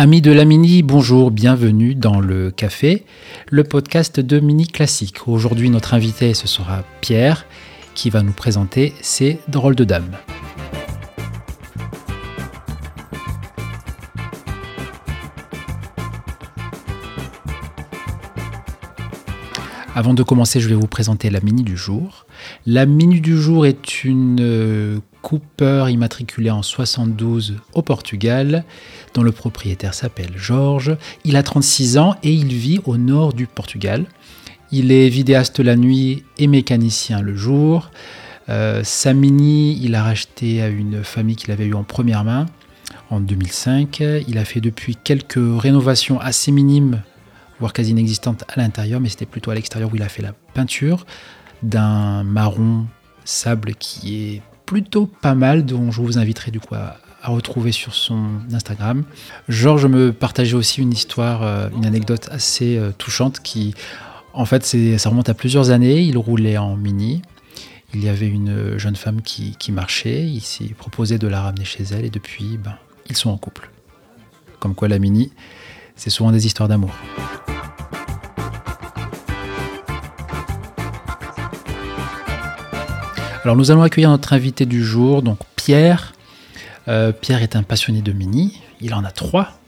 Amis 0.00 0.20
de 0.20 0.30
la 0.30 0.44
Mini, 0.44 0.84
bonjour, 0.84 1.32
bienvenue 1.32 1.96
dans 1.96 2.20
le 2.20 2.52
café, 2.52 3.04
le 3.50 3.64
podcast 3.64 4.20
de 4.20 4.38
Mini 4.38 4.68
Classique. 4.68 5.26
Aujourd'hui, 5.26 5.70
notre 5.70 5.92
invité, 5.92 6.34
ce 6.34 6.46
sera 6.46 6.84
Pierre, 7.00 7.46
qui 7.96 8.08
va 8.08 8.22
nous 8.22 8.30
présenter 8.30 8.94
ses 9.00 9.40
drôles 9.48 9.74
de 9.74 9.82
dames. 9.82 10.12
Avant 19.96 20.14
de 20.14 20.22
commencer, 20.22 20.60
je 20.60 20.68
vais 20.68 20.76
vous 20.76 20.86
présenter 20.86 21.28
la 21.28 21.40
Mini 21.40 21.64
du 21.64 21.76
jour. 21.76 22.26
La 22.66 22.86
Mini 22.86 23.20
du 23.20 23.36
jour 23.36 23.66
est 23.66 24.04
une 24.04 24.38
euh, 24.40 25.00
Cooper 25.22 25.86
immatriculé 25.90 26.50
en 26.50 26.62
72 26.62 27.56
au 27.74 27.82
Portugal, 27.82 28.64
dont 29.14 29.22
le 29.22 29.32
propriétaire 29.32 29.94
s'appelle 29.94 30.32
Georges. 30.36 30.96
Il 31.24 31.36
a 31.36 31.42
36 31.42 31.98
ans 31.98 32.16
et 32.22 32.32
il 32.32 32.52
vit 32.52 32.80
au 32.84 32.96
nord 32.96 33.32
du 33.32 33.46
Portugal. 33.46 34.06
Il 34.70 34.92
est 34.92 35.08
vidéaste 35.08 35.60
la 35.60 35.76
nuit 35.76 36.24
et 36.36 36.46
mécanicien 36.46 37.22
le 37.22 37.34
jour. 37.34 37.90
Euh, 38.48 38.82
sa 38.84 39.12
Mini, 39.12 39.78
il 39.82 39.94
a 39.94 40.02
racheté 40.02 40.62
à 40.62 40.68
une 40.68 41.02
famille 41.04 41.36
qu'il 41.36 41.50
avait 41.50 41.66
eue 41.66 41.74
en 41.74 41.84
première 41.84 42.24
main 42.24 42.46
en 43.10 43.20
2005. 43.20 44.00
Il 44.28 44.38
a 44.38 44.44
fait 44.44 44.60
depuis 44.60 44.96
quelques 44.96 45.38
rénovations 45.38 46.20
assez 46.20 46.52
minimes, 46.52 47.02
voire 47.60 47.72
quasi 47.72 47.90
inexistantes 47.90 48.44
à 48.48 48.60
l'intérieur, 48.60 49.00
mais 49.00 49.08
c'était 49.08 49.26
plutôt 49.26 49.50
à 49.50 49.54
l'extérieur 49.54 49.90
où 49.92 49.96
il 49.96 50.02
a 50.02 50.08
fait 50.08 50.22
la 50.22 50.32
peinture 50.54 51.06
d'un 51.62 52.22
marron 52.22 52.86
sable 53.24 53.74
qui 53.74 54.22
est 54.22 54.42
plutôt 54.68 55.06
pas 55.06 55.34
mal, 55.34 55.64
dont 55.64 55.90
je 55.90 56.02
vous 56.02 56.18
inviterai 56.18 56.50
du 56.50 56.60
coup 56.60 56.74
à, 56.74 56.98
retrouver 57.22 57.72
sur 57.72 57.94
son 57.94 58.26
Instagram. 58.52 59.02
Georges 59.48 59.86
me 59.86 60.12
partageait 60.12 60.54
aussi 60.54 60.82
une 60.82 60.92
histoire, 60.92 61.42
euh, 61.42 61.68
une 61.74 61.86
anecdote 61.86 62.28
assez 62.30 62.76
euh, 62.76 62.90
touchante 62.96 63.40
qui, 63.40 63.74
en 64.34 64.44
fait, 64.44 64.64
ça 64.64 65.08
remonte 65.08 65.30
à 65.30 65.34
plusieurs 65.34 65.70
années. 65.70 66.02
Il 66.02 66.18
roulait 66.18 66.58
en 66.58 66.76
mini. 66.76 67.22
Il 67.94 68.04
y 68.04 68.10
avait 68.10 68.28
une 68.28 68.78
jeune 68.78 68.96
femme 68.96 69.22
qui, 69.22 69.72
marchait. 69.72 70.26
Il 70.26 70.42
s'est 70.42 70.74
proposé 70.76 71.18
de 71.18 71.28
la 71.28 71.40
ramener 71.40 71.64
chez 71.64 71.84
elle 71.84 72.04
et 72.04 72.10
depuis, 72.10 72.58
ben, 72.58 72.76
ils 73.08 73.16
sont 73.16 73.30
en 73.30 73.38
couple. 73.38 73.70
Comme 74.60 74.74
quoi, 74.74 74.88
la 74.88 74.98
mini, 74.98 75.32
c'est 75.96 76.10
souvent 76.10 76.30
des 76.30 76.46
histoires 76.46 76.68
d'amour. 76.68 76.92
Alors 83.44 83.56
nous 83.56 83.70
allons 83.70 83.82
accueillir 83.82 84.10
notre 84.10 84.32
invité 84.32 84.66
du 84.66 84.84
jour, 84.84 85.22
donc 85.22 85.38
Pierre. 85.56 86.12
Euh, 86.88 87.12
Pierre 87.12 87.42
est 87.42 87.54
un 87.54 87.62
passionné 87.62 88.02
de 88.02 88.12
mini, 88.12 88.60
il 88.80 88.94
en 88.94 89.04
a 89.04 89.10
trois. 89.10 89.58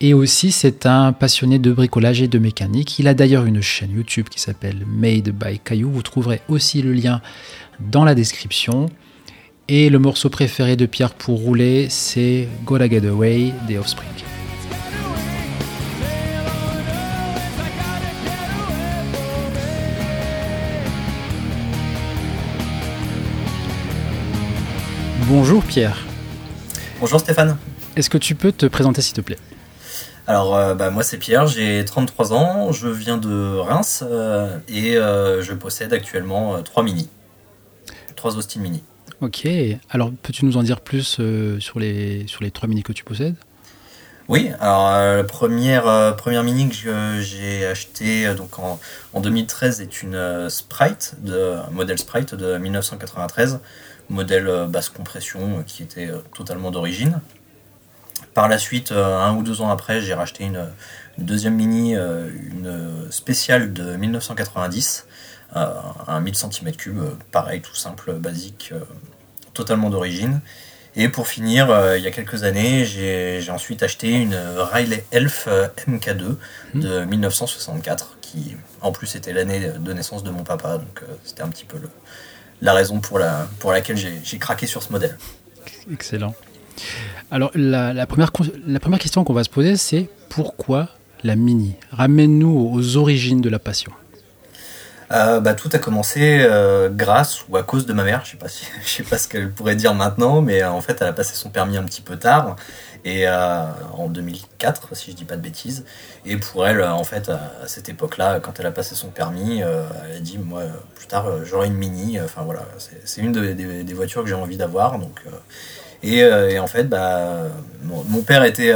Et 0.00 0.14
aussi 0.14 0.52
c'est 0.52 0.86
un 0.86 1.12
passionné 1.12 1.58
de 1.58 1.72
bricolage 1.72 2.22
et 2.22 2.28
de 2.28 2.38
mécanique. 2.38 2.98
Il 2.98 3.08
a 3.08 3.14
d'ailleurs 3.14 3.44
une 3.44 3.60
chaîne 3.60 3.92
YouTube 3.92 4.28
qui 4.28 4.40
s'appelle 4.40 4.84
Made 4.86 5.30
by 5.30 5.58
Caillou. 5.58 5.90
Vous 5.90 6.02
trouverez 6.02 6.40
aussi 6.48 6.82
le 6.82 6.92
lien 6.92 7.20
dans 7.80 8.04
la 8.04 8.14
description. 8.14 8.86
Et 9.68 9.90
le 9.90 9.98
morceau 9.98 10.28
préféré 10.28 10.76
de 10.76 10.86
Pierre 10.86 11.14
pour 11.14 11.38
rouler, 11.38 11.86
c'est 11.88 12.48
Gotta 12.64 12.88
Get 12.88 13.06
Away 13.06 13.52
des 13.68 13.78
Offspring. 13.78 14.41
Bonjour 25.34 25.64
Pierre. 25.64 25.96
Bonjour 27.00 27.18
Stéphane. 27.18 27.56
Est-ce 27.96 28.10
que 28.10 28.18
tu 28.18 28.34
peux 28.34 28.52
te 28.52 28.66
présenter 28.66 29.00
s'il 29.00 29.14
te 29.14 29.22
plaît? 29.22 29.38
Alors 30.26 30.54
euh, 30.54 30.74
bah, 30.74 30.90
moi 30.90 31.02
c'est 31.02 31.16
Pierre, 31.16 31.46
j'ai 31.46 31.82
33 31.86 32.34
ans, 32.34 32.70
je 32.70 32.86
viens 32.86 33.16
de 33.16 33.56
Reims 33.56 34.04
euh, 34.06 34.58
et 34.68 34.98
euh, 34.98 35.40
je 35.40 35.54
possède 35.54 35.94
actuellement 35.94 36.62
trois 36.62 36.82
mini. 36.82 37.08
Trois 38.14 38.36
Austin 38.36 38.60
Mini. 38.60 38.82
Ok, 39.22 39.48
alors 39.88 40.12
peux-tu 40.22 40.44
nous 40.44 40.58
en 40.58 40.62
dire 40.62 40.82
plus 40.82 41.18
sur, 41.60 41.80
les, 41.80 42.26
sur 42.26 42.42
les 42.42 42.50
trois 42.50 42.68
mini 42.68 42.82
que 42.82 42.92
tu 42.92 43.02
possèdes? 43.02 43.36
Oui, 44.28 44.50
alors 44.60 44.90
la 45.16 45.24
première, 45.24 46.14
première 46.16 46.44
mini 46.44 46.68
que 46.68 47.20
j'ai 47.22 47.64
acheté 47.64 48.34
donc 48.34 48.58
en, 48.58 48.78
en, 49.14 49.20
2013 49.20 49.80
est 49.80 50.02
une 50.02 50.50
Sprite, 50.50 51.14
de, 51.22 51.54
modèle 51.72 51.98
Sprite 51.98 52.34
de 52.34 52.58
1993 52.58 53.60
modèle 54.12 54.46
euh, 54.46 54.66
basse 54.66 54.88
compression 54.88 55.58
euh, 55.58 55.62
qui 55.66 55.82
était 55.82 56.08
euh, 56.08 56.18
totalement 56.34 56.70
d'origine. 56.70 57.20
Par 58.34 58.48
la 58.48 58.58
suite, 58.58 58.92
un 58.92 59.34
ou 59.34 59.42
deux 59.42 59.60
ans 59.60 59.68
après, 59.68 60.00
j'ai 60.00 60.14
racheté 60.14 60.44
une, 60.44 60.66
deuxième 61.18 61.54
Mini, 61.54 61.92
une 61.92 63.06
spéciale 63.10 63.74
de 63.74 63.94
1990, 63.94 65.06
un 65.54 66.20
1000 66.20 66.32
cm3, 66.32 66.92
pareil, 67.30 67.60
tout 67.60 67.74
simple, 67.74 68.14
basique, 68.14 68.72
totalement 69.52 69.90
d'origine. 69.90 70.40
Et 70.96 71.10
pour 71.10 71.28
finir, 71.28 71.68
il 71.94 72.02
y 72.02 72.06
a 72.06 72.10
quelques 72.10 72.44
années, 72.44 72.86
j'ai 72.86 73.50
ensuite 73.50 73.82
acheté 73.82 74.12
une 74.12 74.34
Riley 74.34 75.04
Elf 75.10 75.46
MK2 75.86 76.36
de 76.74 77.04
1964, 77.04 78.16
qui 78.22 78.56
en 78.80 78.92
plus 78.92 79.14
était 79.14 79.34
l'année 79.34 79.72
de 79.78 79.92
naissance 79.92 80.24
de 80.24 80.30
mon 80.30 80.42
papa, 80.42 80.78
donc 80.78 81.02
c'était 81.22 81.42
un 81.42 81.48
petit 81.48 81.66
peu 81.66 81.76
le, 81.76 81.90
la 82.62 82.72
raison 82.72 83.00
pour, 83.00 83.18
la, 83.18 83.48
pour 83.58 83.72
laquelle 83.72 83.96
j'ai 83.96 84.38
craqué 84.38 84.66
sur 84.66 84.82
ce 84.82 84.90
modèle. 84.90 85.18
Excellent. 85.92 86.34
Alors, 87.30 87.50
la, 87.54 88.06
première, 88.06 88.30
la 88.66 88.80
première 88.80 88.98
question 88.98 89.24
qu'on 89.24 89.34
va 89.34 89.44
se 89.44 89.50
poser, 89.50 89.76
c'est 89.76 90.08
pourquoi 90.30 90.88
la 91.24 91.36
Mini? 91.36 91.74
Ramène-nous 91.90 92.70
aux 92.72 92.96
origines 92.96 93.40
de 93.40 93.50
la 93.50 93.58
passion. 93.58 93.92
Euh, 95.12 95.40
bah, 95.40 95.54
tout 95.54 95.68
a 95.72 95.78
commencé 95.78 96.38
euh, 96.40 96.88
grâce 96.90 97.44
ou 97.48 97.56
à 97.56 97.62
cause 97.62 97.86
de 97.86 97.92
ma 97.92 98.04
mère. 98.04 98.24
Je 98.24 98.30
sais, 98.48 98.66
sais 98.84 99.02
pas 99.02 99.18
ce 99.18 99.28
qu'elle 99.28 99.50
pourrait 99.50 99.76
dire 99.76 99.94
maintenant, 99.94 100.40
mais 100.40 100.62
euh, 100.62 100.70
en 100.70 100.80
fait, 100.80 100.98
elle 101.00 101.08
a 101.08 101.12
passé 101.12 101.34
son 101.34 101.50
permis 101.50 101.76
un 101.76 101.84
petit 101.84 102.02
peu 102.02 102.16
tard. 102.16 102.56
Et 103.04 103.28
en 103.28 104.06
2004 104.06 104.94
si 104.94 105.10
je 105.10 105.16
dis 105.16 105.24
pas 105.24 105.34
de 105.34 105.40
bêtises. 105.40 105.84
Et 106.24 106.36
pour 106.36 106.64
elle 106.68 106.84
en 106.84 107.02
fait 107.02 107.28
à, 107.30 107.50
cette 107.66 107.88
époque 107.88 108.16
là 108.16 108.38
quand 108.38 108.60
elle 108.60 108.66
a 108.66 108.70
passé 108.70 108.94
son 108.94 109.08
permis 109.08 109.58
elle 109.58 110.16
a 110.18 110.20
dit 110.20 110.38
moi 110.38 110.62
plus 110.94 111.08
tard 111.08 111.26
j'aurai 111.44 111.66
une 111.66 111.74
mini. 111.74 112.20
Enfin 112.20 112.42
voilà. 112.42 112.60
C'est 113.04 113.20
une 113.20 113.32
des, 113.32 113.92
voitures 113.92 114.22
que 114.22 114.28
j'ai 114.28 114.36
envie 114.36 114.56
d'avoir. 114.56 115.00
Donc 115.00 115.20
et, 116.04 116.24
en 116.60 116.68
fait 116.68 116.84
bah 116.84 117.48
mon, 117.82 118.22
père 118.22 118.44
était 118.44 118.72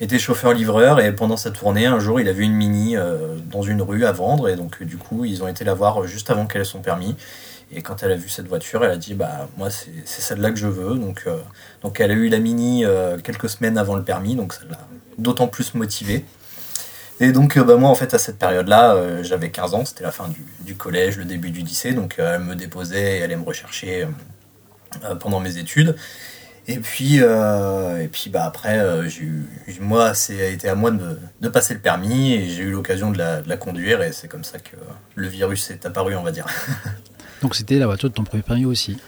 était 0.00 0.18
chauffeur 0.18 0.52
livreur 0.52 1.00
et 1.00 1.14
pendant 1.14 1.36
sa 1.36 1.50
tournée 1.50 1.86
un 1.86 1.98
jour 1.98 2.20
il 2.20 2.28
a 2.28 2.32
vu 2.32 2.44
une 2.44 2.54
mini 2.54 2.96
dans 3.50 3.62
une 3.62 3.82
rue 3.82 4.06
à 4.06 4.12
vendre 4.12 4.48
et 4.48 4.56
donc 4.56 4.82
du 4.82 4.96
coup 4.96 5.24
ils 5.24 5.42
ont 5.42 5.48
été 5.48 5.62
la 5.64 5.74
voir 5.74 6.06
juste 6.06 6.30
avant 6.30 6.46
qu'elle 6.46 6.62
ait 6.62 6.64
son 6.64 6.80
permis 6.80 7.16
et 7.72 7.82
quand 7.82 8.02
elle 8.02 8.10
a 8.12 8.16
vu 8.16 8.28
cette 8.28 8.48
voiture, 8.48 8.84
elle 8.84 8.90
a 8.90 8.96
dit 8.96 9.14
bah 9.14 9.48
moi 9.56 9.70
c'est 9.70 9.92
celle-là 10.04 10.50
que 10.50 10.56
je 10.56 10.66
veux. 10.66 10.96
Donc, 10.96 11.24
euh, 11.26 11.36
donc 11.82 12.00
elle 12.00 12.10
a 12.10 12.14
eu 12.14 12.28
la 12.28 12.38
Mini 12.38 12.84
euh, 12.84 13.18
quelques 13.18 13.48
semaines 13.48 13.78
avant 13.78 13.94
le 13.94 14.02
permis, 14.02 14.34
donc 14.34 14.52
ça 14.52 14.62
l'a 14.68 14.78
d'autant 15.18 15.46
plus 15.46 15.74
motivée. 15.74 16.24
Et 17.20 17.32
donc 17.32 17.56
euh, 17.56 17.62
bah, 17.62 17.76
moi 17.76 17.88
en 17.88 17.94
fait 17.94 18.12
à 18.12 18.18
cette 18.18 18.38
période-là, 18.38 19.22
j'avais 19.22 19.50
15 19.50 19.74
ans, 19.74 19.84
c'était 19.84 20.02
la 20.02 20.10
fin 20.10 20.28
du, 20.60 20.74
collège, 20.74 21.16
le 21.16 21.24
début 21.24 21.50
du 21.50 21.60
lycée, 21.60 21.92
donc 21.92 22.16
elle 22.18 22.40
me 22.40 22.56
déposait 22.56 22.98
et 23.00 23.16
elle 23.18 23.24
allait 23.24 23.36
me 23.36 23.44
rechercher 23.44 24.08
pendant 25.20 25.38
mes 25.38 25.58
études. 25.58 25.94
Et 26.72 26.78
puis, 26.78 27.16
et 27.16 28.08
puis 28.12 28.30
bah, 28.30 28.44
après, 28.44 28.78
eu, 29.20 29.44
moi, 29.80 30.14
c'est 30.14 30.52
été 30.52 30.68
à 30.68 30.76
moi 30.76 30.92
de, 30.92 31.18
de, 31.40 31.48
passer 31.48 31.74
le 31.74 31.80
permis 31.80 32.34
et 32.34 32.48
j'ai 32.48 32.62
eu 32.62 32.70
l'occasion 32.70 33.10
de 33.10 33.18
la, 33.18 33.42
de 33.42 33.48
la 33.48 33.56
conduire 33.56 34.02
et 34.02 34.12
c'est 34.12 34.28
comme 34.28 34.44
ça 34.44 34.58
que 34.58 34.76
le 35.16 35.26
virus 35.26 35.70
est 35.70 35.84
apparu, 35.84 36.14
on 36.14 36.22
va 36.22 36.30
dire. 36.30 36.46
Donc 37.42 37.56
c'était 37.56 37.78
la 37.78 37.86
voiture 37.86 38.08
de 38.08 38.14
ton 38.14 38.24
premier 38.24 38.42
permis 38.42 38.66
aussi? 38.66 38.98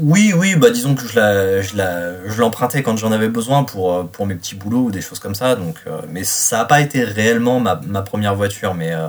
Oui, 0.00 0.32
oui, 0.36 0.54
bah 0.56 0.70
disons 0.70 0.94
que 0.94 1.06
je, 1.06 1.16
la, 1.16 1.62
je, 1.62 2.40
l'empruntais 2.40 2.82
quand 2.82 2.96
j'en 2.96 3.12
avais 3.12 3.28
besoin 3.28 3.64
pour, 3.64 3.92
euh, 3.92 4.04
pour 4.04 4.26
mes 4.26 4.34
petits 4.34 4.54
boulots 4.54 4.84
ou 4.84 4.90
des 4.90 5.00
choses 5.00 5.18
comme 5.18 5.34
ça. 5.34 5.56
Donc, 5.56 5.76
euh, 5.86 6.00
mais 6.08 6.24
ça 6.24 6.58
n'a 6.58 6.64
pas 6.66 6.80
été 6.80 7.02
réellement 7.02 7.60
ma, 7.60 8.02
première 8.02 8.34
voiture, 8.34 8.74
mais, 8.74 8.92
euh, 8.92 9.08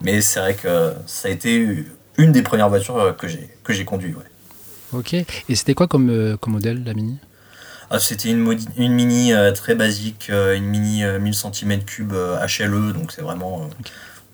mais 0.00 0.20
c'est 0.20 0.40
vrai 0.40 0.54
que 0.54 0.92
ça 1.06 1.28
a 1.28 1.30
été 1.30 1.86
une 2.18 2.32
des 2.32 2.42
premières 2.42 2.68
voitures 2.68 3.14
que 3.16 3.28
j'ai, 3.28 3.48
que 3.62 3.72
j'ai 3.72 3.84
conduit. 3.84 4.14
Ouais. 4.14 4.24
Ok, 4.92 5.14
et 5.14 5.26
c'était 5.54 5.74
quoi 5.74 5.86
comme, 5.88 6.36
comme 6.40 6.52
modèle 6.52 6.82
la 6.84 6.94
Mini? 6.94 7.18
Ah, 7.90 7.98
C'était 7.98 8.30
une, 8.30 8.58
une 8.76 8.92
Mini 8.92 9.32
très 9.54 9.74
basique, 9.74 10.28
une 10.30 10.64
Mini 10.64 11.02
1000 11.04 11.32
cm3 11.32 12.58
HLE, 12.58 12.92
donc 12.92 13.12
c'est 13.12 13.22
vraiment 13.22 13.68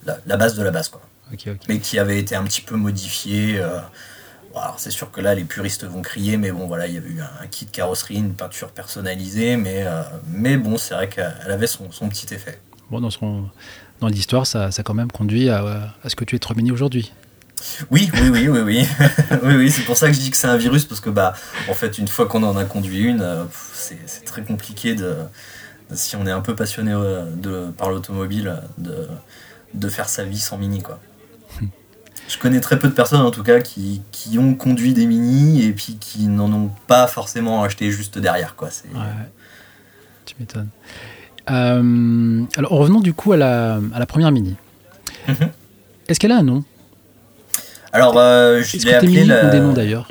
la, 0.06 0.18
la, 0.26 0.36
base 0.36 0.54
de 0.56 0.62
la 0.62 0.70
base. 0.70 0.88
Quoi 0.88 1.02
mais 1.68 1.78
qui 1.78 1.98
avait 1.98 2.18
été 2.18 2.34
un 2.34 2.44
petit 2.44 2.60
peu 2.60 2.76
modifié. 2.76 3.58
Euh, 3.58 3.78
c'est 4.76 4.90
sûr 4.90 5.10
que 5.10 5.20
là, 5.20 5.34
les 5.34 5.44
puristes 5.44 5.84
vont 5.84 6.02
crier, 6.02 6.36
mais 6.36 6.50
bon, 6.50 6.66
voilà, 6.66 6.88
il 6.88 6.94
y 6.94 6.96
avait 6.96 7.10
eu 7.10 7.20
un, 7.20 7.46
kit 7.46 7.66
carrosserie, 7.66 8.16
une 8.16 8.34
peinture 8.34 8.70
personnalisée, 8.70 9.56
mais, 9.56 9.84
euh, 9.86 10.02
mais 10.26 10.56
bon, 10.56 10.76
c'est 10.78 10.94
vrai 10.94 11.08
qu'elle 11.08 11.50
avait 11.50 11.68
son, 11.68 11.88
petit 12.08 12.34
effet. 12.34 12.60
Bon, 12.90 13.00
dans, 13.00 13.10
son, 13.10 13.44
dans 14.00 14.08
l'histoire, 14.08 14.46
ça, 14.46 14.72
ça 14.72 14.80
a 14.80 14.82
quand 14.82 14.94
même 14.94 15.12
conduit 15.12 15.48
à, 15.48 15.94
à 16.02 16.08
ce 16.08 16.16
que 16.16 16.24
tu 16.24 16.34
es 16.34 16.54
Mini 16.56 16.72
aujourd'hui. 16.72 17.12
Oui, 17.90 18.10
oui, 18.14 18.28
oui, 18.30 18.48
oui, 18.48 18.60
oui. 18.60 18.86
oui, 19.42 19.54
oui 19.56 19.70
c'est 19.70 19.82
pour 19.82 19.96
ça 19.96 20.08
que 20.08 20.12
je 20.12 20.20
dis 20.20 20.30
que 20.30 20.36
c'est 20.36 20.46
un 20.46 20.56
virus, 20.56 20.84
parce 20.84 21.00
que, 21.00 21.10
bah, 21.10 21.34
en 21.68 21.74
fait, 21.74 21.98
une 21.98 22.08
fois 22.08 22.26
qu'on 22.26 22.42
en 22.42 22.56
a 22.56 22.64
conduit 22.64 23.00
une, 23.00 23.20
euh, 23.20 23.44
c'est 23.72 24.24
très 24.24 24.42
compliqué 24.42 24.94
de, 24.94 25.14
si 25.92 26.16
on 26.16 26.26
est 26.26 26.30
un 26.30 26.40
peu 26.40 26.54
passionné 26.54 26.92
euh, 26.92 27.24
de, 27.34 27.70
par 27.76 27.90
l'automobile, 27.90 28.54
de, 28.78 29.08
de 29.74 29.88
faire 29.88 30.08
sa 30.08 30.24
vie 30.24 30.38
sans 30.38 30.58
mini, 30.58 30.82
quoi. 30.82 30.98
Je 32.28 32.36
connais 32.36 32.60
très 32.60 32.78
peu 32.78 32.88
de 32.88 32.92
personnes, 32.92 33.22
en 33.22 33.30
tout 33.30 33.42
cas, 33.42 33.60
qui, 33.60 34.02
qui 34.10 34.38
ont 34.38 34.54
conduit 34.54 34.92
des 34.92 35.06
mini 35.06 35.64
et 35.64 35.72
puis 35.72 35.96
qui 35.98 36.26
n'en 36.26 36.52
ont 36.52 36.70
pas 36.86 37.06
forcément 37.06 37.62
acheté 37.62 37.90
juste 37.90 38.18
derrière, 38.18 38.54
quoi. 38.54 38.68
Ouais, 38.68 39.00
tu 40.26 40.34
m'étonnes. 40.38 40.68
Euh, 41.50 42.44
alors, 42.56 42.72
revenons 42.72 43.00
du 43.00 43.14
coup 43.14 43.32
à 43.32 43.38
la, 43.38 43.80
à 43.94 43.98
la 43.98 44.06
première 44.06 44.30
mini. 44.30 44.56
Mhm. 45.26 45.50
Est-ce 46.08 46.20
qu'elle 46.20 46.32
a 46.32 46.36
un 46.36 46.42
nom? 46.42 46.64
Alors, 47.92 48.14
euh, 48.18 48.62
je 48.62 48.84
l'ai 48.84 48.94
appelé 48.94 49.24
la... 49.24 49.46
des 49.46 49.60
noms 49.60 49.72
d'ailleurs 49.72 50.08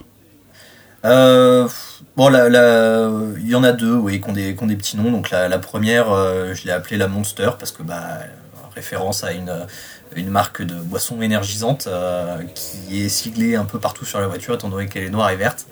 euh, 1.06 1.68
Bon, 2.16 2.30
il 2.30 3.48
y 3.48 3.56
en 3.56 3.64
a 3.64 3.72
deux, 3.72 3.94
oui, 3.94 4.20
qui 4.20 4.30
ont 4.30 4.34
des, 4.34 4.54
des 4.54 4.76
petits 4.76 4.98
noms. 4.98 5.12
Donc 5.12 5.30
la, 5.30 5.60
première, 5.60 6.12
euh, 6.12 6.54
je 6.54 6.66
l'ai 6.66 6.72
appelée 6.72 6.98
la 6.98 7.08
Monster 7.08 7.52
parce 7.60 7.72
que, 7.72 7.84
bah, 7.84 8.20
référence 8.74 9.24
à 9.24 9.34
une, 9.34 9.54
une 10.16 10.30
marque 10.30 10.62
de 10.62 10.76
boisson 10.76 11.22
énergisante 11.22 11.88
qui 12.56 13.04
est 13.04 13.10
siglée 13.10 13.56
un 13.56 13.66
peu 13.66 13.80
partout 13.80 14.06
sur 14.06 14.20
la 14.20 14.28
voiture, 14.28 14.56
étant 14.56 14.70
donné 14.70 14.88
qu'elle 14.88 15.04
est 15.04 15.10
noire 15.10 15.30
et 15.30 15.36
verte 15.36 15.68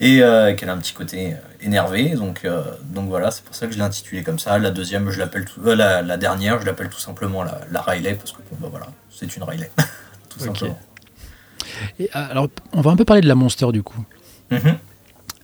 et 0.00 0.18
qu'elle 0.56 0.68
a 0.68 0.72
un 0.72 0.78
petit 0.78 0.94
côté 0.94 1.36
énervé. 1.60 2.10
Donc, 2.10 2.46
donc 2.84 3.08
voilà, 3.08 3.30
c'est 3.30 3.44
pour 3.44 3.54
ça 3.54 3.66
que 3.66 3.72
je 3.72 3.78
l'ai 3.78 3.84
intitulée 3.84 4.22
comme 4.22 4.38
ça. 4.38 4.58
La 4.58 4.70
deuxième, 4.70 5.10
je 5.10 5.18
l'appelle 5.18 5.44
la, 5.64 6.02
la, 6.02 6.16
dernière, 6.16 6.60
je 6.60 6.66
l'appelle 6.66 6.88
tout 6.88 7.00
simplement 7.00 7.42
la, 7.44 7.60
la 7.70 7.80
Riley 7.80 8.14
parce 8.14 8.32
que 8.32 8.38
bon, 8.50 8.56
bah, 8.60 8.68
voilà, 8.70 8.86
c'est 9.10 9.36
une 9.36 9.42
Riley, 9.44 9.70
tout 10.28 10.40
simplement. 10.40 10.78
Et, 11.98 12.04
euh, 12.04 12.30
alors, 12.30 12.48
on 12.72 12.80
va 12.80 12.90
un 12.90 12.96
peu 12.96 13.04
parler 13.04 13.22
de 13.22 13.28
la 13.28 13.34
Monster 13.34 13.70
du 13.72 13.82
coup. 13.82 14.04
Mhm. 14.50 14.76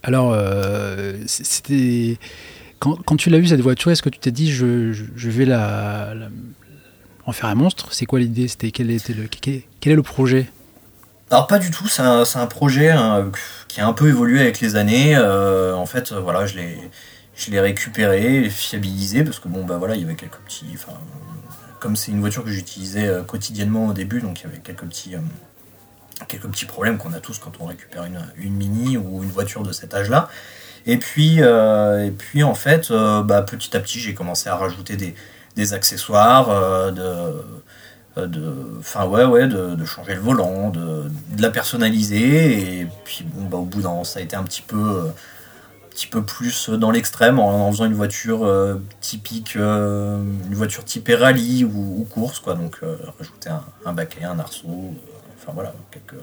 Alors, 0.03 0.32
euh, 0.32 1.15
c'était. 1.26 2.19
Quand, 2.79 2.97
quand, 3.05 3.17
tu 3.17 3.31
l'as 3.31 3.41
vu 3.41 3.49
cette 3.49 3.61
voiture, 3.61 3.91
est-ce 3.91 4.03
que 4.03 4.09
tu 4.09 4.20
t'es 4.20 4.31
dit 4.31 4.53
je, 4.53 4.93
je, 4.93 5.31
vais 5.31 5.44
la, 5.44 6.15
en 7.26 7.32
faire 7.32 7.49
un 7.49 7.56
monstre? 7.56 7.93
C'est 7.93 8.06
quoi 8.06 8.20
l'idée? 8.20 8.47
C'était 8.47 8.70
quel 8.70 8.91
était 8.91 9.15
le 9.15 9.26
quel, 9.26 9.93
est 9.93 9.97
le 9.97 10.03
projet? 10.03 10.49
Alors 11.31 11.49
pas 11.49 11.59
du 11.59 11.70
tout, 11.70 11.88
c'est 11.88 12.03
un, 12.03 12.23
un, 12.23 12.47
projet 12.47 12.91
hein, 12.91 13.31
qui 13.67 13.81
a 13.81 13.87
un 13.87 13.93
peu 13.93 14.09
évolué 14.09 14.41
avec 14.41 14.61
les 14.61 14.76
années. 14.76 15.17
Euh, 15.17 15.75
en 15.75 15.87
fait, 15.87 16.12
voilà, 16.12 16.47
je 16.47 16.56
l'ai, 16.56 16.79
je 17.35 17.50
l'ai 17.50 17.61
récupéré, 17.61 18.49
fiabilisé 18.49 19.25
parce 19.25 19.41
que 19.41 19.49
bon 19.49 19.65
bah 19.65 19.76
voilà, 19.76 19.97
il 19.97 20.03
y 20.03 20.05
avait 20.05 20.15
quelques 20.15 20.38
petits, 20.38 20.67
enfin, 20.75 20.93
comme 21.81 21.97
c'est 21.97 22.12
une 22.12 22.20
voiture 22.20 22.44
que 22.44 22.50
j'utilisais 22.50 23.11
quotidiennement 23.26 23.88
au 23.88 23.93
début, 23.93 24.20
donc 24.20 24.41
il 24.41 24.44
y 24.44 24.47
avait 24.47 24.59
quelques 24.59 24.85
petits, 24.85 25.17
quelques 26.26 26.49
petits 26.49 26.67
problèmes 26.67 26.99
qu'on 26.99 27.12
a 27.12 27.20
tous 27.20 27.38
quand 27.38 27.53
on 27.61 27.67
récupère 27.67 28.05
une, 28.05 28.20
une, 28.37 28.55
mini 28.55 28.97
ou 28.97 29.23
une 29.23 29.31
voiture 29.31 29.62
de 29.62 29.73
cet 29.73 29.94
âge-là. 29.94 30.29
Et 30.87 30.97
puis, 30.97 31.43
euh, 31.43 32.06
et 32.06 32.11
puis 32.11 32.43
en 32.43 32.55
fait, 32.55 32.91
euh, 32.91 33.23
bah, 33.23 33.43
petit 33.43 33.76
à 33.76 33.81
petit, 33.81 34.00
j'ai 34.00 34.15
commencé 34.15 34.49
à 34.49 34.56
rajouter 34.56 34.97
des, 34.97 35.15
des 35.55 35.75
accessoires, 35.75 36.49
euh, 36.50 36.91
de, 38.17 38.26
de, 38.26 38.79
enfin 38.79 39.06
ouais, 39.06 39.25
ouais, 39.25 39.47
de, 39.47 39.85
changer 39.85 40.15
le 40.15 40.20
volant, 40.20 40.70
de, 40.70 41.11
la 41.38 41.50
personnaliser. 41.50 42.81
Et 42.81 42.87
puis 43.05 43.23
bon, 43.25 43.44
bah, 43.44 43.59
au 43.59 43.65
bout 43.65 43.82
d'un 43.82 44.03
ça 44.05 44.20
a 44.20 44.23
été 44.23 44.35
un 44.35 44.44
petit 44.44 44.62
peu, 44.62 45.11
un 45.11 45.91
petit 45.91 46.06
peu 46.06 46.23
plus 46.23 46.70
dans 46.70 46.91
l'extrême 46.91 47.38
en, 47.38 47.70
faisant 47.70 47.85
une 47.85 47.94
voiture 47.94 48.50
typique, 49.00 49.56
une 49.56 50.55
voiture 50.55 50.85
type 50.85 51.11
rallye 51.12 51.65
ou, 51.65 52.00
ou, 52.00 52.05
course, 52.05 52.41
quoi. 52.41 52.55
Donc 52.55 52.81
rajouter 53.19 53.50
un, 53.50 53.62
un 53.85 53.93
baquet, 53.93 54.25
un 54.25 54.38
arceau 54.38 54.94
voilà, 55.55 55.75
quelques, 55.90 56.14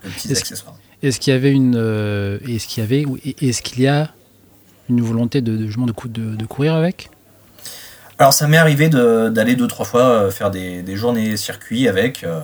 petits 0.00 0.32
est 0.32 0.38
accessoires. 0.38 0.76
Est-ce 1.02 1.20
qu'il 1.20 1.32
y 1.32 1.36
avait 1.36 1.52
une, 1.52 1.76
euh, 1.76 2.38
est-ce 2.48 2.66
qu'il 2.66 2.82
y 2.82 2.84
avait, 2.84 3.04
est-ce 3.40 3.62
qu'il 3.62 3.82
y 3.82 3.86
a 3.86 4.10
une 4.88 5.00
volonté 5.00 5.40
de, 5.40 5.56
de, 5.56 6.08
de, 6.08 6.36
de 6.36 6.46
courir 6.46 6.74
avec? 6.74 7.10
Alors 8.18 8.32
ça 8.32 8.46
m'est 8.46 8.56
arrivé 8.56 8.88
d'aller 8.88 9.56
deux 9.56 9.66
trois 9.66 9.84
fois 9.84 10.02
euh, 10.02 10.30
faire 10.30 10.50
des, 10.50 10.82
des 10.82 10.96
journées 10.96 11.36
circuits 11.36 11.88
avec. 11.88 12.24
Euh, 12.24 12.40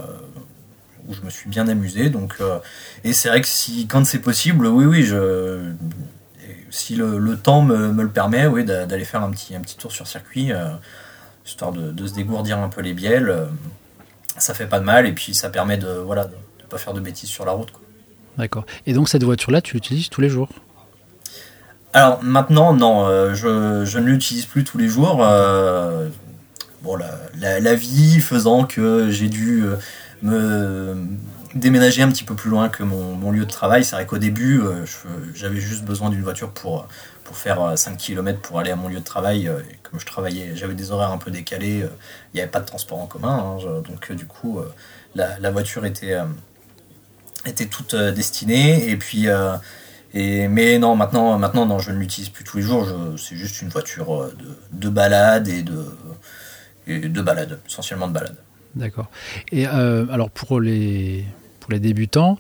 où 1.09 1.15
je 1.15 1.23
me 1.23 1.31
suis 1.31 1.49
bien 1.49 1.67
amusé 1.67 2.11
donc 2.11 2.37
et 3.05 3.15
c'est 3.15 3.31
vrai 3.31 3.41
que 3.41 3.49
si 3.49 3.89
quand 3.89 4.05
c'est 4.05 4.21
possible 4.21 4.67
oui 4.67 4.85
oui 4.85 5.03
je 5.03 5.73
si 6.69 6.95
le, 6.95 7.19
le 7.19 7.37
temps 7.39 7.63
me, 7.63 7.91
me, 7.91 8.03
le 8.03 8.11
permet 8.11 8.47
oui 8.47 8.65
d'aller 8.65 9.07
faire 9.07 9.23
un 9.23 9.31
petit 9.31 9.57
un 9.57 9.61
petit 9.61 9.77
tour 9.79 9.91
sur 9.91 10.07
circuit 10.07 10.53
histoire 11.45 11.73
de, 11.73 12.07
se 12.07 12.15
dégourdir 12.15 12.59
un 12.59 12.69
peu 12.69 12.83
les 12.83 12.93
bielles 12.93 13.35
ça 14.41 14.55
fait 14.55 14.67
pas 14.67 14.81
de 14.81 14.85
mal 14.85 15.07
et 15.07 15.13
puis 15.13 15.35
ça 15.35 15.51
permet 15.51 15.77
de 15.77 15.89
voilà 15.89 16.25
de, 16.25 16.35
pas 16.69 16.79
faire 16.79 16.95
de 16.95 17.01
bêtises 17.01 17.29
sur 17.29 17.45
la 17.45 17.53
route. 17.53 17.69
D'accord. 18.39 18.65
Et 18.87 18.93
donc 18.93 19.09
cette 19.09 19.25
voiture-là, 19.25 19.61
tu 19.61 19.75
l'utilises 19.75 20.09
tous 20.09 20.21
les 20.21 20.29
jours? 20.29 20.49
Alors 21.93 22.23
maintenant, 22.23 22.73
non, 22.73 23.07
euh, 23.07 23.35
je, 23.35 23.85
je, 23.85 23.99
ne 23.99 24.07
l'utilise 24.07 24.47
plus 24.47 24.63
tous 24.63 24.79
les 24.79 24.89
jours. 24.89 25.21
Euh, 25.23 26.09
bon, 26.83 26.97
la, 26.97 27.59
la, 27.61 27.75
vie 27.75 28.21
faisant 28.21 28.65
que 28.65 29.11
j'ai 29.11 29.29
dû 29.29 29.65
euh, 29.65 29.75
me 30.23 30.97
déménager 31.55 32.03
un 32.03 32.09
petit 32.09 32.25
peu 32.25 32.35
plus 32.35 32.51
loin 32.51 32.69
que 32.69 32.83
mon, 32.83 33.15
mon 33.15 33.31
lieu 33.31 33.45
de 33.45 33.51
travail. 33.51 33.85
C'est 33.85 33.97
vrai 33.97 34.07
qu'au 34.07 34.19
début, 34.19 34.61
j'avais 35.35 35.61
juste 35.61 35.85
besoin 35.85 36.11
d'une 36.11 36.23
voiture 36.23 36.51
pour, 36.51 36.87
pour 37.25 37.37
faire 37.37 37.77
5 37.77 37.97
km 37.97 38.41
pour 38.41 38.59
aller 38.61 38.71
à 38.71 38.77
mon 38.77 38.89
lieu 38.89 39.01
de 39.01 39.05
travail. 39.05 39.47
Et 39.47 39.77
comme 39.83 39.99
je 39.99 40.07
travaillais, 40.07 40.53
j'avais 40.55 40.75
des 40.75 40.93
horaires 40.93 41.11
un 41.11 41.19
peu 41.19 41.31
décalés, 41.31 41.85
il 42.33 42.37
n'y 42.37 42.41
avait 42.41 42.51
pas 42.51 42.61
de 42.61 42.67
transport 42.67 43.01
en 43.01 43.07
commun. 43.07 43.59
Hein, 43.59 43.83
donc 43.89 44.13
du 44.13 44.27
coup, 44.27 44.61
la, 45.15 45.51
voiture 45.51 45.85
était 45.85 46.17
était 47.47 47.67
toute 47.67 47.95
euh, 47.95 48.13
destinée. 48.13 48.89
Et 48.89 48.97
puis, 48.97 49.29
euh, 49.29 49.57
et, 50.13 50.49
mais 50.49 50.79
non, 50.79 50.97
maintenant, 50.97 51.39
maintenant 51.39 51.67
non, 51.67 51.79
je 51.79 51.91
ne 51.91 51.99
l'utilise 51.99 52.29
plus 52.29 52.45
tous 52.45 52.59
les 52.59 52.63
jours. 52.63 52.87
C'est 53.17 53.37
juste 53.37 53.63
une 53.63 53.69
voiture 53.69 54.15
euh, 54.15 54.37
de, 54.73 54.79
de 54.79 54.89
balade 54.89 55.49
et 55.49 55.63
de, 55.63 55.87
de 56.87 57.23
balade, 57.23 57.61
essentiellement 57.69 58.09
de 58.09 58.13
balade. 58.13 58.37
D'accord. 58.75 59.11
Et 59.51 59.67
alors 59.67 60.31
pour 60.31 60.61
les, 60.61 61.25
les 61.71 61.81
débutants, 61.81 62.39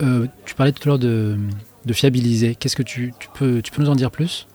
tu 0.00 0.54
parlais 0.56 0.72
tout 0.72 0.82
à 0.84 0.86
l'heure 0.86 0.98
de, 0.98 1.36
de, 1.84 1.92
fiabiliser. 1.92 2.54
Qu'est-ce 2.54 2.76
que 2.76 2.82
tu, 2.82 3.12
peux, 3.34 3.62
tu 3.62 3.72
peux 3.72 3.82
nous 3.82 3.90
en 3.90 3.96
dire 3.96 4.10
plus? 4.10 4.46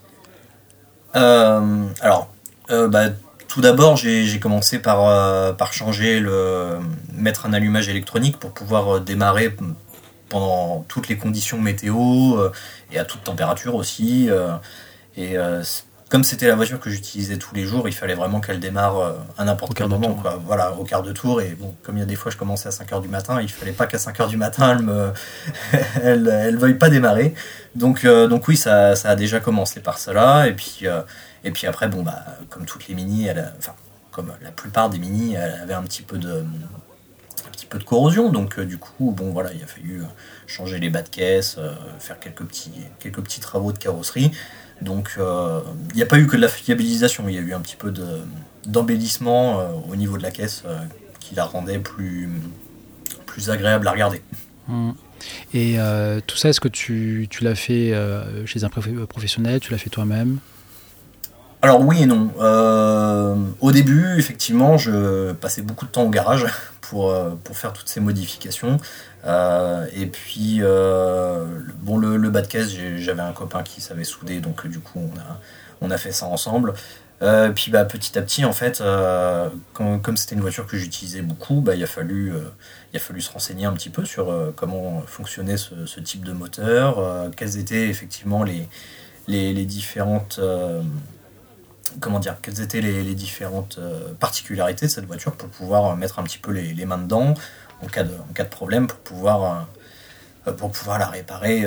Alors, 1.12 2.32
bah, 2.68 3.10
tout 3.54 3.60
d'abord, 3.60 3.96
j'ai 3.96 4.40
commencé 4.40 4.80
par, 4.80 5.06
euh, 5.06 5.52
par 5.52 5.72
changer 5.72 6.18
le, 6.18 6.80
mettre 7.12 7.46
un 7.46 7.52
allumage 7.52 7.88
électronique 7.88 8.36
pour 8.38 8.52
pouvoir 8.52 8.96
euh, 8.96 8.98
démarrer 8.98 9.54
pendant 10.28 10.84
toutes 10.88 11.06
les 11.08 11.16
conditions 11.16 11.60
météo 11.60 12.36
euh, 12.36 12.50
et 12.90 12.98
à 12.98 13.04
toute 13.04 13.22
température 13.22 13.76
aussi. 13.76 14.28
Comme 16.08 16.22
c'était 16.24 16.46
la 16.46 16.54
voiture 16.54 16.78
que 16.78 16.90
j'utilisais 16.90 17.38
tous 17.38 17.54
les 17.54 17.64
jours, 17.64 17.88
il 17.88 17.92
fallait 17.92 18.14
vraiment 18.14 18.40
qu'elle 18.40 18.60
démarre 18.60 19.14
à 19.36 19.44
n'importe 19.44 19.74
quel 19.74 19.88
moment, 19.88 20.14
quoi. 20.14 20.40
Voilà, 20.46 20.72
au 20.74 20.84
quart 20.84 21.02
de 21.02 21.12
tour. 21.12 21.40
Et 21.40 21.56
bon, 21.58 21.74
comme 21.82 21.96
il 21.96 22.00
y 22.00 22.02
a 22.02 22.06
des 22.06 22.14
fois, 22.14 22.30
je 22.30 22.36
commençais 22.36 22.68
à 22.68 22.72
5 22.72 22.90
h 22.90 23.02
du 23.02 23.08
matin, 23.08 23.40
il 23.40 23.50
fallait 23.50 23.72
pas 23.72 23.86
qu'à 23.86 23.98
5 23.98 24.18
h 24.18 24.28
du 24.28 24.36
matin, 24.36 24.76
elle 24.76 24.84
me, 24.84 25.12
elle, 26.02 26.28
elle, 26.28 26.56
veuille 26.56 26.74
pas 26.74 26.90
démarrer. 26.90 27.34
Donc, 27.74 28.06
donc 28.06 28.46
oui, 28.48 28.56
ça, 28.56 28.94
ça 28.94 29.10
a 29.10 29.16
déjà 29.16 29.40
commencé 29.40 29.80
par 29.80 29.98
cela. 29.98 30.46
Et 30.46 30.52
puis, 30.52 30.86
et 31.44 31.50
puis 31.50 31.66
après, 31.66 31.88
bon, 31.88 32.02
bah, 32.02 32.24
comme 32.48 32.64
toutes 32.64 32.86
les 32.88 32.94
mini, 32.94 33.26
elle 33.26 33.52
enfin, 33.58 33.74
comme 34.14 34.32
la 34.42 34.52
plupart 34.52 34.90
des 34.90 34.98
mini, 34.98 35.34
elle 35.34 35.60
avait 35.60 35.74
un 35.74 35.82
petit 35.82 36.02
peu 36.02 36.18
de, 36.18 36.30
un 36.32 37.50
petit 37.50 37.66
peu 37.66 37.78
de 37.78 37.84
corrosion. 37.84 38.30
Donc, 38.30 38.58
euh, 38.58 38.64
du 38.64 38.78
coup, 38.78 39.10
bon, 39.10 39.32
voilà, 39.32 39.52
il 39.52 39.62
a 39.62 39.66
fallu 39.66 40.00
euh, 40.00 40.06
changer 40.46 40.78
les 40.78 40.88
bas 40.88 41.02
de 41.02 41.08
caisse, 41.08 41.56
euh, 41.58 41.74
faire 41.98 42.20
quelques 42.20 42.44
petits, 42.44 42.72
quelques 43.00 43.20
petits 43.20 43.40
travaux 43.40 43.72
de 43.72 43.78
carrosserie. 43.78 44.30
Donc, 44.82 45.16
il 45.18 45.96
n'y 45.96 46.02
a 46.02 46.06
pas 46.06 46.18
eu 46.18 46.26
que 46.26 46.36
de 46.36 46.42
la 46.42 46.48
fiabilisation, 46.48 47.28
il 47.28 47.34
y 47.34 47.38
a 47.38 47.40
eu 47.40 47.54
un 47.54 47.60
petit 47.60 47.76
peu 47.76 47.92
d'embellissement 48.66 49.82
au 49.88 49.96
niveau 49.96 50.18
de 50.18 50.22
la 50.22 50.30
caisse 50.30 50.64
qui 51.20 51.34
la 51.34 51.44
rendait 51.44 51.78
plus, 51.78 52.28
agréable 53.48 53.88
à 53.88 53.92
regarder. 53.92 54.22
Mmh. 54.68 54.90
Et 55.54 55.76
tout 56.26 56.36
ça, 56.36 56.50
est-ce 56.50 56.60
que 56.60 56.68
tu, 56.68 57.28
tu 57.30 57.44
l'as 57.44 57.54
fait 57.54 57.94
chez 58.46 58.64
un 58.64 58.68
professionnel 58.68 59.60
Tu 59.60 59.72
l'as 59.72 59.78
fait 59.78 59.90
toi-même? 59.90 60.38
Alors 61.64 61.80
oui 61.80 62.02
et 62.02 62.06
non. 62.06 62.30
Euh, 62.40 63.36
au 63.62 63.72
début, 63.72 64.18
effectivement, 64.18 64.76
je 64.76 65.32
passais 65.32 65.62
beaucoup 65.62 65.86
de 65.86 65.90
temps 65.90 66.02
au 66.02 66.10
garage 66.10 66.44
pour, 66.82 67.10
euh, 67.10 67.30
pour 67.42 67.56
faire 67.56 67.72
toutes 67.72 67.88
ces 67.88 68.00
modifications. 68.00 68.76
Euh, 69.24 69.86
et 69.94 70.04
puis, 70.04 70.60
bon, 71.80 71.96
le, 71.96 72.28
bas 72.28 72.42
de 72.42 72.46
caisse, 72.46 72.68
j'avais 72.96 73.22
un 73.22 73.32
copain 73.32 73.62
qui 73.62 73.80
savait 73.80 74.04
souder, 74.04 74.40
donc 74.40 74.66
du 74.66 74.78
coup, 74.78 75.10
on 75.80 75.90
a, 75.90 75.96
fait 75.96 76.12
ça 76.12 76.26
ensemble. 76.26 76.74
puis 77.54 77.70
bah, 77.70 77.86
petit 77.86 78.18
à 78.18 78.22
petit, 78.22 78.44
en 78.44 78.52
fait, 78.52 78.82
comme 79.72 80.16
c'était 80.18 80.34
une 80.34 80.42
voiture 80.42 80.66
que 80.66 80.76
j'utilisais 80.76 81.22
beaucoup, 81.22 81.62
bah, 81.62 81.74
il, 81.74 81.82
a 81.82 81.86
fallu, 81.86 82.34
se 82.92 83.32
renseigner 83.32 83.64
un 83.64 83.72
petit 83.72 83.88
peu 83.88 84.04
sur 84.04 84.52
comment 84.54 85.02
fonctionnait 85.06 85.56
ce, 85.56 86.00
type 86.00 86.26
de 86.26 86.32
moteur, 86.32 87.30
quelles 87.38 87.56
étaient 87.56 87.88
effectivement 87.88 88.44
les 89.26 89.64
différentes 89.64 90.38
comment 92.00 92.18
dire, 92.18 92.36
quelles 92.42 92.60
étaient 92.60 92.80
les, 92.80 93.14
différentes 93.14 93.78
particularités 94.20 94.86
de 94.86 94.90
cette 94.90 95.06
voiture 95.06 95.32
pour 95.32 95.48
pouvoir 95.48 95.96
mettre 95.96 96.18
un 96.18 96.22
petit 96.22 96.38
peu 96.38 96.52
les, 96.52 96.84
mains 96.84 96.98
dedans 96.98 97.34
en 97.82 97.86
cas 97.86 98.04
de, 98.04 98.14
en 98.14 98.32
cas 98.32 98.44
de 98.44 98.48
problème 98.48 98.86
pour 98.86 98.98
pouvoir, 98.98 99.68
pour 100.56 100.70
pouvoir 100.70 100.98
la 100.98 101.06
réparer 101.06 101.64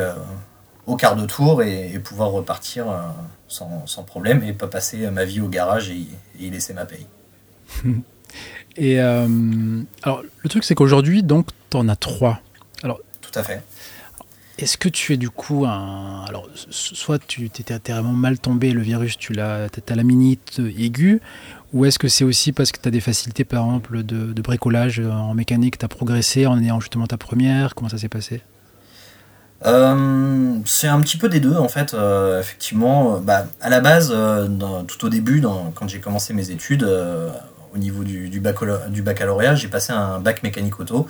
au 0.86 0.96
quart 0.96 1.16
de 1.16 1.26
tour 1.26 1.64
et, 1.64 2.00
pouvoir 2.00 2.32
repartir 2.32 2.86
sans, 3.48 3.86
sans, 3.88 4.04
problème 4.04 4.44
et 4.44 4.54
pas 4.54 4.68
passer 4.68 5.10
ma 5.10 5.26
vie 5.26 5.42
au 5.42 5.48
garage 5.48 5.90
et, 5.90 6.08
y 6.40 6.50
laisser 6.50 6.74
ma 6.74 6.86
paye. 6.86 7.08
et 8.76 9.00
alors 9.00 10.24
le 10.44 10.50
truc 10.50 10.64
c'est 10.64 10.76
qu'aujourd'hui 10.76 11.24
donc 11.24 11.48
tu 11.70 11.78
en 11.78 11.88
as 11.90 11.96
trois. 11.96 12.42
Alors, 12.84 13.00
Tout 13.22 13.38
à 13.40 13.44
fait. 13.44 13.62
Est-ce 14.58 14.78
que 14.78 14.90
tu 14.90 15.14
es 15.14 15.18
du 15.18 15.30
coup 15.30 15.66
un. 15.66 16.26
Alors, 16.28 16.48
soit 16.72 17.20
tu 17.26 17.46
étais 17.46 17.78
vraiment 17.92 18.12
mal 18.12 18.40
tombé, 18.40 18.72
le 18.72 18.82
virus, 18.82 19.18
tu 19.18 19.34
l'as, 19.34 19.66
as 19.66 19.96
la 19.96 20.04
minute 20.04 20.60
aiguë, 20.60 21.22
ou 21.74 21.86
est-ce 21.86 22.00
que 22.00 22.08
c'est 22.08 22.24
aussi 22.24 22.54
parce 22.54 22.72
que 22.72 22.80
tu 22.82 22.88
as 22.88 22.92
des 22.92 23.00
facilités, 23.00 23.44
par 23.44 23.66
exemple, 23.66 24.02
de, 24.04 24.42
bricolage 24.42 25.00
en 25.00 25.36
mécanique, 25.36 25.78
tu 25.78 25.86
as 25.86 25.88
progressé 25.88 26.48
en 26.48 26.60
ayant 26.60 26.80
justement 26.80 27.06
ta 27.06 27.18
première? 27.18 27.76
Comment 27.76 27.90
ça 27.90 28.00
s'est 28.00 28.10
passé? 28.10 28.42
Euh, 29.66 30.56
c'est 30.66 30.88
un 30.88 31.02
petit 31.02 31.18
peu 31.18 31.30
des 31.30 31.40
deux 31.40 31.56
en 31.56 31.68
fait. 31.68 31.94
Euh, 31.94 32.40
effectivement, 32.40 33.20
bah, 33.20 33.48
à 33.62 33.70
la 33.70 33.80
base, 33.80 34.12
euh, 34.16 34.48
tout 34.88 35.06
au 35.06 35.10
début, 35.10 35.42
quand 35.76 35.88
j'ai 35.88 36.00
commencé 36.00 36.34
mes 36.34 36.50
études, 36.50 36.88
au 37.74 37.78
niveau 37.78 38.04
du 38.04 38.40
baccalauréat, 38.40 39.54
j'ai 39.54 39.68
passé 39.68 39.94
un 39.94 40.20
bac 40.20 40.42
mécanique 40.42 40.80
auto 40.80 41.08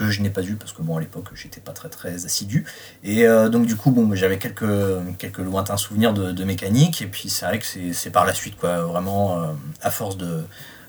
que 0.00 0.10
je 0.10 0.22
n'ai 0.22 0.30
pas 0.30 0.42
eu 0.42 0.54
parce 0.54 0.72
que 0.72 0.80
bon 0.80 0.96
à 0.96 1.00
l'époque 1.00 1.28
j'étais 1.34 1.60
pas 1.60 1.72
très 1.72 1.90
très 1.90 2.24
assidu. 2.24 2.64
Et 3.04 3.26
euh, 3.26 3.50
donc 3.50 3.66
du 3.66 3.76
coup 3.76 3.90
bon 3.90 4.14
j'avais 4.14 4.38
quelques 4.38 4.64
quelques 5.18 5.38
lointains 5.38 5.76
souvenirs 5.76 6.14
de, 6.14 6.44
mécanique. 6.44 7.02
Et 7.02 7.06
puis 7.06 7.28
c'est 7.28 7.44
vrai 7.44 7.58
que 7.58 7.66
c'est 7.92 8.10
par 8.10 8.24
la 8.24 8.32
suite 8.32 8.56
quoi. 8.56 8.80
Vraiment 8.82 9.42
euh, 9.42 9.46
à 9.82 9.90
force 9.90 10.16
de, 10.16 10.44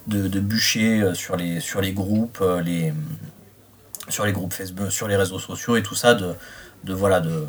de, 0.07 0.39
bûcher 0.39 1.01
euh, 1.01 1.13
sur 1.13 1.35
les 1.35 1.59
sur 1.59 1.81
les 1.81 1.91
groupes 1.91 2.41
les 2.63 2.93
sur 4.07 4.25
les 4.25 4.31
groupes 4.31 4.53
Facebook 4.53 4.91
sur 4.91 5.09
les 5.09 5.17
réseaux 5.17 5.39
sociaux 5.39 5.75
et 5.75 5.83
tout 5.83 5.95
ça 5.95 6.13
de 6.13 6.33
de 6.85 6.93
voilà 6.93 7.19
de, 7.19 7.45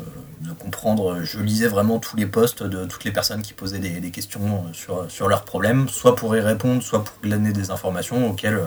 comprendre 0.59 1.23
je 1.23 1.39
lisais 1.39 1.67
vraiment 1.67 1.97
tous 1.97 2.17
les 2.17 2.27
posts 2.27 2.61
de 2.61 2.85
toutes 2.85 3.05
les 3.05 3.11
personnes 3.11 3.41
qui 3.41 3.53
posaient 3.53 3.79
des, 3.79 3.99
des 4.01 4.11
questions 4.11 4.65
sur, 4.73 5.09
sur 5.09 5.27
leurs 5.27 5.45
problèmes 5.45 5.87
soit 5.87 6.15
pour 6.15 6.35
y 6.35 6.41
répondre 6.41 6.83
soit 6.83 7.03
pour 7.03 7.15
glaner 7.23 7.53
des 7.53 7.71
informations 7.71 8.29
auxquelles 8.29 8.61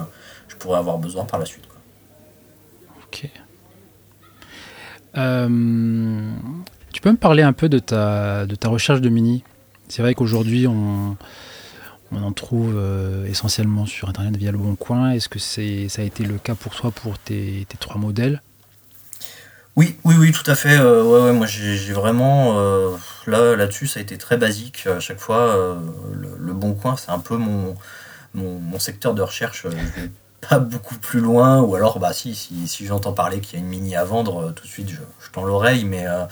je 0.48 0.56
pourrais 0.56 0.78
avoir 0.78 0.98
besoin 0.98 1.24
par 1.24 1.38
la 1.38 1.46
suite 1.46 1.66
Ok. 3.06 3.28
Euh, 5.16 5.48
tu 6.92 7.00
peux 7.00 7.10
me 7.10 7.16
parler 7.16 7.42
un 7.42 7.52
peu 7.52 7.68
de 7.68 7.78
ta, 7.78 8.46
recherche 8.64 9.00
de 9.00 9.08
mini? 9.08 9.44
C'est 9.88 10.02
vrai 10.02 10.14
qu'aujourd'hui, 10.14 10.66
on, 10.66 11.16
en 12.12 12.32
trouve 12.32 12.74
euh, 12.76 13.26
essentiellement 13.26 13.86
sur 13.86 14.08
Internet 14.08 14.36
via 14.36 14.52
le 14.52 14.58
Bon 14.58 14.74
Coin. 14.74 15.10
Est-ce 15.10 15.28
que 15.28 15.38
ça 15.38 15.60
a 15.60 16.04
été 16.04 16.24
le 16.24 16.38
cas 16.38 16.54
pour 16.54 16.74
toi 16.74 16.90
pour 16.90 17.18
tes, 17.18 17.66
trois 17.78 17.98
modèles? 17.98 18.42
Oui, 19.76 19.96
oui, 20.04 20.14
oui, 20.18 20.32
tout 20.32 20.50
à 20.50 20.54
fait. 20.54 20.78
Euh, 20.78 21.32
moi, 21.34 21.46
j'ai, 21.46 21.92
vraiment 21.92 22.54
là, 23.26 23.56
là-dessus, 23.56 23.86
ça 23.86 24.00
a 24.00 24.02
été 24.02 24.18
très 24.18 24.36
basique 24.36 24.86
à 24.86 25.00
chaque 25.00 25.20
fois. 25.20 25.78
Le, 26.12 26.52
Bon 26.52 26.74
Coin, 26.74 26.96
c'est 26.96 27.10
un 27.10 27.18
peu 27.18 27.36
mon 27.36 28.78
secteur 28.78 29.14
de 29.14 29.22
recherche 29.22 29.66
beaucoup 30.58 30.96
plus 30.96 31.20
loin, 31.20 31.60
ou 31.60 31.74
alors 31.74 31.98
bah 31.98 32.12
si, 32.12 32.34
si, 32.34 32.68
si 32.68 32.86
j'entends 32.86 33.12
parler 33.12 33.40
qu'il 33.40 33.58
y 33.58 33.62
a 33.62 33.64
une 33.64 33.70
mini 33.70 33.96
à 33.96 34.04
vendre, 34.04 34.48
euh, 34.48 34.52
tout 34.52 34.64
de 34.64 34.68
suite 34.68 34.90
je, 34.90 35.30
tends 35.32 35.44
l'oreille, 35.44 35.84
mais 35.84 36.06
euh, 36.06 36.24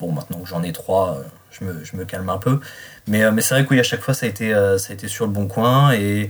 bon 0.00 0.12
maintenant 0.12 0.38
que 0.38 0.48
j'en 0.48 0.62
ai 0.62 0.72
trois, 0.72 1.16
euh, 1.18 1.22
je 1.50 1.64
me, 1.64 1.84
je 1.84 1.96
me, 1.96 2.04
calme 2.04 2.28
un 2.28 2.38
peu. 2.38 2.60
Mais, 3.06 3.30
mais 3.32 3.42
c'est 3.42 3.54
vrai 3.54 3.64
que 3.64 3.74
oui, 3.74 3.84
chaque 3.84 4.00
fois 4.00 4.14
ça 4.14 4.26
a 4.26 4.28
été, 4.28 4.52
ça 4.78 4.90
a 4.90 4.92
été 4.92 5.08
sur 5.08 5.26
le 5.26 5.32
bon 5.32 5.46
coin, 5.46 5.92
et 5.92 6.28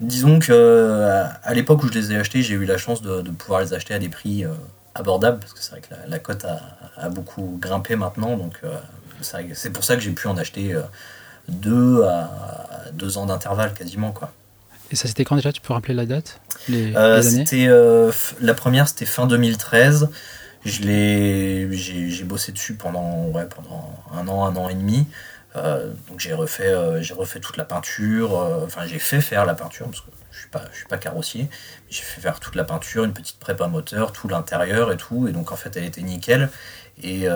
disons 0.00 0.38
que 0.38 1.26
à 1.42 1.54
l'époque 1.54 1.82
où 1.82 1.88
je 1.88 1.92
les 1.92 2.12
ai 2.12 2.16
achetés, 2.16 2.42
j'ai 2.42 2.54
eu 2.54 2.64
la 2.64 2.78
chance 2.78 3.02
de, 3.02 3.22
de, 3.22 3.30
pouvoir 3.30 3.60
les 3.60 3.74
acheter 3.74 3.94
à 3.94 3.98
des 3.98 4.08
prix 4.08 4.44
abordables, 4.94 5.38
parce 5.40 5.52
que 5.52 5.60
c'est 5.60 5.70
vrai 5.72 5.80
que 5.80 5.94
la, 6.08 6.18
cote 6.18 6.44
a, 6.44 6.60
a, 6.96 7.08
beaucoup 7.08 7.58
grimpé 7.60 7.96
maintenant, 7.96 8.36
donc 8.36 8.60
c'est 9.20 9.70
pour 9.70 9.84
ça 9.84 9.96
que 9.96 10.02
j'ai 10.02 10.12
pu 10.12 10.28
en 10.28 10.36
acheter 10.36 10.74
deux 11.48 12.04
à 12.04 12.30
deux 12.92 13.18
ans 13.18 13.26
d'intervalle 13.26 13.74
quasiment 13.74 14.12
quoi. 14.12 14.32
Et 14.90 14.96
ça, 14.96 15.08
c'était 15.08 15.24
quand 15.24 15.36
déjà 15.36 15.52
Tu 15.52 15.60
peux 15.60 15.72
rappeler 15.72 15.94
la 15.94 16.06
date 16.06 16.40
les, 16.68 16.96
euh, 16.96 17.22
c'était, 17.22 17.66
euh, 17.68 18.12
La 18.40 18.54
première, 18.54 18.88
c'était 18.88 19.06
fin 19.06 19.26
2013. 19.26 20.08
Je 20.64 20.82
l'ai, 20.82 21.68
j'ai, 21.72 22.24
bossé 22.24 22.50
dessus 22.50 22.74
pendant, 22.74 23.26
ouais, 23.26 23.46
pendant 23.46 24.02
un 24.12 24.26
an, 24.26 24.46
un 24.46 24.56
an 24.56 24.68
et 24.68 24.74
demi. 24.74 25.06
Euh, 25.54 25.92
donc 26.08 26.20
j'ai 26.20 26.34
refait, 26.34 26.74
j'ai 27.02 27.14
refait 27.14 27.40
toute 27.40 27.56
la 27.56 27.64
peinture. 27.64 28.34
Enfin, 28.64 28.86
j'ai 28.86 28.98
fait 28.98 29.20
faire 29.20 29.44
la 29.46 29.54
peinture 29.54 29.86
parce 29.86 30.00
que 30.00 30.10
je 30.32 30.40
suis 30.40 30.48
pas, 30.48 30.64
je 30.72 30.78
suis 30.78 30.86
pas 30.86 30.98
carrossier. 30.98 31.48
J'ai 31.88 32.02
fait 32.02 32.20
faire 32.20 32.40
toute 32.40 32.56
la 32.56 32.64
peinture, 32.64 33.04
une 33.04 33.12
petite 33.12 33.38
prépa 33.38 33.68
moteur, 33.68 34.12
tout 34.12 34.28
l'intérieur 34.28 34.90
et 34.90 34.96
tout. 34.96 35.28
Et 35.28 35.32
donc 35.32 35.52
en 35.52 35.56
fait, 35.56 35.76
elle 35.76 35.84
était 35.84 36.02
nickel. 36.02 36.50
Et 37.02 37.26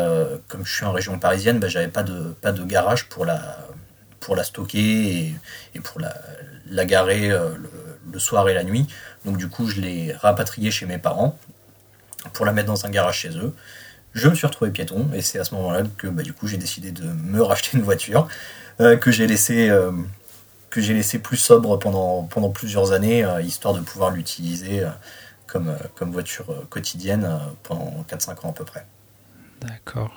comme 0.49 0.65
je 0.67 0.75
suis 0.75 0.85
en 0.85 0.93
région 0.93 1.19
parisienne, 1.19 1.61
bah, 1.61 1.69
j'avais 1.69 1.89
pas 1.89 2.03
de, 2.03 2.35
pas 2.41 2.51
de 2.51 2.65
garage 2.65 3.09
pour 3.09 3.25
la, 3.25 3.59
pour 4.19 4.35
la 4.35 4.43
stocker 4.43 4.79
et, 4.79 5.35
et 5.75 5.81
pour 5.81 6.01
la, 6.01 6.15
la 6.71 6.85
garer 6.85 7.31
euh, 7.31 7.51
le, 8.11 8.19
soir 8.19 8.49
et 8.49 8.55
la 8.55 8.65
nuit. 8.65 8.87
Donc 9.25 9.37
du 9.37 9.49
coup, 9.49 9.69
je 9.69 9.81
l'ai 9.81 10.13
rapatriée 10.13 10.71
chez 10.71 10.87
mes 10.87 10.99
parents 10.99 11.39
pour 12.33 12.47
la 12.47 12.53
mettre 12.53 12.69
dans 12.69 12.87
un 12.87 12.91
garage 12.91 13.19
chez 13.19 13.37
eux. 13.37 13.55
Je 14.13 14.29
me 14.29 14.35
suis 14.35 14.47
retrouvé 14.47 14.71
piéton 14.71 15.09
et 15.15 15.23
c'est 15.23 15.39
à 15.39 15.45
ce 15.45 15.55
moment-là 15.55 15.83
que 15.97 16.09
bah, 16.09 16.23
du 16.23 16.33
coup 16.33 16.49
j'ai 16.49 16.57
décidé 16.57 16.91
de 16.91 17.05
me 17.05 17.41
racheter 17.43 17.77
une 17.77 17.85
voiture 17.85 18.27
euh, 18.81 18.97
que 18.97 19.13
j'ai 19.13 19.27
laissé 19.27 19.69
euh, 19.69 19.93
laissé 20.75 21.21
plus 21.21 21.37
sobre 21.37 21.77
pendant, 21.79 22.25
pendant 22.25 22.51
plusieurs 22.51 22.93
années 22.93 23.25
histoire 23.43 23.75
de 23.75 23.81
pouvoir 23.81 24.11
l'utiliser 24.11 24.85
comme, 25.47 25.77
comme 25.95 26.11
voiture 26.13 26.47
quotidienne 26.69 27.29
pendant 27.63 28.05
4-5 28.09 28.47
ans 28.47 28.51
à 28.51 28.53
peu 28.53 28.65
près. 28.65 28.87
D'accord. 29.61 30.13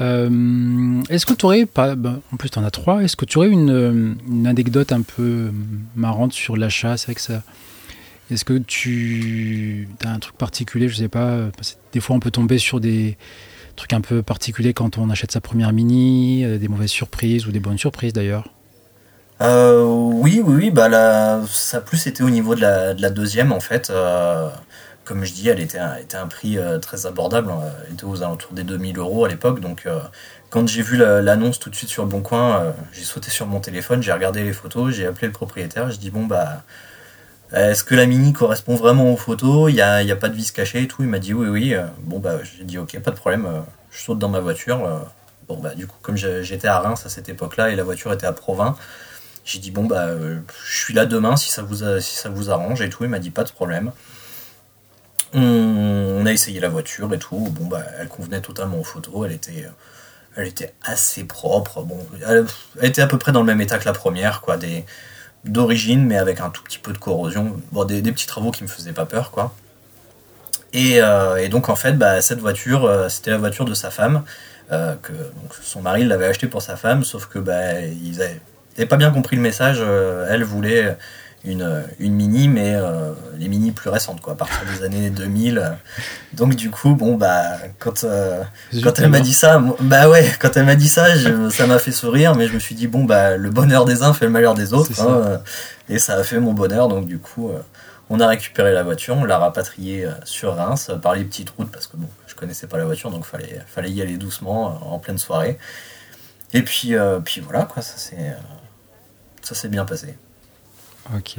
Euh, 0.00 1.02
est-ce 1.10 1.26
que 1.26 1.34
tu 1.34 1.44
aurais, 1.44 1.66
pas, 1.66 1.94
ben, 1.94 2.20
en 2.32 2.36
plus 2.36 2.48
tu 2.50 2.58
en 2.58 2.64
as 2.64 2.70
trois, 2.70 3.02
est-ce 3.02 3.16
que 3.16 3.24
tu 3.24 3.38
aurais 3.38 3.50
une, 3.50 4.16
une, 4.28 4.46
anecdote 4.46 4.92
un 4.92 5.02
peu 5.02 5.50
marrante 5.94 6.32
sur 6.32 6.56
l'achat? 6.56 6.96
C'est 6.96 7.06
vrai 7.06 7.14
que 7.14 7.20
ça. 7.20 7.42
Est-ce 8.30 8.44
que 8.44 8.58
tu 8.58 9.88
as 10.04 10.10
un 10.10 10.18
truc 10.18 10.36
particulier 10.36 10.88
Je 10.88 10.96
sais 10.96 11.08
pas. 11.08 11.36
Des 11.92 12.00
fois 12.00 12.16
on 12.16 12.20
peut 12.20 12.30
tomber 12.30 12.58
sur 12.58 12.80
des 12.80 13.18
trucs 13.76 13.92
un 13.92 14.00
peu 14.00 14.22
particuliers 14.22 14.72
quand 14.72 14.98
on 14.98 15.10
achète 15.10 15.32
sa 15.32 15.40
première 15.40 15.72
mini, 15.72 16.44
euh, 16.44 16.58
des 16.58 16.68
mauvaises 16.68 16.90
surprises 16.90 17.46
ou 17.46 17.52
des 17.52 17.60
bonnes 17.60 17.78
surprises 17.78 18.12
d'ailleurs? 18.12 18.48
Euh, 19.42 19.82
oui, 19.84 20.40
oui, 20.44 20.54
oui. 20.54 20.70
Bah 20.70 21.42
ça 21.48 21.78
a 21.78 21.80
plus 21.80 22.06
été 22.06 22.22
au 22.22 22.30
niveau 22.30 22.54
de 22.54 22.60
la 22.60 23.10
deuxième 23.10 23.52
en 23.52 23.60
fait 23.60 23.90
comme 25.10 25.24
je 25.24 25.32
dis, 25.32 25.48
elle 25.48 25.58
était, 25.58 25.80
était 26.00 26.16
un 26.16 26.28
prix 26.28 26.56
euh, 26.56 26.78
très 26.78 27.04
abordable. 27.04 27.50
Hein. 27.50 27.62
Elle 27.84 27.94
était 27.94 28.04
aux 28.04 28.22
alentours 28.22 28.52
des 28.52 28.62
2000 28.62 28.96
euros 28.96 29.24
à 29.24 29.28
l'époque. 29.28 29.58
Donc, 29.58 29.82
euh, 29.86 29.98
quand 30.50 30.68
j'ai 30.68 30.82
vu 30.82 30.96
l'annonce 30.96 31.58
tout 31.58 31.68
de 31.68 31.74
suite 31.74 31.88
sur 31.88 32.04
le 32.04 32.08
bon 32.08 32.20
coin, 32.20 32.60
euh, 32.60 32.70
j'ai 32.92 33.02
sauté 33.02 33.28
sur 33.28 33.48
mon 33.48 33.58
téléphone, 33.58 34.04
j'ai 34.04 34.12
regardé 34.12 34.44
les 34.44 34.52
photos, 34.52 34.94
j'ai 34.94 35.06
appelé 35.06 35.26
le 35.26 35.32
propriétaire. 35.32 35.90
Je 35.90 35.96
dis 35.96 36.10
bon 36.10 36.26
bah, 36.26 36.62
est-ce 37.52 37.82
que 37.82 37.96
la 37.96 38.06
mini 38.06 38.32
correspond 38.32 38.76
vraiment 38.76 39.12
aux 39.12 39.16
photos? 39.16 39.72
Il 39.72 39.74
n'y 39.74 39.80
a, 39.80 39.96
a, 39.96 40.16
pas 40.16 40.28
de 40.28 40.36
vis 40.36 40.52
cachée 40.52 40.82
et 40.84 40.86
tout. 40.86 41.02
Il 41.02 41.08
m'a 41.08 41.18
dit 41.18 41.34
oui, 41.34 41.48
oui. 41.48 41.74
Bon 42.04 42.20
bah, 42.20 42.36
j'ai 42.44 42.62
dit 42.62 42.78
ok, 42.78 42.96
pas 43.00 43.10
de 43.10 43.16
problème. 43.16 43.48
Je 43.90 43.98
saute 43.98 44.20
dans 44.20 44.28
ma 44.28 44.38
voiture. 44.38 45.08
Bon 45.48 45.58
bah, 45.58 45.74
du 45.74 45.88
coup, 45.88 45.96
comme 46.02 46.16
j'étais 46.16 46.68
à 46.68 46.78
Reims 46.78 47.04
à 47.04 47.08
cette 47.08 47.28
époque-là 47.28 47.70
et 47.70 47.74
la 47.74 47.82
voiture 47.82 48.12
était 48.12 48.28
à 48.28 48.32
Provins. 48.32 48.76
J'ai 49.44 49.58
dit 49.58 49.72
bon 49.72 49.86
bah 49.86 50.06
je 50.64 50.78
suis 50.78 50.94
là 50.94 51.04
demain 51.04 51.36
si 51.36 51.50
ça 51.50 51.62
vous 51.62 51.78
si 52.00 52.14
ça 52.14 52.28
vous 52.28 52.48
arrange 52.50 52.80
et 52.80 52.90
tout. 52.90 53.02
Il 53.02 53.10
m'a 53.10 53.18
dit 53.18 53.30
pas 53.30 53.42
de 53.42 53.50
problème. 53.50 53.90
On, 55.32 56.26
a 56.26 56.32
essayé 56.32 56.60
la 56.60 56.68
voiture 56.68 57.12
et 57.14 57.18
tout. 57.18 57.48
Bon, 57.50 57.66
bah, 57.66 57.82
elle 57.98 58.08
convenait 58.08 58.40
totalement 58.40 58.78
aux 58.78 58.84
photos. 58.84 59.26
Elle 59.26 59.32
était, 59.32 59.68
elle 60.36 60.48
était 60.48 60.74
assez 60.82 61.24
propre. 61.24 61.82
Bon, 61.82 61.98
elle, 62.26 62.46
était 62.82 63.02
à 63.02 63.06
peu 63.06 63.18
près 63.18 63.32
dans 63.32 63.40
le 63.40 63.46
même 63.46 63.60
état 63.60 63.78
que 63.78 63.84
la 63.84 63.92
première, 63.92 64.40
quoi. 64.40 64.56
Des, 64.56 64.84
d'origine, 65.44 66.04
mais 66.04 66.18
avec 66.18 66.40
un 66.40 66.50
tout 66.50 66.62
petit 66.62 66.78
peu 66.78 66.92
de 66.92 66.98
corrosion. 66.98 67.60
Bon, 67.72 67.84
des, 67.84 68.02
petits 68.02 68.26
travaux 68.26 68.50
qui 68.50 68.62
me 68.62 68.68
faisaient 68.68 68.92
pas 68.92 69.06
peur, 69.06 69.30
quoi. 69.30 69.54
Et, 70.72 71.02
euh, 71.02 71.48
donc, 71.48 71.68
en 71.68 71.76
fait, 71.76 71.92
bah, 71.92 72.20
cette 72.20 72.40
voiture, 72.40 72.84
euh, 72.84 73.08
c'était 73.08 73.30
la 73.30 73.38
voiture 73.38 73.64
de 73.64 73.74
sa 73.74 73.90
femme. 73.90 74.24
Euh, 74.72 74.94
que 75.02 75.12
son 75.62 75.82
mari 75.82 76.04
l'avait 76.04 76.26
acheté 76.26 76.46
pour 76.46 76.62
sa 76.62 76.76
femme, 76.76 77.02
sauf 77.02 77.26
que 77.26 77.40
bah, 77.40 77.80
ils 77.80 78.18
n'avaient 78.18 78.86
pas 78.86 78.96
bien 78.96 79.10
compris 79.10 79.34
le 79.34 79.42
message. 79.42 79.82
elle 80.28 80.44
voulait 80.44 80.96
une, 81.44 81.84
une 81.98 82.14
mini, 82.14 82.48
mais 82.48 82.74
euh, 82.74 83.12
les 83.38 83.48
mini 83.48 83.70
plus 83.70 83.88
récentes, 83.88 84.20
quoi, 84.20 84.34
à 84.34 84.36
partir 84.36 84.58
des 84.66 84.84
années 84.84 85.10
2000. 85.10 85.76
Donc 86.34 86.54
du 86.54 86.70
coup, 86.70 86.94
bon 86.94 87.14
bah 87.16 87.42
quand 87.78 88.04
euh, 88.04 88.42
quand 88.82 88.98
elle 88.98 89.08
m'a 89.08 89.20
dit 89.20 89.32
ça, 89.32 89.62
bah 89.80 90.08
ouais, 90.08 90.30
quand 90.38 90.56
elle 90.56 90.66
m'a 90.66 90.74
dit 90.74 90.88
ça, 90.88 91.06
ça 91.50 91.66
m'a 91.66 91.78
fait 91.78 91.92
sourire, 91.92 92.34
mais 92.34 92.46
je 92.46 92.52
me 92.54 92.58
suis 92.58 92.74
dit 92.74 92.86
bon 92.86 93.04
bah 93.04 93.36
le 93.36 93.50
bonheur 93.50 93.84
des 93.84 94.02
uns 94.02 94.12
fait 94.12 94.26
le 94.26 94.30
malheur 94.30 94.54
des 94.54 94.74
autres, 94.74 95.00
hein, 95.00 95.40
et 95.88 95.98
ça 95.98 96.14
a 96.14 96.22
fait 96.24 96.40
mon 96.40 96.52
bonheur. 96.52 96.88
Donc 96.88 97.06
du 97.06 97.18
coup, 97.18 97.48
euh, 97.48 97.58
on 98.10 98.20
a 98.20 98.26
récupéré 98.26 98.72
la 98.72 98.82
voiture, 98.82 99.16
on 99.16 99.24
l'a 99.24 99.38
rapatriée 99.38 100.06
sur 100.24 100.56
Reims 100.56 100.90
par 101.00 101.14
les 101.14 101.24
petites 101.24 101.50
routes 101.50 101.70
parce 101.70 101.86
que 101.86 101.96
bon, 101.96 102.08
je 102.26 102.34
connaissais 102.34 102.66
pas 102.66 102.76
la 102.76 102.84
voiture, 102.84 103.10
donc 103.10 103.24
fallait 103.24 103.60
fallait 103.66 103.90
y 103.90 104.02
aller 104.02 104.18
doucement 104.18 104.78
en 104.92 104.98
pleine 104.98 105.18
soirée. 105.18 105.58
Et 106.52 106.62
puis, 106.62 106.94
puis 107.24 107.40
voilà, 107.40 107.64
quoi, 107.64 107.82
ça 107.82 107.96
s'est 107.96 109.68
bien 109.68 109.84
passé. 109.86 110.16
Ok. 111.16 111.38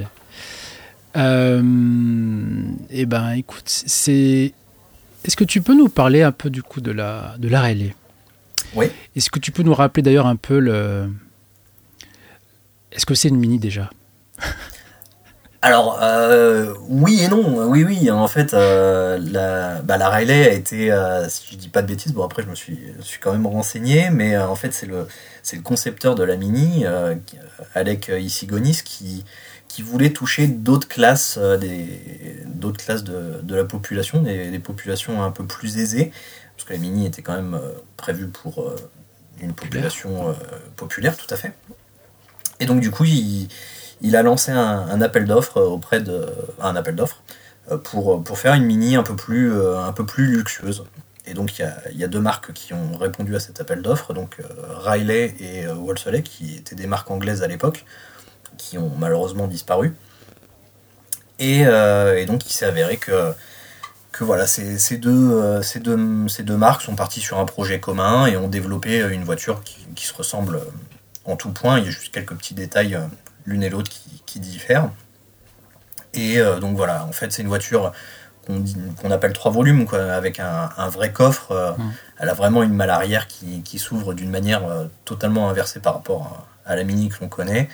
Euh, 1.18 1.62
eh 2.90 3.06
ben, 3.06 3.32
écoute, 3.32 3.64
c'est. 3.68 4.54
Est-ce 5.24 5.36
que 5.36 5.44
tu 5.44 5.62
peux 5.62 5.76
nous 5.76 5.90
parler 5.90 6.24
un 6.24 6.32
peu 6.32 6.50
du 6.50 6.64
coup 6.64 6.82
de 6.82 6.92
la 6.92 7.36
de 7.38 7.48
la 7.48 7.62
relais 7.62 7.96
Oui. 8.76 8.88
Est-ce 9.16 9.30
que 9.30 9.40
tu 9.40 9.52
peux 9.52 9.64
nous 9.64 9.74
rappeler 9.74 10.04
d'ailleurs 10.04 10.28
un 10.28 10.36
peu 10.36 10.60
le. 10.60 11.10
Est-ce 12.92 13.06
que 13.06 13.14
c'est 13.14 13.30
une 13.30 13.38
mini 13.38 13.60
déjà? 13.60 13.90
Alors 15.64 16.00
euh, 16.02 16.74
oui 16.90 17.22
et 17.22 17.28
non, 17.28 17.68
oui 17.68 17.84
oui. 17.84 18.10
En 18.10 18.28
fait, 18.28 18.56
euh, 18.56 19.20
la, 19.22 19.80
bah, 19.84 19.98
la 19.98 20.10
Riley 20.10 20.48
a 20.50 20.54
été, 20.54 20.92
euh, 20.92 21.30
si 21.30 21.50
je 21.52 21.56
dis 21.56 21.70
pas 21.70 21.84
de 21.84 21.88
bêtises, 21.88 22.14
bon 22.14 22.24
après 22.24 22.42
je 22.42 22.48
me 22.48 22.56
suis, 22.56 22.80
je 22.98 23.04
suis 23.04 23.20
quand 23.20 23.32
même 23.32 23.46
renseigné, 23.46 24.10
mais 24.10 24.36
en 24.38 24.56
fait 24.56 24.74
c'est 24.74 24.88
le, 24.88 25.08
c'est 25.44 25.56
le 25.56 25.62
concepteur 25.62 26.16
de 26.16 26.24
la 26.24 26.36
mini, 26.36 26.86
Alec 27.76 28.10
Isigonis, 28.10 28.82
qui 28.84 29.24
qui 29.68 29.84
voulait 29.84 30.10
toucher 30.10 30.48
d'autres 30.48 30.88
classes, 30.90 31.38
des, 31.38 31.88
d'autres 32.46 32.84
classes 32.84 33.06
de, 33.06 33.40
de, 33.42 33.56
la 33.56 33.64
population, 33.64 34.22
des, 34.22 34.60
populations 34.60 35.24
un 35.24 35.32
peu 35.32 35.46
plus 35.46 35.78
aisées, 35.78 36.12
parce 36.58 36.68
que 36.68 36.74
la 36.74 36.80
mini 36.80 37.06
était 37.06 37.22
quand 37.22 37.36
même 37.36 37.58
prévue 37.96 38.28
pour 38.28 38.70
une 39.40 39.54
population 39.54 40.36
populaire, 40.76 41.16
tout 41.16 41.34
à 41.34 41.38
fait. 41.38 41.54
Et 42.60 42.66
donc 42.66 42.82
du 42.82 42.92
coup, 42.92 43.06
il, 43.06 43.48
il 44.02 44.16
a 44.16 44.24
lancé 44.24 44.52
un, 44.52 45.02
appel 45.02 45.26
d'offres 45.26 45.62
auprès 45.62 46.02
de 46.02 46.26
un 46.60 46.76
appel 46.76 46.96
d'offres 46.96 47.22
pour, 47.84 48.24
pour 48.24 48.38
faire 48.40 48.54
une 48.54 48.66
mini 48.66 48.96
un 48.96 49.04
peu 49.04 49.16
plus 49.16 49.54
un 49.78 49.94
peu 49.94 50.06
plus 50.06 50.38
luxueuse. 50.38 50.84
Et 51.28 51.36
donc 51.36 51.58
il 51.58 51.62
y, 51.62 51.66
a, 51.66 51.78
y 51.94 52.04
a, 52.04 52.08
deux 52.08 52.20
marques 52.20 52.52
qui 52.54 52.74
ont 52.74 52.98
répondu 52.98 53.36
à 53.36 53.40
cet 53.40 53.62
appel 53.62 53.84
d'offres, 53.84 54.14
donc 54.14 54.38
Riley 54.80 55.36
et 55.40 55.68
Wolseley, 55.68 56.24
qui 56.24 56.58
étaient 56.58 56.76
des 56.76 56.88
marques 56.88 57.12
anglaises 57.12 57.44
à 57.44 57.48
l'époque, 57.48 57.86
qui 58.58 58.78
ont 58.80 58.92
malheureusement 58.98 59.48
disparu. 59.48 59.94
Et, 61.42 61.64
euh, 61.66 62.24
donc 62.26 62.46
il 62.46 62.54
s'est 62.54 62.68
avéré 62.68 62.98
que, 62.98 63.34
que 64.12 64.24
voilà, 64.24 64.46
ces, 64.46 64.78
ces 64.78 64.98
deux, 64.98 65.32
euh, 65.32 65.62
ces, 65.64 65.80
deux, 65.80 66.28
ces 66.28 66.44
deux 66.44 66.56
marques 66.56 66.84
sont 66.84 66.96
parties 66.96 67.20
sur 67.20 67.40
un 67.40 67.46
projet 67.46 67.80
commun 67.80 68.28
et 68.28 68.38
ont 68.38 68.48
développé 68.48 69.00
une 69.12 69.24
voiture 69.24 69.64
qui, 69.64 69.88
qui 69.96 70.06
se 70.06 70.14
ressemble 70.14 70.62
en 71.26 71.36
tout 71.36 71.52
point. 71.52 71.80
Il 71.80 71.86
y 71.86 71.88
a 71.88 71.92
juste 71.92 72.14
quelques 72.14 72.36
petits 72.36 72.54
détails 72.54 72.94
euh, 72.94 73.08
l'une 73.46 73.64
et 73.64 73.70
l'autre 73.70 73.90
qui, 73.90 74.22
qui, 74.26 74.40
diffèrent. 74.40 74.90
Et 76.14 76.40
donc 76.60 76.76
voilà, 76.76 77.06
en 77.06 77.14
fait 77.14 77.32
c'est 77.32 77.42
une 77.42 77.48
voiture 77.48 77.94
qu'on 78.46 79.12
appelle 79.12 79.34
trois 79.34 79.52
volumes, 79.52 79.86
quoi, 79.86 80.00
avec 80.12 80.40
un, 80.40 80.70
un 80.76 80.90
vrai 80.90 81.14
coffre. 81.14 81.76
Mmh. 81.78 81.92
Elle 82.20 82.30
a 82.30 82.34
vraiment 82.34 82.64
une 82.64 82.74
malle 82.74 82.90
arrière 82.90 83.28
qui, 83.28 83.62
qui 83.64 83.80
s'ouvre 83.80 84.14
d'une 84.14 84.30
manière 84.30 84.64
totalement 85.06 85.50
inversée 85.50 85.80
par 85.80 85.94
rapport 85.94 86.48
à, 86.66 86.76
la 86.76 86.84
Mini 86.84 87.08
que 87.10 87.22
l'on 87.22 87.30
connaît. 87.30 87.70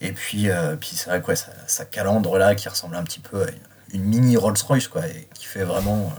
Et 0.00 0.12
puis, 0.12 0.50
euh, 0.50 0.76
puis 0.76 0.92
c'est 0.94 1.10
vrai 1.10 1.20
quoi, 1.20 1.34
sa, 1.36 1.84
calandre 1.84 2.38
là 2.38 2.54
qui 2.54 2.68
ressemble 2.68 2.96
un 2.96 3.02
petit 3.02 3.20
peu 3.20 3.42
à 3.42 3.46
une 3.92 4.04
mini 4.04 4.36
Rolls-Royce 4.36 4.88
quoi, 4.88 5.06
et 5.06 5.28
qui 5.34 5.44
fait 5.44 5.64
vraiment 5.64 6.12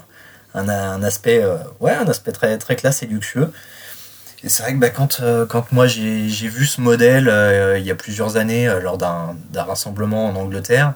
euh, 0.55 0.59
un, 0.59 0.69
un 0.69 1.03
aspect, 1.03 1.43
euh, 1.43 1.57
ouais, 1.79 1.93
un 1.93 2.07
aspect 2.07 2.31
très, 2.31 2.57
très 2.57 2.75
classe 2.75 3.01
et 3.01 3.07
luxueux. 3.07 3.51
C'est 4.47 4.63
vrai 4.63 4.73
que 4.73 4.79
bah, 4.79 4.89
quand, 4.89 5.21
quand 5.49 5.71
moi 5.71 5.87
j'ai 5.87 6.47
vu 6.47 6.65
ce 6.65 6.81
modèle 6.81 7.31
il 7.77 7.85
y 7.85 7.91
a 7.91 7.95
plusieurs 7.95 8.37
années 8.37 8.67
lors 8.81 8.97
d'un 8.97 9.35
rassemblement 9.55 10.27
en 10.27 10.35
Angleterre, 10.35 10.95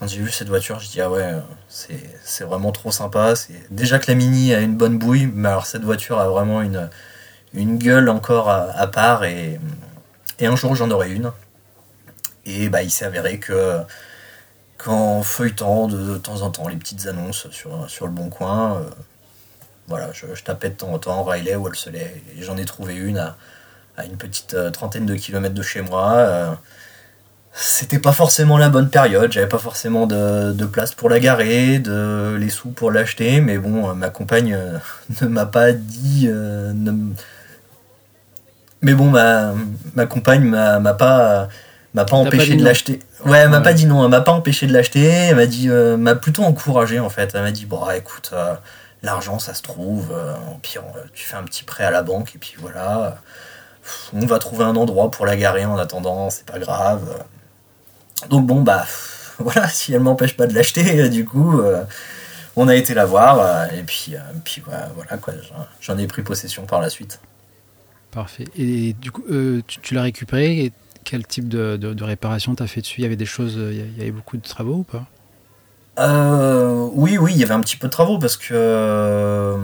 quand 0.00 0.06
j'ai 0.06 0.22
vu 0.22 0.30
cette 0.30 0.48
voiture, 0.48 0.80
je 0.80 0.88
dis 0.88 1.00
ah 1.02 1.10
ouais, 1.10 1.34
c'est 1.68 2.44
vraiment 2.44 2.72
trop 2.72 2.90
sympa. 2.90 3.34
Déjà 3.70 3.98
que 3.98 4.10
la 4.10 4.14
Mini 4.14 4.54
a 4.54 4.60
une 4.60 4.74
bonne 4.74 4.98
bouille, 4.98 5.26
mais 5.26 5.50
alors 5.50 5.66
cette 5.66 5.82
voiture 5.82 6.18
a 6.18 6.26
vraiment 6.26 6.62
une, 6.62 6.88
gueule 7.76 8.08
encore 8.08 8.48
à, 8.48 8.86
part 8.86 9.24
et, 9.24 9.60
un 10.40 10.56
jour 10.56 10.74
j'en 10.74 10.90
aurai 10.90 11.12
une. 11.12 11.32
Et 12.46 12.70
bah, 12.70 12.82
il 12.82 12.90
s'est 12.90 13.04
avéré 13.04 13.38
que 13.38 13.80
qu'en 14.78 15.22
feuilletant 15.22 15.86
de, 15.86 16.16
temps 16.16 16.40
en 16.40 16.50
temps 16.50 16.66
les 16.66 16.76
petites 16.76 17.06
annonces 17.06 17.48
sur, 17.50 18.06
le 18.06 18.12
bon 18.12 18.30
coin, 18.30 18.76
euh, 18.76 18.84
voilà, 19.90 20.10
je, 20.12 20.42
tapais 20.42 20.70
de 20.70 20.74
temps 20.74 20.92
en 20.92 20.98
temps 20.98 21.22
Riley 21.24 21.54
ou 21.56 21.64
Wolseley, 21.64 22.22
et 22.38 22.42
j'en 22.42 22.56
ai 22.56 22.64
trouvé 22.64 22.94
une 22.94 23.18
à, 23.18 23.36
à 23.96 24.06
une 24.06 24.16
petite 24.16 24.54
euh, 24.54 24.70
trentaine 24.70 25.04
de 25.04 25.14
kilomètres 25.14 25.54
de 25.54 25.62
chez 25.62 25.82
moi. 25.82 26.12
Euh, 26.12 26.50
c'était 27.52 27.98
pas 27.98 28.12
forcément 28.12 28.56
la 28.56 28.70
bonne 28.70 28.88
période, 28.88 29.32
j'avais 29.32 29.48
pas 29.48 29.58
forcément 29.58 30.06
de, 30.06 30.52
de, 30.52 30.64
place 30.64 30.94
pour 30.94 31.10
la 31.10 31.20
garer, 31.20 31.80
de 31.80 32.36
les 32.38 32.48
sous 32.48 32.70
pour 32.70 32.90
l'acheter, 32.90 33.40
mais 33.40 33.58
bon, 33.58 33.92
ma 33.94 34.08
compagne 34.08 34.56
ne 35.20 35.26
m'a 35.26 35.46
pas 35.46 35.72
dit. 35.72 36.30
Mais 38.82 38.94
bon, 38.94 39.10
ma, 39.10 39.52
ma 39.94 40.06
compagne 40.06 40.44
m'a 40.44 40.94
pas 40.94 41.48
m'a 41.94 42.04
pas 42.04 42.16
empêché 42.16 42.56
de 42.56 42.64
l'acheter. 42.64 43.00
Ouais, 43.26 43.38
elle 43.38 43.48
m'a 43.48 43.60
pas 43.60 43.72
dit 43.72 43.86
non, 43.86 44.04
elle 44.04 44.10
m'a 44.10 44.20
pas 44.20 44.32
empêché 44.32 44.66
de 44.66 44.72
l'acheter, 44.72 45.04
elle 45.04 45.36
m'a 45.36 45.46
dit 45.46 45.68
euh, 45.68 45.96
m'a 45.96 46.14
plutôt 46.14 46.44
encouragé 46.44 47.00
en 47.00 47.10
fait. 47.10 47.32
Elle 47.34 47.42
m'a 47.42 47.50
dit 47.50 47.66
bon, 47.66 47.88
écoute, 47.90 48.30
euh, 48.32 48.54
l'argent 49.02 49.38
ça 49.38 49.54
se 49.54 49.62
trouve, 49.62 50.12
euh, 50.12 50.34
pire 50.62 50.82
tu 51.14 51.24
fais 51.24 51.36
un 51.36 51.42
petit 51.42 51.64
prêt 51.64 51.84
à 51.84 51.90
la 51.90 52.02
banque 52.02 52.34
et 52.34 52.38
puis 52.38 52.54
voilà. 52.58 53.18
On 54.12 54.26
va 54.26 54.38
trouver 54.38 54.64
un 54.64 54.76
endroit 54.76 55.10
pour 55.10 55.26
la 55.26 55.36
garer 55.36 55.64
en 55.64 55.78
attendant, 55.78 56.30
c'est 56.30 56.46
pas 56.46 56.58
grave. 56.58 57.24
Donc 58.28 58.46
bon 58.46 58.62
bah 58.62 58.86
voilà, 59.38 59.68
si 59.68 59.92
elle 59.94 60.00
m'empêche 60.00 60.36
pas 60.36 60.46
de 60.46 60.54
l'acheter, 60.54 61.08
du 61.08 61.24
coup 61.24 61.62
on 62.56 62.68
a 62.68 62.74
été 62.74 62.94
la 62.94 63.06
voir 63.06 63.72
et 63.72 63.82
puis 63.82 64.14
voilà 64.94 65.16
quoi, 65.16 65.34
j'en 65.80 65.96
ai 65.98 66.06
pris 66.06 66.22
possession 66.22 66.66
par 66.66 66.80
la 66.80 66.90
suite. 66.90 67.20
Parfait. 68.10 68.44
Et 68.56 68.92
du 68.94 69.12
coup, 69.12 69.24
tu, 69.66 69.94
l'as 69.94 70.02
récupéré 70.02 70.64
et 70.64 70.72
quel 71.04 71.26
type 71.26 71.48
de, 71.48 71.76
de, 71.76 72.04
réparation 72.04 72.54
tu 72.54 72.62
as 72.62 72.66
fait 72.66 72.80
dessus? 72.80 73.00
Il 73.00 73.04
y 73.04 73.06
avait 73.06 73.16
des 73.16 73.24
choses, 73.24 73.54
il 73.54 73.98
y 73.98 74.02
avait 74.02 74.10
beaucoup 74.10 74.36
de 74.36 74.42
travaux 74.42 74.78
ou 74.78 74.82
pas? 74.82 75.06
Euh, 75.98 76.88
Oui, 76.92 77.18
oui, 77.18 77.32
il 77.34 77.38
y 77.38 77.42
avait 77.42 77.54
un 77.54 77.60
petit 77.60 77.76
peu 77.76 77.88
de 77.88 77.92
travaux 77.92 78.18
parce 78.18 78.36
que 78.36 78.52
euh, 78.52 79.56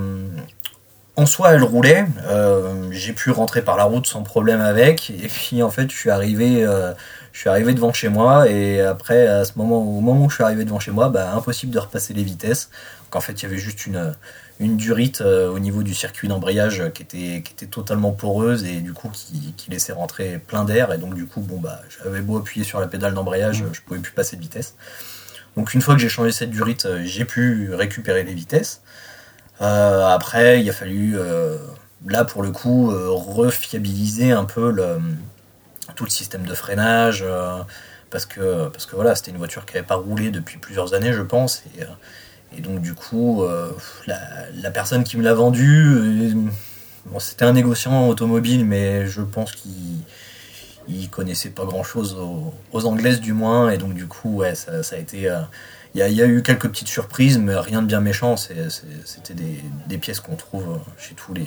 en 1.17 1.27
soi, 1.27 1.53
elle 1.53 1.63
roulait. 1.63 2.07
Euh, 2.27 2.89
j'ai 2.91 3.13
pu 3.13 3.31
rentrer 3.31 3.63
par 3.63 3.77
la 3.77 3.85
route 3.85 4.07
sans 4.07 4.23
problème 4.23 4.61
avec. 4.61 5.11
Et 5.11 5.29
puis 5.29 5.63
en 5.63 5.71
fait, 5.71 5.91
je 5.91 5.97
suis 5.97 6.11
arrivé, 6.11 6.67
je 7.33 7.39
suis 7.39 7.49
arrivé 7.49 7.75
devant 7.75 7.93
chez 7.93 8.09
moi 8.09 8.49
et 8.49 8.81
après, 8.81 9.27
à 9.27 9.45
ce 9.45 9.53
moment, 9.57 9.79
au 9.79 10.01
moment 10.01 10.25
où 10.25 10.31
je 10.31 10.37
suis 10.37 10.45
arrivé 10.45 10.65
devant 10.65 10.81
chez 10.81 10.91
moi, 10.93 11.09
bah, 11.09 11.33
impossible 11.35 11.73
de 11.73 11.79
repasser 11.79 12.15
les 12.15 12.23
vitesses. 12.23 12.71
Donc 13.05 13.17
en 13.17 13.21
fait, 13.21 13.33
il 13.35 13.43
y 13.45 13.47
avait 13.47 13.59
juste 13.59 13.87
une 13.87 14.15
une 14.59 14.77
durite 14.77 15.21
euh, 15.21 15.51
au 15.51 15.59
niveau 15.59 15.83
du 15.83 15.95
circuit 15.95 16.29
d'embrayage 16.29 16.91
qui 16.95 17.03
était, 17.03 17.43
qui 17.43 17.53
était 17.53 17.67
totalement 17.67 18.13
poreuse 18.13 18.65
et 18.65 18.81
du 18.81 18.93
coup 18.93 19.11
qui, 19.11 19.53
qui 19.57 19.71
laissait 19.71 19.93
rentrer 19.93 20.39
plein 20.39 20.65
d'air 20.65 20.93
et 20.93 20.99
donc 20.99 21.15
du 21.15 21.27
coup 21.27 21.41
bon 21.41 21.59
bah 21.59 21.81
j'avais 22.03 22.23
beau 22.23 22.39
appuyer 22.39 22.65
sur 22.65 22.81
la 22.81 22.87
pédale 22.87 23.13
d'embrayage 23.15 23.65
je 23.73 23.81
pouvais 23.83 24.01
plus 24.01 24.13
passer 24.13 24.37
de 24.37 24.41
vitesse 24.41 24.75
donc 25.57 25.75
une 25.75 25.81
fois 25.81 25.95
que 25.95 26.01
j'ai 26.01 26.09
changé 26.09 26.33
cette 26.33 26.51
durite 26.51 26.87
euh, 26.87 27.03
j'ai 27.05 27.25
pu 27.25 27.73
récupérer 27.73 28.23
les 28.25 28.35
vitesses. 28.35 28.83
Euh, 29.61 30.07
après 30.07 30.61
il 30.61 30.69
a 30.69 30.73
fallu 30.73 31.17
là 32.07 32.25
pour 32.25 32.43
le 32.43 32.51
coup 32.51 32.91
refiabiliser 32.91 34.33
un 34.33 34.45
peu 34.45 34.75
tout 35.95 36.05
le 36.05 36.11
système 36.11 36.45
de 36.45 36.55
freinage 36.55 37.25
parce 38.11 38.27
que 38.27 38.71
voilà 38.93 39.15
c'était 39.15 39.31
une 39.31 39.39
voiture 39.39 39.65
qui 39.65 39.75
n'avait 39.75 39.87
pas 39.87 39.95
roulé 39.95 40.31
depuis 40.31 40.59
plusieurs 40.59 40.93
années 40.93 41.15
je 41.15 41.23
pense 41.23 41.63
et 42.57 42.61
donc 42.61 42.81
du 42.81 42.95
coup, 42.95 43.43
euh, 43.43 43.71
la, 44.07 44.71
personne 44.71 45.05
qui 45.05 45.17
me 45.17 45.23
l'a 45.23 45.35
vendu, 45.35 45.85
euh, 45.87 46.33
bon, 47.07 47.19
c'était 47.19 47.45
un 47.45 47.53
négociant 47.53 48.09
automobile, 48.09 48.65
mais 48.65 49.07
je 49.07 49.23
pense 49.23 49.53
qu'il 49.53 50.01
connaissait 51.11 51.51
pas 51.51 51.65
grand 51.65 51.83
chose 51.83 52.17
aux, 52.73 52.87
anglaises 52.87 53.21
du 53.21 53.33
moins, 53.33 53.71
et 53.71 53.79
donc 53.79 53.95
du 53.95 54.07
coup, 54.07 54.37
ouais, 54.37 54.55
ça, 54.55 54.73
a 54.93 54.99
été. 54.99 55.29
Euh, 55.29 55.41
il 55.95 56.01
y, 56.01 56.23
a 56.23 56.27
eu 56.27 56.43
quelques 56.43 56.69
petites 56.69 56.89
surprises, 56.89 57.39
mais 57.39 57.57
rien 57.57 57.81
de 57.81 57.87
bien 57.87 58.03
méchant. 58.03 58.37
C'était 58.37 59.35
des, 59.35 59.99
pièces 59.99 60.21
qu'on 60.21 60.37
trouve 60.37 60.79
chez 60.99 61.15
tous 61.15 61.33
les, 61.33 61.47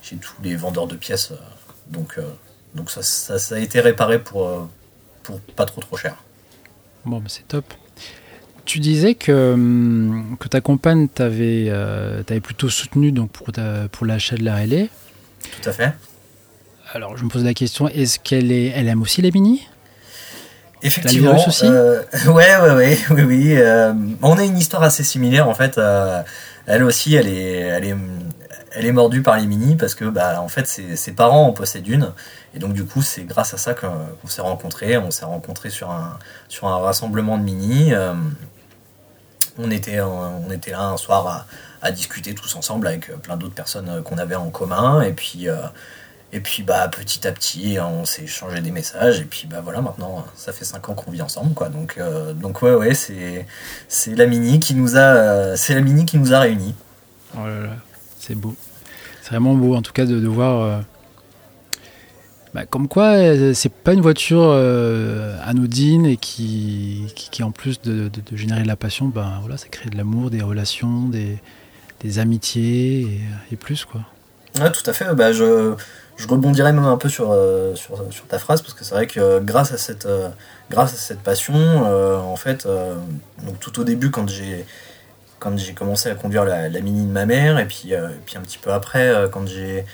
chez 0.00 0.16
tous 0.16 0.36
les 0.42 0.56
vendeurs 0.56 0.86
de 0.86 0.96
pièces. 0.96 1.32
Donc, 1.88 2.18
donc 2.74 2.90
ça, 2.90 3.02
ça, 3.02 3.54
a 3.54 3.58
été 3.58 3.80
réparé 3.80 4.20
pour, 4.20 4.70
pour 5.22 5.38
pas 5.40 5.66
trop 5.66 5.82
trop 5.82 5.98
cher. 5.98 6.16
Bon, 7.04 7.20
mais 7.20 7.28
c'est 7.28 7.46
top. 7.46 7.74
Tu 8.64 8.78
disais 8.78 9.14
que, 9.14 9.52
hum, 9.52 10.38
que 10.40 10.48
ta 10.48 10.62
compagne 10.62 11.08
t'avait 11.08 11.66
euh, 11.68 12.22
plutôt 12.42 12.70
soutenu 12.70 13.12
donc 13.12 13.30
pour, 13.32 13.48
pour 13.92 14.06
l'achat 14.06 14.36
de 14.36 14.44
la 14.44 14.56
relais. 14.56 14.88
Tout 15.60 15.68
à 15.68 15.72
fait. 15.72 15.92
Alors 16.94 17.16
je 17.16 17.24
me 17.24 17.28
pose 17.28 17.42
la 17.42 17.54
question, 17.54 17.88
est-ce 17.88 18.20
qu'elle 18.20 18.52
est, 18.52 18.66
elle 18.68 18.86
aime 18.86 19.02
aussi 19.02 19.20
les 19.20 19.32
mini 19.32 19.66
Effectivement. 20.80 21.34
Aussi? 21.44 21.66
euh, 21.66 22.02
ouais, 22.26 22.56
ouais, 22.56 22.70
ouais, 22.70 22.98
oui, 23.10 23.22
oui. 23.22 23.56
Euh, 23.56 23.92
on 24.22 24.38
a 24.38 24.44
une 24.44 24.56
histoire 24.56 24.84
assez 24.84 25.02
similaire 25.02 25.48
en 25.48 25.54
fait. 25.54 25.76
Euh, 25.76 26.22
elle 26.66 26.84
aussi, 26.84 27.16
elle 27.16 27.26
est, 27.26 27.58
elle 27.58 27.84
est, 27.84 27.96
elle 28.76 28.86
est 28.86 28.92
mordue 28.92 29.22
par 29.22 29.36
les 29.36 29.46
mini 29.46 29.74
parce 29.74 29.96
que 29.96 30.04
bah 30.04 30.40
en 30.40 30.46
fait 30.46 30.68
ses, 30.68 30.94
ses 30.94 31.12
parents 31.12 31.48
en 31.48 31.52
possèdent 31.52 31.88
une 31.88 32.12
et 32.54 32.60
donc 32.60 32.74
du 32.74 32.84
coup 32.84 33.02
c'est 33.02 33.24
grâce 33.24 33.52
à 33.54 33.58
ça 33.58 33.74
qu'on 33.74 34.28
s'est 34.28 34.42
rencontrés. 34.42 34.96
On 34.96 35.10
s'est 35.10 35.24
rencontrés 35.24 35.70
sur 35.70 35.90
un 35.90 36.16
sur 36.48 36.68
un 36.68 36.78
rassemblement 36.78 37.38
de 37.38 37.42
mini 37.42 37.92
on 39.58 39.70
était, 39.70 40.00
on 40.00 40.50
était 40.50 40.72
là 40.72 40.82
un 40.82 40.96
soir 40.96 41.46
à, 41.80 41.90
discuter 41.92 42.34
tous 42.34 42.56
ensemble 42.56 42.86
avec 42.86 43.12
plein 43.20 43.36
d'autres 43.36 43.54
personnes 43.54 44.02
qu'on 44.02 44.16
avait 44.16 44.34
en 44.34 44.48
commun. 44.48 45.02
Et 45.02 45.12
puis, 45.12 45.48
euh, 45.48 45.56
Et 46.34 46.40
puis 46.40 46.62
bah 46.62 46.88
petit 46.88 47.26
à 47.26 47.32
petit, 47.32 47.78
on 47.80 48.04
s'est 48.04 48.24
échangé 48.24 48.60
des 48.60 48.70
messages 48.70 49.20
et 49.20 49.24
puis 49.24 49.46
bah 49.48 49.60
voilà 49.62 49.80
maintenant 49.80 50.26
ça 50.36 50.52
fait 50.52 50.64
5 50.64 50.88
ans 50.90 50.94
qu'on 50.94 51.10
vit 51.10 51.22
ensemble 51.22 51.54
quoi. 51.54 51.68
Donc 51.68 51.98
donc 52.34 52.60
ouais 52.62 52.74
ouais 52.74 52.94
c'est 52.94 53.46
c'est 53.88 54.14
la 54.14 54.26
mini 54.26 54.58
qui 54.58 54.74
nous 54.74 54.96
a 54.96 55.56
c'est 55.56 55.74
la 55.74 55.80
mini 55.80 56.04
qui 56.04 56.18
nous 56.18 56.34
a 56.34 56.40
réunis. 56.40 56.74
Oh 57.36 57.46
là 57.46 57.60
là, 57.60 57.76
c'est 58.18 58.34
beau. 58.34 58.54
C'est 59.22 59.30
vraiment 59.30 59.54
beau 59.54 59.74
en 59.74 59.82
tout 59.82 59.92
cas 59.92 60.04
de, 60.04 60.18
de 60.18 60.28
voir 60.28 60.82
bah, 62.54 62.66
comme 62.66 62.86
quoi, 62.86 63.14
euh, 63.14 63.52
c'est 63.52 63.72
pas 63.72 63.94
une 63.94 64.00
voiture 64.00 64.44
euh, 64.44 65.36
anodine 65.44 66.06
et 66.06 66.16
qui, 66.16 67.12
qui, 67.16 67.42
en 67.42 67.50
plus 67.50 67.80
de, 67.80 68.08
générer 68.32 68.62
de 68.62 68.68
la 68.68 68.76
passion, 68.76 69.08
ben 69.08 69.38
voilà, 69.40 69.56
ça 69.56 69.66
crée 69.66 69.90
de 69.90 69.96
l'amour, 69.96 70.30
des 70.30 70.40
relations, 70.40 71.08
des, 71.08 71.40
des 71.98 72.20
amitiés 72.20 73.20
et, 73.50 73.56
plus 73.56 73.84
quoi. 73.84 74.02
Ouais, 74.60 74.70
tout 74.70 74.88
à 74.88 74.92
fait. 74.92 75.12
Bah, 75.16 75.32
je, 75.32 75.74
je 76.16 76.28
rebondirais 76.28 76.72
même 76.72 76.84
un 76.84 76.96
peu 76.96 77.08
sur, 77.08 77.32
euh, 77.32 77.74
sur, 77.74 78.00
sur, 78.10 78.26
ta 78.26 78.38
phrase 78.38 78.62
parce 78.62 78.74
que 78.74 78.84
c'est 78.84 78.94
vrai 78.94 79.06
que 79.06 79.40
grâce 79.40 79.72
à 79.72 79.78
cette, 79.78 80.08
grâce 80.70 80.94
à 80.94 80.96
cette 80.96 81.20
passion, 81.20 81.54
en 81.54 82.36
fait, 82.36 82.66
donc 82.66 83.58
tout 83.60 83.80
au 83.80 83.84
début 83.84 84.10
quand 84.10 84.28
j'ai 84.28 84.64
quand 85.40 85.58
j'ai 85.58 85.74
commencé 85.74 86.08
à 86.08 86.14
conduire 86.14 86.44
la, 86.44 86.68
mini 86.80 87.04
de 87.04 87.12
ma 87.12 87.26
mère 87.26 87.58
et 87.58 87.66
puis, 87.66 87.92
puis 88.24 88.36
un 88.38 88.40
petit 88.40 88.58
peu 88.58 88.72
après 88.72 89.12
quand 89.30 89.46
j'ai 89.46 89.84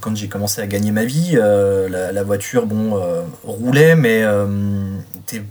quand 0.00 0.16
j'ai 0.16 0.28
commencé 0.28 0.60
à 0.60 0.66
gagner 0.66 0.90
ma 0.90 1.04
vie, 1.04 1.32
euh, 1.34 1.88
la, 2.12 2.22
voiture 2.22 2.66
bon, 2.66 3.00
euh, 3.00 3.22
roulait, 3.44 3.96
mais 3.96 4.20
n'était 4.20 5.38
euh, 5.38 5.46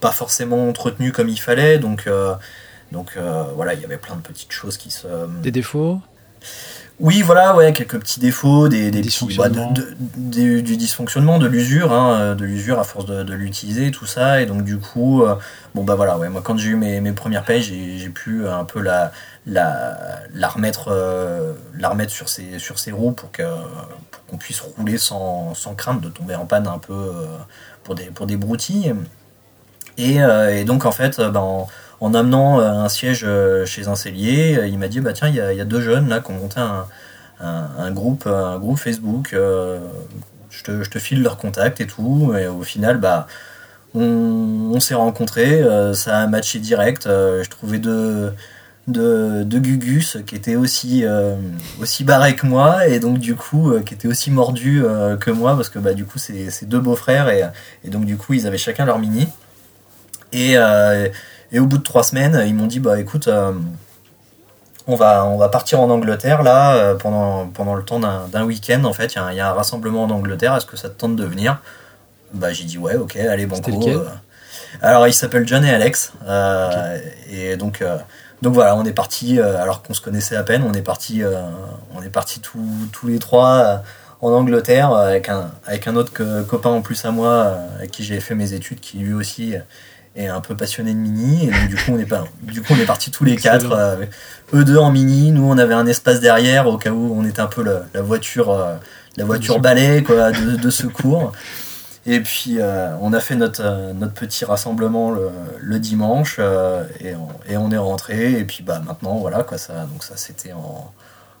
pas 0.00 0.12
forcément 0.12 0.68
entretenue 0.68 1.12
comme 1.12 1.28
il 1.28 1.40
fallait. 1.40 1.78
Donc, 1.78 2.08
donc 2.92 3.18
voilà, 3.54 3.74
il 3.74 3.80
y 3.80 3.84
avait 3.84 3.98
plein 3.98 4.16
de 4.16 4.22
petites 4.22 4.52
choses 4.52 4.76
qui 4.76 4.90
se. 4.90 5.06
Des 5.42 5.50
défauts? 5.50 6.00
Oui, 7.00 7.22
voilà, 7.22 7.56
ouais, 7.56 7.72
quelques 7.72 7.98
petits 7.98 8.20
défauts, 8.20 8.68
des, 8.68 8.90
des 8.90 9.00
petits, 9.00 9.36
bah, 9.36 9.48
du 9.48 10.62
dysfonctionnement, 10.62 11.38
de 11.38 11.46
l'usure, 11.46 11.92
hein, 11.92 12.34
de 12.34 12.44
l'usure 12.44 12.78
à 12.78 12.84
force 12.84 13.06
de, 13.06 13.34
l'utiliser, 13.34 13.90
tout 13.90 14.06
ça. 14.06 14.42
Et 14.42 14.46
donc 14.46 14.64
du 14.64 14.78
coup, 14.78 15.24
bon 15.74 15.84
bah 15.84 15.94
voilà, 15.94 16.18
ouais, 16.18 16.28
moi 16.28 16.42
quand 16.44 16.58
j'ai 16.58 16.70
eu 16.70 16.76
mes, 16.76 17.00
mes 17.00 17.12
premières 17.12 17.44
payes, 17.44 17.62
j'ai 17.62 18.08
pu 18.10 18.46
un 18.46 18.64
peu 18.64 18.80
la, 18.80 19.12
la, 19.46 20.20
la 20.32 20.48
remettre, 20.48 20.88
euh, 20.88 21.54
la 21.78 21.88
remettre 21.88 22.12
sur, 22.12 22.28
ses, 22.28 22.58
sur 22.58 22.78
ses 22.78 22.92
roues 22.92 23.12
pour 23.12 23.30
qu'on 23.32 24.06
pour 24.26 24.38
puisse 24.38 24.60
rouler 24.60 24.98
sans, 24.98 25.54
sans, 25.54 25.74
crainte 25.74 26.00
de 26.00 26.08
tomber 26.08 26.34
en 26.34 26.46
panne 26.46 26.66
un 26.66 26.78
peu 26.78 26.92
euh, 26.92 27.26
pour, 27.82 27.94
des, 27.94 28.04
pour 28.04 28.26
des 28.26 28.36
broutilles. 28.36 28.94
Et, 29.98 30.22
euh, 30.22 30.56
et 30.56 30.64
donc 30.64 30.84
en 30.84 30.92
fait, 30.92 31.20
ben, 31.20 31.66
en, 32.00 32.14
amenant 32.14 32.60
un 32.60 32.88
siège 32.88 33.26
chez 33.66 33.88
un 33.88 33.94
cellier, 33.94 34.60
il 34.66 34.78
m'a 34.78 34.88
dit 34.88 35.00
bah 35.00 35.12
tiens, 35.12 35.28
il 35.28 35.34
y 35.34 35.40
a, 35.40 35.64
deux 35.64 35.80
jeunes 35.80 36.08
là 36.08 36.20
qui 36.20 36.30
ont 36.30 36.34
monté 36.34 36.60
un, 36.60 36.86
un, 37.40 37.90
groupe, 37.90 38.26
un 38.26 38.58
groupe 38.58 38.78
Facebook. 38.78 39.28
je, 39.32 40.62
te, 40.64 40.82
je 40.82 40.90
te 40.90 40.98
file 40.98 41.22
leur 41.22 41.36
contact 41.36 41.80
et 41.80 41.86
tout. 41.86 42.34
Et 42.38 42.46
au 42.46 42.62
final, 42.62 42.98
bah 42.98 43.26
on, 43.94 44.78
s'est 44.80 44.94
rencontrés, 44.94 45.62
ça 45.94 46.18
a 46.18 46.26
matché 46.26 46.58
direct. 46.58 47.04
je 47.06 47.48
trouvais 47.48 47.78
deux 47.78 48.32
de, 48.90 49.44
de, 49.44 49.58
Gugus 49.58 50.18
qui 50.26 50.34
était 50.34 50.56
aussi, 50.56 51.04
euh, 51.04 51.36
aussi 51.80 52.04
que 52.04 52.46
moi 52.46 52.86
et 52.88 53.00
donc 53.00 53.18
du 53.18 53.34
coup 53.34 53.70
euh, 53.70 53.82
qui 53.82 53.94
était 53.94 54.08
aussi 54.08 54.30
mordu 54.30 54.82
euh, 54.84 55.16
que 55.16 55.30
moi 55.30 55.54
parce 55.54 55.68
que 55.68 55.78
bah, 55.78 55.94
du 55.94 56.04
coup 56.04 56.18
c'est 56.18 56.64
deux 56.64 56.80
beaux-frères 56.80 57.28
et, 57.28 57.44
et, 57.84 57.90
donc 57.90 58.04
du 58.04 58.16
coup 58.16 58.34
ils 58.34 58.46
avaient 58.46 58.58
chacun 58.58 58.84
leur 58.84 58.98
mini 58.98 59.28
et, 60.32 60.56
et 61.52 61.60
au 61.60 61.66
bout 61.66 61.78
de 61.78 61.82
trois 61.82 62.02
semaines 62.02 62.42
ils 62.46 62.54
m'ont 62.54 62.66
dit 62.66 62.80
bah 62.80 62.98
écoute 63.00 63.28
on 64.86 64.96
va, 64.96 65.24
on 65.24 65.36
va 65.36 65.48
partir 65.48 65.80
en 65.80 65.90
Angleterre 65.90 66.42
là 66.42 66.94
pendant, 66.94 67.46
pendant 67.46 67.74
le 67.74 67.82
temps 67.82 68.00
d'un 68.00 68.44
week-end 68.44 68.84
en 68.84 68.92
fait 68.92 69.14
il 69.14 69.36
y, 69.36 69.40
a 69.40 69.50
un 69.50 69.52
rassemblement 69.52 70.04
en 70.04 70.10
Angleterre 70.10 70.56
est-ce 70.56 70.66
que 70.66 70.76
ça 70.76 70.88
te 70.88 70.98
tente 70.98 71.16
de 71.16 71.24
venir? 71.24 71.60
Bah 72.32 72.52
j'ai 72.52 72.64
dit 72.64 72.78
ouais 72.78 72.96
ok 72.96 73.16
allez 73.16 73.46
bon 73.46 73.60
alors 74.82 75.08
il 75.08 75.14
s'appelle 75.14 75.46
John 75.46 75.64
et 75.64 75.70
Alex 75.70 76.12
et 77.30 77.56
donc 77.56 77.82
donc 78.42 78.54
voilà, 78.54 78.74
on 78.74 78.84
est 78.84 78.92
parti, 78.92 79.38
euh, 79.38 79.60
alors 79.60 79.82
qu'on 79.82 79.92
se 79.92 80.00
connaissait 80.00 80.36
à 80.36 80.42
peine, 80.42 80.62
on 80.62 80.72
est 80.72 80.82
parti, 80.82 81.22
euh, 81.22 81.42
on 81.94 82.02
est 82.02 82.10
parti 82.10 82.40
tous 82.40 83.06
les 83.06 83.18
trois 83.18 83.50
euh, 83.50 83.76
en 84.22 84.32
Angleterre 84.32 84.92
avec 84.94 85.28
un, 85.28 85.50
avec 85.66 85.86
un 85.86 85.96
autre 85.96 86.12
copain 86.44 86.70
en 86.70 86.82
plus 86.82 87.04
à 87.04 87.10
moi 87.10 87.56
avec 87.76 87.90
qui 87.90 88.04
j'ai 88.04 88.20
fait 88.20 88.34
mes 88.34 88.52
études, 88.52 88.80
qui 88.80 88.98
lui 88.98 89.14
aussi 89.14 89.54
est 90.16 90.26
un 90.26 90.40
peu 90.40 90.56
passionné 90.56 90.92
de 90.92 90.98
mini. 90.98 91.48
Et 91.48 91.50
donc, 91.50 91.68
du 91.68 91.76
coup, 91.76 91.92
on 91.92 91.98
est 91.98 92.06
pas, 92.06 92.24
du 92.42 92.62
coup, 92.62 92.74
on 92.76 92.80
est 92.80 92.86
partis 92.86 93.10
tous 93.10 93.24
les 93.24 93.36
quatre, 93.36 93.98
eux 94.54 94.64
deux 94.64 94.78
en 94.78 94.90
mini. 94.90 95.30
Nous, 95.30 95.44
on 95.44 95.58
avait 95.58 95.74
un 95.74 95.86
espace 95.86 96.20
derrière 96.20 96.66
au 96.66 96.78
cas 96.78 96.90
où 96.90 97.14
on 97.16 97.24
était 97.24 97.40
un 97.40 97.46
peu 97.46 97.62
la, 97.62 98.02
voiture, 98.02 98.56
la 99.16 99.24
voiture 99.24 99.60
balai 99.60 100.02
quoi, 100.02 100.32
de, 100.32 100.56
de 100.56 100.70
secours. 100.70 101.32
Et 102.06 102.20
puis 102.20 102.56
euh, 102.58 102.96
on 103.00 103.12
a 103.12 103.20
fait 103.20 103.36
notre, 103.36 103.62
euh, 103.62 103.92
notre 103.92 104.14
petit 104.14 104.44
rassemblement 104.44 105.10
le, 105.10 105.78
dimanche 105.78 106.36
euh, 106.38 106.84
et, 106.98 107.14
on, 107.14 107.28
et, 107.46 107.56
on, 107.56 107.70
est 107.70 107.78
rentré. 107.78 108.32
Et 108.32 108.44
puis 108.44 108.62
bah 108.62 108.80
maintenant 108.84 109.18
voilà 109.18 109.42
quoi 109.42 109.58
ça. 109.58 109.84
Donc 109.84 110.02
ça 110.02 110.16
c'était 110.16 110.52
en 110.52 110.92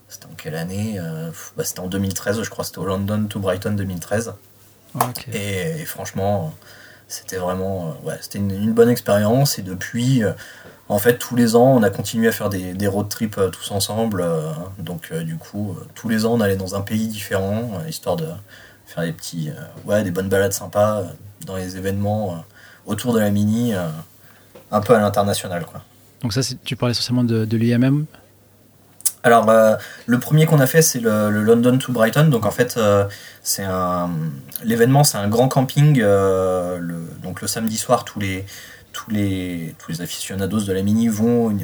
c'était 0.08 0.26
en 0.26 0.34
quelle 0.36 0.56
année 0.56 1.00
bah, 1.56 1.64
C'était 1.64 1.80
en 1.80 1.86
2013 1.86 2.42
je 2.42 2.50
crois. 2.50 2.64
C'était 2.64 2.78
au 2.78 2.84
London 2.84 3.26
to 3.28 3.40
Brighton 3.40 3.72
2013. 3.72 4.34
Et, 5.32 5.84
franchement 5.86 6.52
c'était 7.10 7.36
vraiment 7.36 7.96
ouais 8.04 8.16
c'était 8.20 8.38
une, 8.38 8.72
bonne 8.72 8.88
expérience 8.88 9.58
et 9.58 9.62
depuis 9.62 10.22
en 10.88 10.98
fait 10.98 11.18
tous 11.18 11.36
les 11.36 11.56
ans 11.56 11.74
on 11.74 11.82
a 11.82 11.90
continué 11.90 12.28
à 12.28 12.32
faire 12.32 12.48
des, 12.48 12.86
road 12.86 13.08
trips 13.08 13.40
tous 13.52 13.70
ensemble. 13.72 14.24
donc 14.78 15.12
du 15.12 15.36
coup 15.36 15.76
tous 15.94 16.08
les 16.08 16.24
ans 16.24 16.34
on 16.34 16.40
allait 16.40 16.56
dans 16.56 16.74
un 16.74 16.80
pays 16.80 17.08
différent 17.08 17.80
histoire 17.88 18.16
de 18.16 18.26
faire 18.90 19.04
des 19.04 19.12
petits, 19.12 19.50
euh, 19.50 19.88
ouais, 19.88 20.02
des 20.02 20.10
bonnes 20.10 20.28
balades 20.28 20.52
sympas 20.52 20.98
euh, 20.98 21.04
dans 21.46 21.56
les 21.56 21.76
événements 21.76 22.32
euh, 22.32 22.36
autour 22.86 23.14
de 23.14 23.20
la 23.20 23.30
mini, 23.30 23.72
un 24.70 24.80
peu 24.80 24.94
à 24.94 25.00
l'international, 25.00 25.64
quoi. 25.64 25.82
Donc 26.22 26.32
ça, 26.32 26.40
tu 26.64 26.76
parlais 26.76 26.92
essentiellement 26.92 27.24
de, 27.24 27.44
de 27.44 27.56
l'IMM 27.56 28.06
alors, 29.22 29.50
le 30.06 30.18
premier 30.18 30.46
qu'on 30.46 30.60
a 30.60 30.66
fait, 30.66 30.82
c'est 30.82 31.00
le, 31.00 31.28
London 31.42 31.76
to 31.78 31.92
Brighton. 31.92 32.28
Donc, 32.28 32.46
en 32.46 32.50
fait, 32.50 32.78
c'est 33.42 33.64
un 33.64 34.10
l'événement, 34.64 35.04
c'est 35.04 35.18
un 35.18 35.28
grand 35.28 35.48
camping. 35.48 35.98
le, 35.98 37.08
donc, 37.22 37.42
le 37.42 37.48
samedi 37.48 37.76
soir, 37.76 38.04
tous 38.04 38.18
les 38.18 38.46
tous 38.92 39.10
les 39.10 39.74
tous 39.78 39.92
les 39.92 40.00
aficionados 40.00 40.60
de 40.60 40.72
la 40.72 40.82
mini 40.82 41.08
vont. 41.08 41.54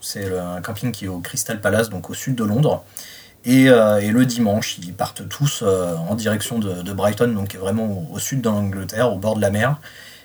C'est 0.00 0.38
un 0.38 0.60
camping 0.60 0.92
qui 0.92 1.06
est 1.06 1.08
au 1.08 1.18
Crystal 1.18 1.60
Palace, 1.60 1.90
donc 1.90 2.08
au 2.08 2.14
sud 2.14 2.36
de 2.36 2.44
Londres. 2.44 2.84
Euh, 3.46 3.98
et, 3.98 4.10
le 4.10 4.26
dimanche, 4.26 4.78
ils 4.78 4.92
partent 4.92 5.28
tous 5.28 5.62
euh, 5.62 5.94
en 6.08 6.14
direction 6.14 6.58
de, 6.58 6.92
Brighton, 6.92 7.28
donc 7.28 7.54
vraiment 7.54 8.06
au, 8.10 8.18
sud 8.18 8.40
de 8.40 8.48
l'Angleterre, 8.48 9.12
au 9.12 9.18
bord 9.18 9.36
de 9.36 9.40
la 9.40 9.50
mer. 9.50 9.76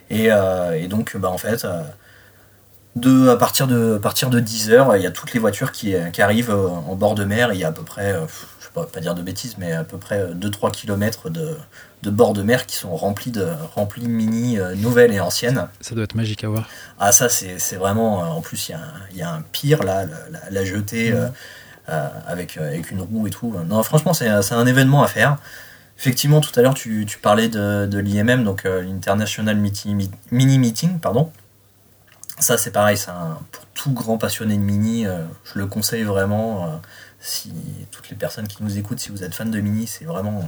Et, 0.10 0.28
euh, 0.32 0.88
donc, 0.88 1.16
bah, 1.18 1.30
en 1.30 1.38
fait, 1.38 1.66
de, 2.96 3.30
à 3.30 3.38
partir 3.38 3.68
de, 3.68 3.98
partir 3.98 4.30
de 4.30 4.40
10h, 4.40 4.98
il 4.98 5.04
y 5.04 5.08
a 5.08 5.12
toutes 5.12 5.34
les 5.34 5.40
voitures 5.40 5.72
qui, 5.72 5.96
arrivent 6.20 6.52
en 6.52 6.96
bord 6.96 7.16
de 7.16 7.24
mer. 7.24 7.54
il 7.54 7.60
y 7.60 7.64
a 7.64 7.70
à 7.70 7.72
peu 7.72 7.84
près, 7.84 8.12
je 8.12 8.18
ne 8.18 8.84
vais 8.84 8.90
pas, 8.92 9.00
dire 9.00 9.16
de 9.16 9.22
bêtises, 9.22 9.56
mais 9.58 9.72
à 9.72 9.84
peu 9.84 9.98
près 9.98 10.34
2-3 10.34 10.72
km 10.72 11.30
de, 11.30 11.56
de 12.04 12.10
bord 12.10 12.34
de 12.34 12.42
mer 12.44 12.66
qui 12.66 12.76
sont 12.76 12.96
remplis 12.96 13.32
de, 13.32 13.48
remplis 13.76 14.02
de 14.02 14.08
mini 14.08 14.58
nouvelles 14.76 15.14
et 15.14 15.20
anciennes. 15.20 15.68
Ça 15.80 15.96
doit 15.96 16.04
être 16.04 16.16
magique 16.16 16.44
à 16.44 16.50
voir. 16.50 16.68
Ah, 17.00 17.12
ça, 17.12 17.30
c'est 17.30 17.76
vraiment. 17.78 18.20
En 18.20 18.42
plus, 18.42 18.70
il 18.70 19.18
y, 19.18 19.22
a 19.22 19.34
un 19.34 19.42
pire, 19.42 19.84
là, 19.84 20.06
la, 20.50 20.66
jetée. 20.66 21.14
Mmh. 21.14 21.32
Euh, 21.90 22.08
avec, 22.28 22.58
euh, 22.58 22.68
avec 22.68 22.92
une 22.92 23.02
roue 23.02 23.26
et 23.26 23.32
tout. 23.32 23.54
Non, 23.68 23.82
franchement, 23.82 24.14
c'est 24.14 24.28
un 24.28 24.66
événement 24.66 25.04
à 25.04 25.08
faire. 25.08 25.38
Effectivement, 25.98 26.40
tout 26.40 26.58
à 26.58 26.62
l'heure, 26.62 26.76
tu, 26.76 27.06
tu, 27.08 27.18
parlais 27.18 27.50
de, 27.50 27.86
de 27.86 27.98
l'IMM, 27.98 28.44
donc 28.44 28.66
euh, 28.66 28.82
l'International 28.82 29.58
Mini 29.58 30.60
Meeting, 30.60 31.00
pardon. 31.00 31.32
Ça, 32.42 32.58
c'est 32.58 32.72
pareil, 32.72 32.98
un, 33.08 33.38
pour 33.52 33.66
tout 33.74 33.94
grand 33.94 34.18
passionné 34.18 34.56
de 34.56 34.62
mini, 34.62 35.06
je 35.06 35.60
le 35.60 35.68
conseille 35.68 36.04
vraiment. 36.04 36.82
si 37.20 37.54
toutes 37.92 38.10
les 38.10 38.16
personnes 38.16 38.48
qui 38.48 38.64
nous 38.64 38.78
écoutent, 38.78 39.00
si 39.00 39.10
vous 39.10 39.24
êtes 39.24 39.34
fan 39.34 39.50
de 39.50 39.60
mini, 39.62 39.88
c'est 39.88 40.06
vraiment 40.06 40.44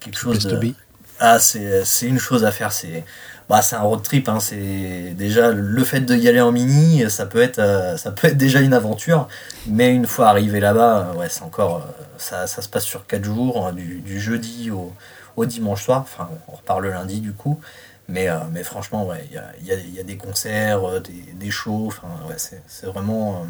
quelque 0.00 0.18
chose 0.18 0.44
de. 0.44 0.74
Ah, 1.18 1.38
c'est 1.38 2.06
une 2.06 2.18
chose 2.18 2.44
à 2.44 2.50
faire. 2.50 2.72
C'est 2.72 3.04
bah, 3.48 3.62
c'est 3.62 3.76
un 3.76 3.82
road 3.82 4.02
trip. 4.02 4.28
Hein, 4.28 4.40
c'est 4.40 5.14
déjà 5.16 5.52
le 5.52 5.84
fait 5.84 6.00
de 6.00 6.14
y 6.16 6.28
aller 6.28 6.40
en 6.40 6.52
mini, 6.52 7.08
ça 7.10 7.26
peut 7.26 7.40
être, 7.40 7.58
euh, 7.58 7.96
ça 7.96 8.10
peut 8.10 8.28
être 8.28 8.36
déjà 8.36 8.60
une 8.60 8.74
aventure. 8.74 9.28
Mais 9.66 9.94
une 9.94 10.06
fois 10.06 10.28
arrivé 10.28 10.60
là-bas, 10.60 11.10
euh, 11.14 11.18
ouais, 11.18 11.28
c'est 11.28 11.42
encore, 11.42 11.76
euh, 11.78 12.02
ça, 12.18 12.46
ça, 12.46 12.62
se 12.62 12.68
passe 12.68 12.84
sur 12.84 13.06
4 13.06 13.24
jours, 13.24 13.66
hein, 13.66 13.72
du, 13.72 14.00
du, 14.00 14.20
jeudi 14.20 14.70
au, 14.70 14.92
au, 15.36 15.46
dimanche 15.46 15.84
soir. 15.84 16.00
Enfin, 16.00 16.28
on 16.48 16.56
repart 16.56 16.80
le 16.80 16.90
lundi 16.90 17.20
du 17.20 17.32
coup. 17.32 17.60
Mais, 18.08 18.28
mais 18.52 18.62
franchement, 18.62 19.04
ouais, 19.06 19.26
il 19.28 19.34
y 19.34 19.38
a, 19.38 19.52
y, 19.62 19.72
a, 19.72 19.80
y 19.80 19.98
a, 19.98 20.04
des 20.04 20.16
concerts, 20.16 21.00
des, 21.00 21.32
des 21.34 21.50
shows. 21.50 21.92
Ouais, 22.28 22.36
c'est 22.36 22.86
vraiment. 22.86 23.44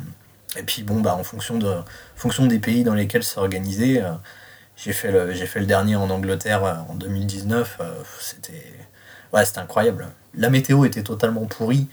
et 0.56 0.62
puis 0.62 0.82
bon, 0.82 1.00
bah, 1.00 1.14
en 1.14 1.24
fonction 1.24 1.58
de, 1.58 1.74
fonction 2.14 2.46
des 2.46 2.58
pays 2.58 2.82
dans 2.82 2.94
lesquels 2.94 3.22
c'est 3.22 3.38
organisé. 3.38 4.02
j'ai 4.76 4.92
fait 4.92 5.12
le, 5.12 5.32
j'ai 5.34 5.46
fait 5.46 5.60
le 5.60 5.66
dernier 5.66 5.96
en 5.96 6.08
Angleterre 6.08 6.84
en 6.88 6.94
2019. 6.94 7.80
c'était 8.20 8.72
ouais, 9.34 9.44
c'était 9.44 9.58
incroyable. 9.58 10.08
La 10.34 10.48
météo 10.48 10.84
était 10.86 11.02
totalement 11.02 11.44
pourrie, 11.44 11.88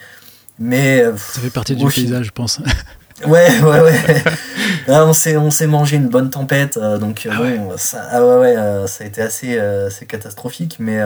mais. 0.58 1.04
Ça 1.18 1.42
fait 1.42 1.50
partie 1.50 1.76
du 1.76 1.86
paysage, 1.86 2.28
je 2.28 2.32
pense. 2.32 2.62
Ouais, 3.28 3.48
ouais, 3.62 3.80
ouais. 3.80 4.24
on 4.88 5.14
s'est 5.14 5.38
on 5.38 5.52
s'est 5.52 5.68
mangé 5.68 5.98
une 5.98 6.10
bonne 6.10 6.30
tempête, 6.30 6.80
donc 6.80 7.28
ah 7.32 7.38
bon, 7.38 7.78
ça, 7.78 8.06
ah 8.12 8.26
ouais, 8.26 8.38
ouais, 8.38 8.88
ça 8.88 9.04
a 9.04 9.08
été 9.08 9.22
assez, 9.22 9.58
assez 9.60 10.06
catastrophique, 10.08 10.78
mais 10.80 11.00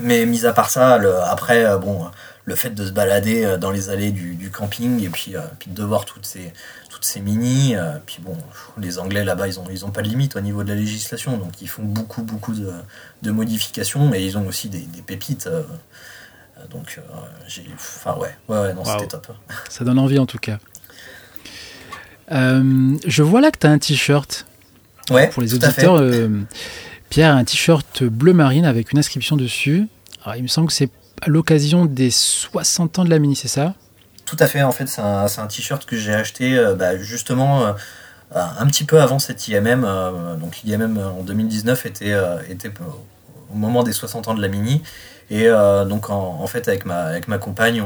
mais 0.00 0.26
mis 0.26 0.46
à 0.46 0.52
part 0.52 0.70
ça, 0.70 0.98
le, 0.98 1.16
après, 1.22 1.78
bon, 1.78 2.06
le 2.44 2.54
fait 2.54 2.70
de 2.70 2.86
se 2.86 2.92
balader 2.92 3.56
dans 3.58 3.70
les 3.70 3.90
allées 3.90 4.10
du, 4.10 4.34
du 4.34 4.50
camping 4.50 5.02
et 5.02 5.08
puis, 5.08 5.34
puis 5.58 5.70
de 5.70 5.82
voir 5.82 6.04
toutes 6.04 6.26
ces 6.26 6.52
toutes 6.94 7.04
ces 7.04 7.20
mini. 7.20 7.74
Euh, 7.74 7.98
puis 8.06 8.18
bon, 8.20 8.36
les 8.78 8.98
Anglais 8.98 9.24
là-bas, 9.24 9.48
ils 9.48 9.58
ont, 9.58 9.64
ils 9.70 9.84
ont 9.84 9.90
pas 9.90 10.02
de 10.02 10.08
limite 10.08 10.36
au 10.36 10.40
niveau 10.40 10.62
de 10.62 10.68
la 10.68 10.76
législation, 10.76 11.36
donc 11.36 11.60
ils 11.60 11.68
font 11.68 11.82
beaucoup, 11.82 12.22
beaucoup 12.22 12.54
de, 12.54 12.70
de 13.22 13.30
modifications 13.30 14.14
et 14.14 14.24
ils 14.24 14.38
ont 14.38 14.46
aussi 14.46 14.68
des, 14.68 14.80
des 14.80 15.02
pépites. 15.02 15.48
Euh, 15.48 15.62
euh, 16.58 16.66
donc, 16.68 17.00
j'ai. 17.48 17.66
Enfin, 17.74 18.16
ouais, 18.16 18.34
ouais, 18.48 18.72
non, 18.74 18.84
c'était 18.84 19.08
top. 19.08 19.32
Ça 19.68 19.84
donne 19.84 19.98
envie 19.98 20.18
en 20.18 20.26
tout 20.26 20.38
cas. 20.38 20.58
je 22.30 23.22
vois 23.22 23.40
là 23.40 23.50
que 23.50 23.58
tu 23.58 23.66
as 23.66 23.70
un 23.70 23.78
t-shirt. 23.78 24.46
Ouais, 25.10 25.28
pour 25.28 25.42
les 25.42 25.52
auditeurs. 25.52 26.00
Pierre 27.14 27.36
un 27.36 27.44
t-shirt 27.44 28.02
bleu 28.02 28.32
marine 28.32 28.64
avec 28.64 28.90
une 28.90 28.98
inscription 28.98 29.36
dessus. 29.36 29.86
Il 30.34 30.42
me 30.42 30.48
semble 30.48 30.66
que 30.66 30.72
c'est 30.72 30.90
à 31.22 31.28
l'occasion 31.28 31.84
des 31.84 32.10
60 32.10 32.98
ans 32.98 33.04
de 33.04 33.10
la 33.10 33.20
mini, 33.20 33.36
c'est 33.36 33.46
ça? 33.46 33.74
Tout 34.24 34.36
à 34.40 34.48
fait, 34.48 34.64
en 34.64 34.72
fait, 34.72 34.88
c'est 34.88 35.00
un, 35.00 35.46
t-shirt 35.46 35.84
que 35.86 35.96
j'ai 35.96 36.12
acheté 36.12 36.58
euh, 36.58 36.74
bah, 36.74 36.98
justement 36.98 37.66
euh, 37.66 37.72
un 38.32 38.66
petit 38.66 38.82
peu 38.82 39.00
avant 39.00 39.20
cette 39.20 39.46
IMM. 39.46 39.84
Euh, 39.84 40.34
donc 40.34 40.62
l'IMM 40.64 40.98
en 40.98 41.22
2019 41.22 41.86
était, 41.86 42.16
au 42.16 43.54
moment 43.54 43.84
des 43.84 43.92
60 43.92 44.26
ans 44.26 44.34
de 44.34 44.42
la 44.42 44.48
Mini. 44.48 44.82
Et 45.30 45.46
donc 45.88 46.10
en, 46.10 46.44
fait 46.48 46.66
avec 46.66 46.84
ma, 46.84 47.38
compagne, 47.38 47.80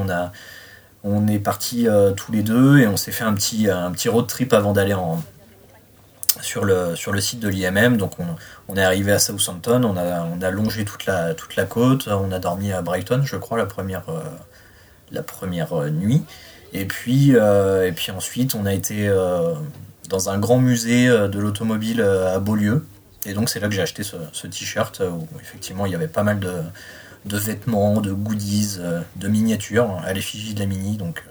on, 1.05 1.29
est 1.29 1.39
partis 1.39 1.87
tous 2.17 2.33
les 2.33 2.43
deux 2.43 2.79
et 2.79 2.87
on 2.87 2.97
s'est 2.97 3.13
fait 3.13 3.25
un 3.25 3.35
petit 3.35 3.69
road 4.09 4.27
trip 4.27 4.55
avant 4.55 4.73
d'aller 4.73 4.95
en, 4.95 5.23
sur 6.43 6.65
le, 6.65 6.97
sur 6.97 7.13
le 7.13 7.21
site 7.21 7.41
de 7.41 7.49
l'IMM. 7.49 7.97
Donc 7.97 8.19
on, 8.19 8.27
on, 8.69 8.77
est 8.77 8.83
arrivé 8.83 9.13
à 9.13 9.19
Southampton, 9.19 9.83
on 9.85 9.97
a, 9.97 10.23
on 10.23 10.41
a 10.43 10.51
longé 10.51 10.85
toute 10.85 11.07
la, 11.07 11.35
toute 11.35 11.57
la 11.57 11.65
côte, 11.65 12.09
on 12.09 12.33
a 12.33 12.39
dormi 12.39 12.73
à 12.73 12.83
Brighton, 12.83 13.23
je 13.25 13.37
crois, 13.37 13.59
la 13.59 13.67
première, 13.67 14.05
la 15.13 15.23
première 15.23 15.73
euh, 15.73 15.91
nuit. 15.91 16.23
Et 16.73 16.85
puis, 16.85 17.35
euh, 17.35 17.87
et 17.87 17.93
puis 17.93 18.11
ensuite, 18.11 18.55
on 18.55 18.67
a 18.67 18.75
été 18.75 19.09
euh, 19.09 19.55
dans 20.09 20.29
un 20.29 20.39
grand 20.39 20.59
musée 20.59 21.09
de 21.09 21.39
l'automobile 21.39 22.03
à 22.03 22.39
Beaulieu. 22.39 22.87
Et 23.27 23.33
donc, 23.33 23.49
c'est 23.49 23.61
là 23.61 23.69
que 23.69 23.75
j'ai 23.75 23.83
acheté 23.83 24.03
ce, 24.03 24.47
t-shirt 24.47 25.01
où 25.01 25.27
effectivement 25.41 25.87
il 25.87 25.93
y 25.93 25.95
avait 25.95 26.09
pas 26.09 26.23
mal 26.23 26.39
de, 26.41 26.53
de 27.25 27.37
vêtements, 27.37 28.01
de 28.01 28.13
goodies, 28.13 28.79
de 29.17 29.29
miniatures 29.29 30.01
à 30.05 30.13
l'effigie 30.13 30.55
de 30.55 30.61
la 30.61 30.67
Mini. 30.67 30.97
Donc, 30.97 31.25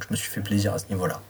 je 0.00 0.06
me 0.10 0.16
suis 0.16 0.30
fait 0.30 0.40
plaisir 0.40 0.74
à 0.74 0.78
ce 0.78 0.86
niveau-là. 0.90 1.20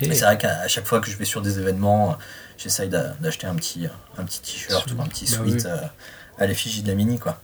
Et 0.00 0.14
c'est 0.14 0.24
vrai 0.24 0.38
qu'à 0.38 0.66
chaque 0.68 0.86
fois 0.86 1.00
que 1.00 1.10
je 1.10 1.16
vais 1.16 1.24
sur 1.24 1.42
des 1.42 1.58
événements, 1.58 2.16
j'essaye 2.56 2.88
d'acheter 2.88 3.46
un 3.46 3.54
petit 3.54 3.86
un 4.18 4.24
petit 4.24 4.40
t-shirt 4.40 4.90
ou 4.92 5.02
un 5.02 5.06
petit 5.06 5.26
bah 5.26 5.36
sweat 5.36 5.68
à 6.38 6.46
l'effigie 6.46 6.82
de 6.82 6.88
la 6.88 6.94
Mini. 6.94 7.18
quoi. 7.18 7.40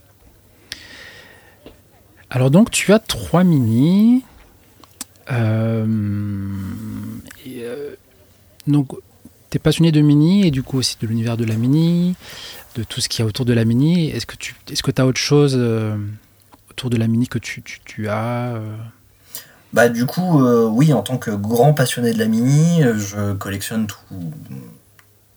Alors 2.31 2.51
donc 2.51 2.71
tu 2.71 2.93
as 2.93 2.99
trois 2.99 3.45
mini. 3.45 4.23
Euh, 5.31 5.87
euh, 7.47 7.95
donc 8.67 8.93
tu 9.51 9.57
es 9.57 9.59
passionné 9.59 9.93
de 9.93 10.01
mini 10.01 10.47
et 10.47 10.51
du 10.51 10.63
coup 10.63 10.79
aussi 10.79 10.97
de 11.01 11.07
l'univers 11.07 11.37
de 11.37 11.45
la 11.45 11.55
mini, 11.55 12.17
de 12.75 12.83
tout 12.83 13.01
ce 13.01 13.09
qu'il 13.09 13.21
y 13.21 13.23
a 13.23 13.27
autour 13.27 13.47
de 13.47 13.53
la 13.53 13.65
mini. 13.65 14.11
Est-ce 14.11 14.27
que 14.27 14.37
tu 14.37 14.55
est-ce 14.71 14.83
que 14.83 14.91
as 15.01 15.07
autre 15.07 15.21
chose 15.21 15.55
euh, 15.57 15.97
autour 16.71 16.91
de 16.91 16.97
la 16.97 17.07
mini 17.07 17.29
que 17.29 17.39
tu, 17.39 17.63
tu, 17.63 18.09
as 18.09 18.61
Bah 19.73 19.89
du 19.89 20.07
coup 20.07 20.43
oui 20.69 20.93
en 20.93 21.03
tant 21.03 21.19
que 21.19 21.31
grand 21.31 21.75
passionné 21.75 22.13
de 22.13 22.19
la 22.19 22.27
mini, 22.27 22.83
je 22.97 23.35
collectionne 23.35 23.87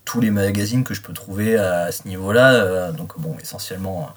tous 0.05 0.21
les 0.21 0.31
magazines 0.31 0.83
que 0.83 0.93
je 0.93 1.01
peux 1.01 1.13
trouver 1.13 1.57
à, 1.57 1.91
ce 1.91 2.07
niveau-là. 2.07 2.91
donc 2.91 3.19
bon 3.19 3.35
essentiellement 3.41 4.09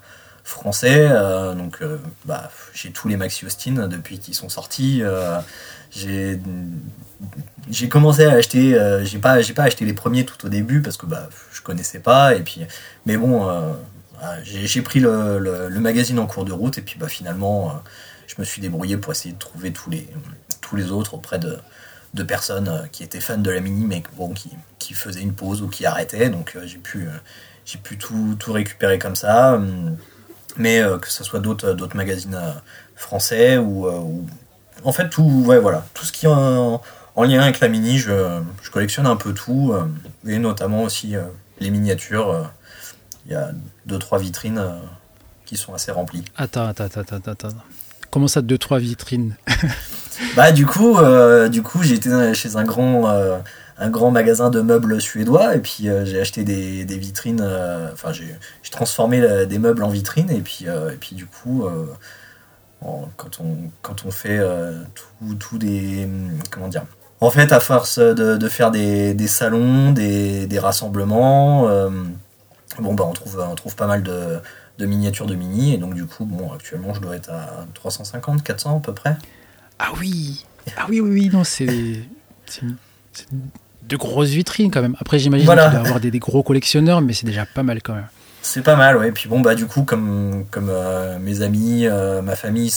français. 0.45 1.07
Euh, 1.09 1.55
donc, 1.55 1.79
euh, 1.81 1.97
bah, 2.23 2.49
j'ai 2.73 2.91
tous 2.91 3.09
les 3.09 3.17
Maxi 3.17 3.45
Austin 3.45 3.87
depuis 3.87 4.19
qu'ils 4.19 4.35
sont 4.35 4.47
sortis. 4.47 5.01
Euh, 5.01 5.39
j'ai 5.91 6.39
j'ai 7.71 7.89
commencé 7.89 8.25
à 8.25 8.33
acheter 8.33 8.77
j'ai 9.03 9.17
pas 9.17 9.41
j'ai 9.41 9.53
pas 9.53 9.63
acheté 9.63 9.85
les 9.85 9.93
premiers 9.93 10.25
tout 10.25 10.45
au 10.45 10.49
début 10.49 10.81
parce 10.81 10.97
que 10.97 11.05
bah 11.05 11.29
je 11.53 11.61
connaissais 11.61 11.99
pas 11.99 12.35
et 12.35 12.41
puis 12.41 12.65
mais 13.05 13.15
bon 13.15 13.49
j'ai 14.43 14.81
pris 14.81 14.99
le, 14.99 15.39
le, 15.39 15.79
magazine 15.79 16.19
en 16.19 16.27
cours 16.27 16.43
de 16.43 16.51
route 16.51 16.77
et 16.77 16.81
puis 16.81 16.97
bah 16.99 17.07
finalement 17.07 17.71
je 18.27 18.35
me 18.39 18.43
suis 18.43 18.61
débrouillé 18.61 18.97
pour 18.97 19.11
essayer 19.11 19.33
de 19.33 19.39
trouver 19.39 19.71
tous 19.71 19.89
les 19.89 20.07
tous 20.61 20.75
les 20.75 20.91
autres 20.91 21.13
auprès 21.13 21.37
de, 21.37 21.57
de 22.13 22.23
personnes 22.23 22.87
qui 22.91 23.03
étaient 23.03 23.19
fans 23.19 23.37
de 23.37 23.51
la 23.51 23.59
mini 23.59 23.85
mais 23.85 24.03
bon 24.17 24.33
qui, 24.33 24.49
qui 24.79 24.93
faisaient 24.93 25.21
une 25.21 25.33
pause 25.33 25.61
ou 25.61 25.67
qui 25.67 25.85
arrêtaient. 25.85 26.29
Donc 26.29 26.57
j'ai 26.65 26.77
pu 26.77 27.07
j'ai 27.65 27.79
pu 27.79 27.97
tout, 27.97 28.35
tout 28.39 28.53
récupérer 28.53 28.99
comme 28.99 29.15
ça. 29.15 29.55
Hum, 29.55 29.97
mais 30.57 30.79
euh, 30.79 30.97
que 30.97 31.09
ce 31.09 31.23
soit 31.23 31.39
d'autres 31.39 31.95
magazines 31.95 32.35
euh, 32.35 32.51
français 32.95 33.57
ou, 33.57 33.87
euh, 33.87 34.01
en 34.83 34.91
fait 34.91 35.09
tout 35.09 35.43
ouais 35.45 35.59
voilà. 35.59 35.85
Tout 35.93 36.05
ce 36.05 36.11
qui 36.11 36.25
est 36.25 36.29
en, 36.29 36.81
en 37.15 37.23
lien 37.23 37.41
avec 37.41 37.59
la 37.59 37.67
mini 37.67 37.97
je, 37.97 38.41
je, 38.61 38.71
collectionne 38.71 39.07
un 39.07 39.15
peu 39.17 39.33
tout 39.33 39.73
et 40.25 40.37
notamment 40.37 40.83
aussi 40.83 41.15
les 41.59 41.69
miniatures. 41.69 42.49
Il 43.25 43.31
y 43.31 43.35
a 43.35 43.51
deux 43.85 43.97
trois 43.99 44.19
vitrines 44.19 44.63
qui 45.45 45.57
sont 45.57 45.73
assez 45.73 45.91
remplies. 45.91 46.25
Attends 46.37 46.67
attends 46.67 46.85
attends 46.85 47.17
attends 47.25 47.49
comment 48.15 48.29
ça 48.29 48.41
deux 48.41 48.57
trois 48.57 48.79
vitrines 48.79 49.35
bah 50.37 50.53
du 50.53 50.65
coup 50.65 50.95
du 51.51 51.61
coup 51.61 51.83
j'ai 51.83 51.95
été 51.95 52.33
chez 52.33 52.55
un 52.55 52.63
grand 52.63 53.41
un 53.77 53.89
grand 53.89 54.09
magasin 54.11 54.49
de 54.49 54.61
meubles 54.61 55.01
suédois 55.01 55.55
et 55.55 55.59
puis 55.59 55.89
euh, 55.89 56.05
j'ai 56.05 56.21
acheté 56.21 56.43
des, 56.43 56.85
des 56.85 56.97
vitrines 56.97 57.41
euh, 57.41 57.89
enfin 57.91 58.13
j'ai 58.13 58.37
transformé 58.71 59.45
des 59.45 59.59
meubles 59.59 59.83
en 59.83 59.89
vitrines 59.89 60.29
et 60.31 60.39
puis 60.39 60.65
euh, 60.67 60.91
et 60.91 60.95
puis 60.95 61.15
du 61.15 61.25
coup 61.25 61.67
quand 63.17 63.39
on 63.41 63.57
quand 63.81 64.05
on 64.05 64.11
fait 64.11 64.39
tout, 64.93 65.35
tout, 65.35 65.57
des 65.57 66.07
comment 66.51 66.69
dire 66.69 66.85
en 67.19 67.29
fait 67.29 67.51
à 67.51 67.59
force 67.59 67.99
de, 67.99 68.37
de 68.37 68.47
faire 68.47 68.71
des, 68.71 69.13
des, 69.13 69.27
salons 69.27 69.91
des, 69.91 70.45
des 70.45 70.59
rassemblements 70.59 71.67
bon 72.79 72.93
bah 72.93 73.05
on 73.07 73.13
trouve 73.13 73.43
on 73.49 73.55
trouve 73.55 73.75
pas 73.75 73.87
mal 73.87 74.03
de, 74.03 74.39
de 74.77 74.85
miniatures 74.85 75.25
de 75.25 75.35
mini 75.35 75.73
et 75.73 75.77
donc 75.77 75.93
du 75.93 76.05
coup 76.05 76.25
bon 76.25 76.51
actuellement 76.51 76.93
je 76.93 76.99
dois 76.99 77.15
être 77.15 77.29
à 77.29 77.65
350 77.73 78.43
400 78.43 78.77
à 78.77 78.79
peu 78.81 78.93
près 78.93 79.15
ah 79.79 79.91
oui 79.99 80.45
ah 80.77 80.85
oui 80.89 80.99
oui 80.99 81.11
oui 81.11 81.29
non 81.29 81.43
c'est 81.43 81.67
de 83.87 83.97
grosses 83.97 84.29
vitrines 84.29 84.71
quand 84.71 84.81
même. 84.81 84.95
Après, 84.99 85.19
j'imagine 85.19 85.47
qu'il 85.47 85.55
doit 85.55 85.71
y 85.71 85.75
avoir 85.75 85.99
des, 85.99 86.19
gros 86.19 86.43
collectionneurs, 86.43 87.01
mais 87.01 87.13
c'est 87.13 87.25
déjà 87.25 87.45
pas 87.45 87.63
mal 87.63 87.81
quand 87.81 87.93
même. 87.93 88.07
C'est 88.41 88.61
pas 88.61 88.75
mal, 88.75 88.97
ouais. 88.97 89.09
Et 89.09 89.11
puis 89.11 89.27
bon, 89.27 89.41
bah 89.41 89.55
du 89.55 89.65
coup, 89.65 89.83
comme, 89.83 90.45
comme 90.51 90.69
euh, 90.69 91.17
mes 91.19 91.41
amis, 91.41 91.87
euh, 91.87 92.21
ma 92.21 92.35
famille 92.35 92.71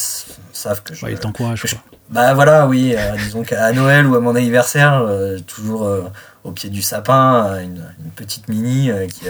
savent 0.53 0.83
que 0.83 0.95
je. 0.95 1.05
Ouais, 1.05 1.15
t'encouragent, 1.15 1.77
Bah 2.11 2.33
voilà, 2.33 2.67
oui. 2.67 2.95
Euh, 2.97 3.17
disons 3.17 3.43
qu'à 3.43 3.71
Noël 3.73 4.07
ou 4.07 4.15
à 4.15 4.21
mon 4.21 4.35
anniversaire, 4.35 5.07
toujours 5.47 5.89
au 6.45 6.53
pied 6.53 6.71
du 6.71 6.81
sapin, 6.81 7.61
une, 7.63 7.83
petite 8.17 8.49
mini 8.49 8.91
qui, 9.09 9.27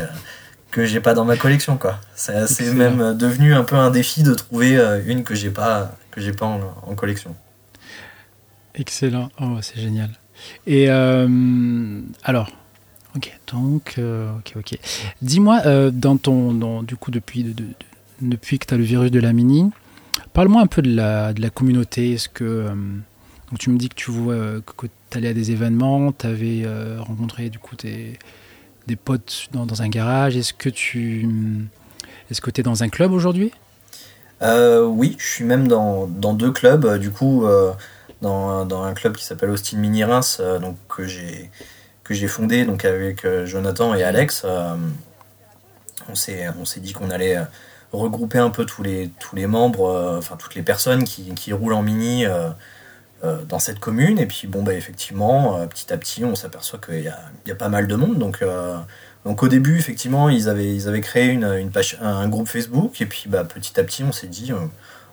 que 0.70 0.85
j'ai 0.85 1.00
pas 1.00 1.14
dans 1.14 1.24
ma 1.24 1.37
collection, 1.37 1.76
quoi. 1.76 1.98
C'est 2.14 2.72
même 2.74 3.16
devenu 3.16 3.54
un 3.54 3.64
peu 3.64 3.76
un 3.76 3.90
défi 3.90 4.22
de 4.22 4.35
trouver 4.35 4.78
une 5.07 5.24
que 5.24 5.35
j'ai 5.35 5.50
pas, 5.50 5.96
que 6.11 6.20
j'ai 6.20 6.33
pas 6.33 6.46
en, 6.46 6.61
en 6.87 6.94
collection. 6.94 7.35
Excellent. 8.74 9.28
Oh, 9.40 9.59
c'est 9.61 9.81
génial. 9.81 10.11
Et 10.66 10.88
euh, 10.88 12.00
alors, 12.22 12.50
ok, 13.16 13.37
donc, 13.52 13.96
euh, 13.98 14.31
ok, 14.38 14.52
ok. 14.57 14.78
Dis-moi, 15.20 15.62
euh, 15.66 15.90
dans 15.90 16.16
ton, 16.16 16.83
du 16.83 16.96
coup, 16.96 17.11
depuis, 17.11 17.54
depuis 18.20 18.59
que 18.59 18.66
tu 18.66 18.74
as 18.74 18.76
le 18.76 18.85
virus 18.85 19.11
de 19.11 19.20
la 19.20 19.33
mini, 19.33 19.70
parle-moi 20.33 20.62
un 20.62 20.66
peu 20.66 20.83
de 20.83 20.94
la, 20.94 21.33
de 21.33 21.42
la 21.42 21.50
communauté. 21.50 22.12
Est-ce 22.12 22.28
que 22.28 22.68
donc 23.50 23.59
tu 23.59 23.70
me 23.70 23.78
dis 23.78 23.88
que 23.88 23.94
tu 23.94 24.11
vois 24.11 24.61
que 24.76 24.87
tu 25.11 25.18
allais 25.18 25.28
à 25.28 25.35
des 25.35 25.50
événements, 25.50 26.12
tu 26.12 26.26
avais 26.26 26.66
rencontré 26.98 27.48
du 27.48 27.59
coup 27.59 27.74
tes, 27.76 28.18
des 28.88 28.96
potes 28.96 29.46
dans, 29.53 29.83
un 29.83 29.88
garage? 29.88 30.37
Est-ce 30.37 30.53
que 30.53 30.68
tu 30.68 31.29
est-ce 32.31 32.40
que 32.40 32.51
es 32.59 32.62
dans 32.64 32.83
un 32.83 32.88
club 32.88 33.12
aujourd'hui? 33.12 33.53
Oui, 34.42 35.16
je 35.18 35.27
suis 35.27 35.44
même 35.44 35.68
dans, 35.68 36.07
dans 36.07 36.35
deux 36.35 36.51
clubs. 36.51 36.98
Du 36.98 37.11
coup, 37.11 37.46
dans, 38.22 38.64
dans 38.64 38.83
un 38.83 38.94
club 38.94 39.16
qui 39.16 39.24
s'appelle 39.24 39.51
Austin 39.51 39.79
Mini 39.79 40.05
Reims, 40.05 40.38
euh, 40.40 40.59
donc, 40.59 40.77
que 40.88 41.05
j'ai 41.05 41.51
que 42.05 42.14
j'ai 42.14 42.29
fondé 42.29 42.64
donc 42.64 42.85
avec 42.85 43.24
euh, 43.24 43.46
Jonathan 43.46 43.94
et 43.94 44.03
Alex. 44.03 44.42
Euh, 44.44 44.74
on 46.09 46.14
s'est 46.14 46.48
on 46.59 46.64
s'est 46.64 46.81
dit 46.81 46.92
qu'on 46.92 47.11
allait 47.11 47.37
regrouper 47.92 48.38
un 48.38 48.51
peu 48.51 48.64
tous 48.64 48.83
les 48.83 49.11
tous 49.20 49.37
les 49.37 49.46
membres, 49.46 50.16
enfin 50.18 50.37
toutes 50.37 50.55
les 50.55 50.62
personnes 50.62 51.05
qui, 51.05 51.35
qui 51.35 51.53
roulent 51.53 51.74
en 51.74 51.83
mini. 51.83 52.24
Dans 53.22 53.59
cette 53.59 53.81
commune. 53.81 54.18
Et 54.18 54.26
puis 54.26 54.46
bon 54.46 54.62
bah 54.62 54.74
effectivement 54.74 55.66
petit 55.66 55.92
à 55.92 55.96
petit 55.96 56.24
on 56.24 56.35
s'aperçoit 56.35 56.78
qu'il 56.78 57.02
y 57.02 57.50
a, 57.50 57.54
pas 57.54 57.68
mal 57.68 57.87
de 57.87 57.96
monde. 57.96 58.18
Donc 58.18 58.44
donc 59.24 59.42
au 59.42 59.48
début 59.48 59.78
effectivement 59.78 60.28
ils 60.28 60.48
avaient 60.48 60.74
ils 60.74 60.88
avaient 60.88 61.00
créé 61.00 61.28
une, 61.28 61.70
un 62.00 62.28
groupe 62.28 62.48
Facebook. 62.48 63.00
Et 63.00 63.07
puis 63.07 63.24
bah 63.28 63.44
petit 63.44 63.78
à 63.81 63.85
petit 63.85 64.04
on 64.04 64.12
s'est 64.12 64.28
dit 64.28 64.52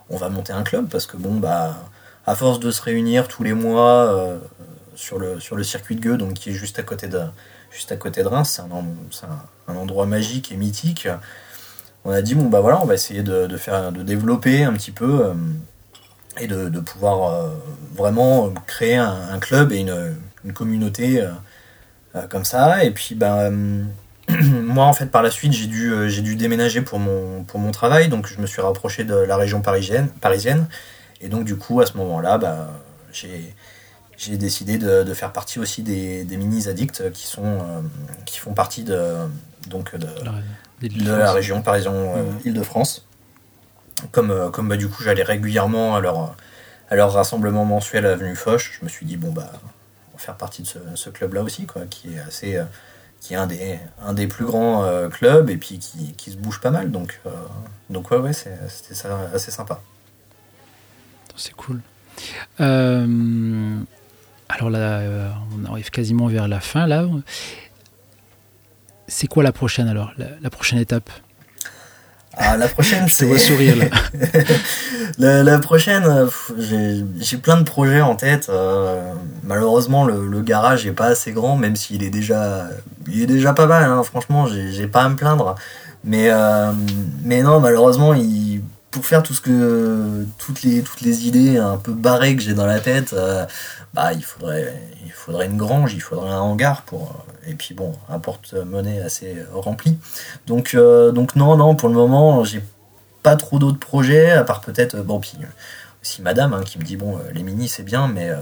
on 0.10 0.18
va 0.18 0.30
monter 0.30 0.54
un 0.54 0.64
club. 0.64 0.88
Parce 0.90 1.08
que 1.08 1.18
bon 1.18 1.36
bah 1.36 1.76
à 2.26 2.36
force 2.36 2.60
de 2.60 2.72
se 2.72 2.82
réunir 2.82 3.28
tous 3.28 3.44
les 3.44 3.54
mois 3.54 4.40
sur, 4.96 5.20
le, 5.20 5.40
sur 5.40 5.56
le 5.56 5.64
circuit 5.64 5.96
de 5.96 6.02
Gueux, 6.02 6.18
donc 6.18 6.34
qui 6.34 6.50
est 6.50 6.54
juste 6.54 6.80
à 6.80 6.84
côté 6.84 7.08
de, 7.08 7.22
juste 7.72 7.92
à 7.92 7.98
côté 7.98 8.24
de 8.24 8.28
Reims, 8.28 8.62
c'est 9.12 9.24
un, 9.26 9.74
un, 9.74 9.76
endroit 9.76 10.06
magique 10.06 10.52
et 10.52 10.56
mythique. 10.56 11.08
On 12.04 12.12
a 12.12 12.22
dit 12.22 12.36
bon 12.36 12.46
bah 12.46 12.62
voilà, 12.62 12.82
on 12.82 12.86
va 12.86 12.94
essayer 12.94 13.24
de 13.24 13.58
faire, 13.58 13.92
de 13.92 14.04
développer 14.04 14.64
un 14.64 14.74
petit 14.74 14.92
peu 14.92 15.34
et 16.40 16.48
de, 16.48 16.70
de 16.70 16.80
pouvoir 16.80 17.50
vraiment 17.94 18.54
créer 18.68 18.96
un, 18.96 19.40
club 19.40 19.72
et 19.72 19.78
une, 19.78 20.16
une 20.44 20.54
communauté 20.54 21.26
comme 22.30 22.46
ça. 22.46 22.84
Et 22.84 22.92
puis 22.92 23.16
ben 23.16 23.88
moi, 24.30 24.86
en 24.86 24.94
fait, 24.94 25.08
par 25.08 25.24
la 25.24 25.32
suite, 25.32 25.54
j'ai 25.54 25.68
dû, 25.68 25.92
euh, 25.92 26.08
j'ai 26.08 26.22
dû 26.22 26.36
déménager 26.36 26.82
pour 26.82 27.00
mon, 27.00 27.44
pour 27.44 27.60
mon 27.60 27.72
travail, 27.72 28.10
donc 28.10 28.28
je 28.28 28.40
me 28.40 28.48
suis 28.48 28.62
rapproché 28.62 29.04
de 29.04 29.16
la 29.16 29.38
région 29.38 29.62
parisienne. 29.62 30.10
parisienne 30.22 30.68
et 31.22 31.30
donc, 31.30 31.46
du 31.46 31.56
coup, 31.56 31.80
à 31.82 31.86
ce 31.86 31.98
moment-là, 31.98 32.38
bah, 32.38 32.70
j'ai, 33.14 33.54
j'ai 34.18 34.38
décidé 34.38 34.78
de, 34.78 35.04
de, 35.04 35.14
faire 35.14 35.32
partie 35.32 35.60
aussi 35.60 35.82
des, 35.82 36.24
des 36.24 36.38
mini-addicts 36.38 37.12
qui, 37.12 37.28
sont, 37.28 37.44
euh, 37.44 37.82
qui 38.26 38.40
font 38.40 38.54
partie 38.54 38.84
de, 38.84 39.16
donc, 39.70 39.96
de, 39.96 40.08
de 40.82 41.12
la 41.12 41.32
région 41.32 41.62
parisienne 41.62 41.94
euh, 41.96 42.24
Île-de-France. 42.44 43.08
Comme, 44.12 44.52
comme 44.52 44.70
bah, 44.70 44.78
du 44.78 44.90
coup, 44.90 45.04
j'allais 45.04 45.24
régulièrement 45.24 45.96
à 45.96 46.02
leur, 46.02 46.36
à 46.90 46.96
leur 46.96 47.14
rassemblement 47.14 47.66
mensuel 47.66 48.06
à 48.06 48.14
Avenue 48.14 48.36
Foch, 48.36 48.78
je 48.80 48.86
me 48.86 48.90
suis 48.90 49.06
dit, 49.06 49.18
bon, 49.18 49.32
bah, 49.32 49.52
on 50.14 50.18
va 50.18 50.20
faire 50.20 50.36
partie 50.36 50.64
de 50.64 50.68
ce, 50.96 51.10
club-là 51.10 51.44
aussi, 51.44 51.66
quoi, 51.66 51.84
qui 51.90 52.16
est 52.16 52.20
assez 52.20 52.62
qui 53.26 53.34
est 53.34 53.38
un 53.38 53.48
des, 53.48 53.80
un 54.04 54.14
des 54.14 54.28
plus 54.28 54.46
grands 54.46 54.84
euh, 54.84 55.10
clubs 55.10 55.50
et 55.50 55.58
puis 55.58 55.80
qui, 55.80 56.14
qui, 56.14 56.32
se 56.32 56.38
bouge 56.38 56.60
pas 56.60 56.70
mal. 56.70 56.92
Donc, 56.92 57.20
euh, 57.26 57.32
donc 57.90 58.12
ouais, 58.12 58.18
ouais 58.18 58.34
c'était 58.34 59.08
assez 59.34 59.50
sympa. 59.50 59.82
C'est 61.36 61.56
cool. 61.56 61.82
Euh, 62.62 63.78
alors 64.48 64.70
là, 64.70 65.02
on 65.58 65.66
arrive 65.72 65.90
quasiment 65.90 66.28
vers 66.28 66.48
la 66.48 66.60
fin 66.60 66.86
là. 66.86 67.08
C'est 69.08 69.28
quoi 69.28 69.44
la 69.44 69.52
prochaine 69.52 69.88
alors? 69.88 70.14
La 70.18 70.50
prochaine 70.52 70.80
étape? 70.80 71.10
Ah, 72.38 72.58
la 72.58 72.68
prochaine, 72.68 73.08
c'est. 73.08 73.38
sourire 73.38 73.76
là. 73.78 73.86
la, 75.18 75.44
la, 75.44 75.60
prochaine, 75.60 76.04
euh, 76.06 76.28
j'ai 77.20 77.38
plein 77.38 77.58
de 77.58 77.64
projets 77.64 78.02
en 78.02 78.16
tête. 78.16 78.48
Euh, 78.50 79.12
malheureusement, 79.44 80.06
le, 80.06 80.28
le, 80.28 80.42
garage 80.42 80.86
est 80.86 80.92
pas 80.92 81.08
assez 81.08 81.32
grand, 81.32 81.56
même 81.56 81.76
s'il 81.76 82.04
est 82.04 82.10
déjà, 82.10 82.68
il 83.08 83.22
est 83.22 83.28
déjà 83.28 83.54
pas 83.54 83.68
mal. 83.68 83.84
Hein, 83.84 84.04
franchement, 84.04 84.48
j'ai 84.48 84.88
pas 84.88 85.04
à 85.04 85.10
me 85.10 85.16
plaindre. 85.16 85.56
Mais, 86.06 86.30
euh, 86.30 86.72
mais 87.24 87.42
non, 87.42 87.60
malheureusement, 87.60 88.14
il, 88.14 88.45
pour 88.96 89.06
faire 89.06 89.24
tout 89.24 89.34
ce 89.34 89.42
que 89.42 90.26
toutes 90.38 90.64
les 90.64 90.82
toutes 90.82 91.02
les 91.02 91.28
idées 91.28 91.58
un 91.58 91.76
peu 91.76 91.92
barrées 91.92 92.34
que 92.34 92.42
j'ai 92.42 92.54
dans 92.54 92.66
la 92.66 92.80
tête, 92.80 93.12
euh, 93.12 93.46
bah 93.94 94.14
il 94.14 94.24
faudrait 94.24 94.74
il 95.06 95.12
faudrait 95.12 95.48
une 95.48 95.58
grange, 95.58 95.94
il 95.94 96.00
faudrait 96.00 96.32
un 96.32 96.40
hangar 96.40 96.84
pour 96.84 97.26
et 97.46 97.56
puis 97.56 97.76
bon 97.76 97.92
un 98.08 98.20
porte-monnaie 98.20 99.02
assez 99.02 99.36
rempli. 99.54 99.98
Donc 100.48 100.76
euh, 100.76 101.12
donc 101.12 101.36
non 101.36 101.58
non 101.58 101.76
pour 101.76 101.90
le 101.90 101.96
moment 101.96 102.46
j'ai 102.46 102.64
pas 103.22 103.36
trop 103.36 103.60
d'autres 103.60 103.80
projets 103.80 104.32
à 104.32 104.46
part 104.46 104.62
peut-être 104.62 104.96
bon 105.02 105.20
puis 105.20 105.38
aussi 106.02 106.22
Madame 106.22 106.54
hein, 106.54 106.62
qui 106.64 106.80
me 106.80 106.86
dit 106.86 106.96
bon 106.96 107.20
les 107.34 107.44
mini 107.44 107.68
c'est 107.68 107.84
bien 107.84 108.08
mais 108.08 108.30
euh, 108.30 108.38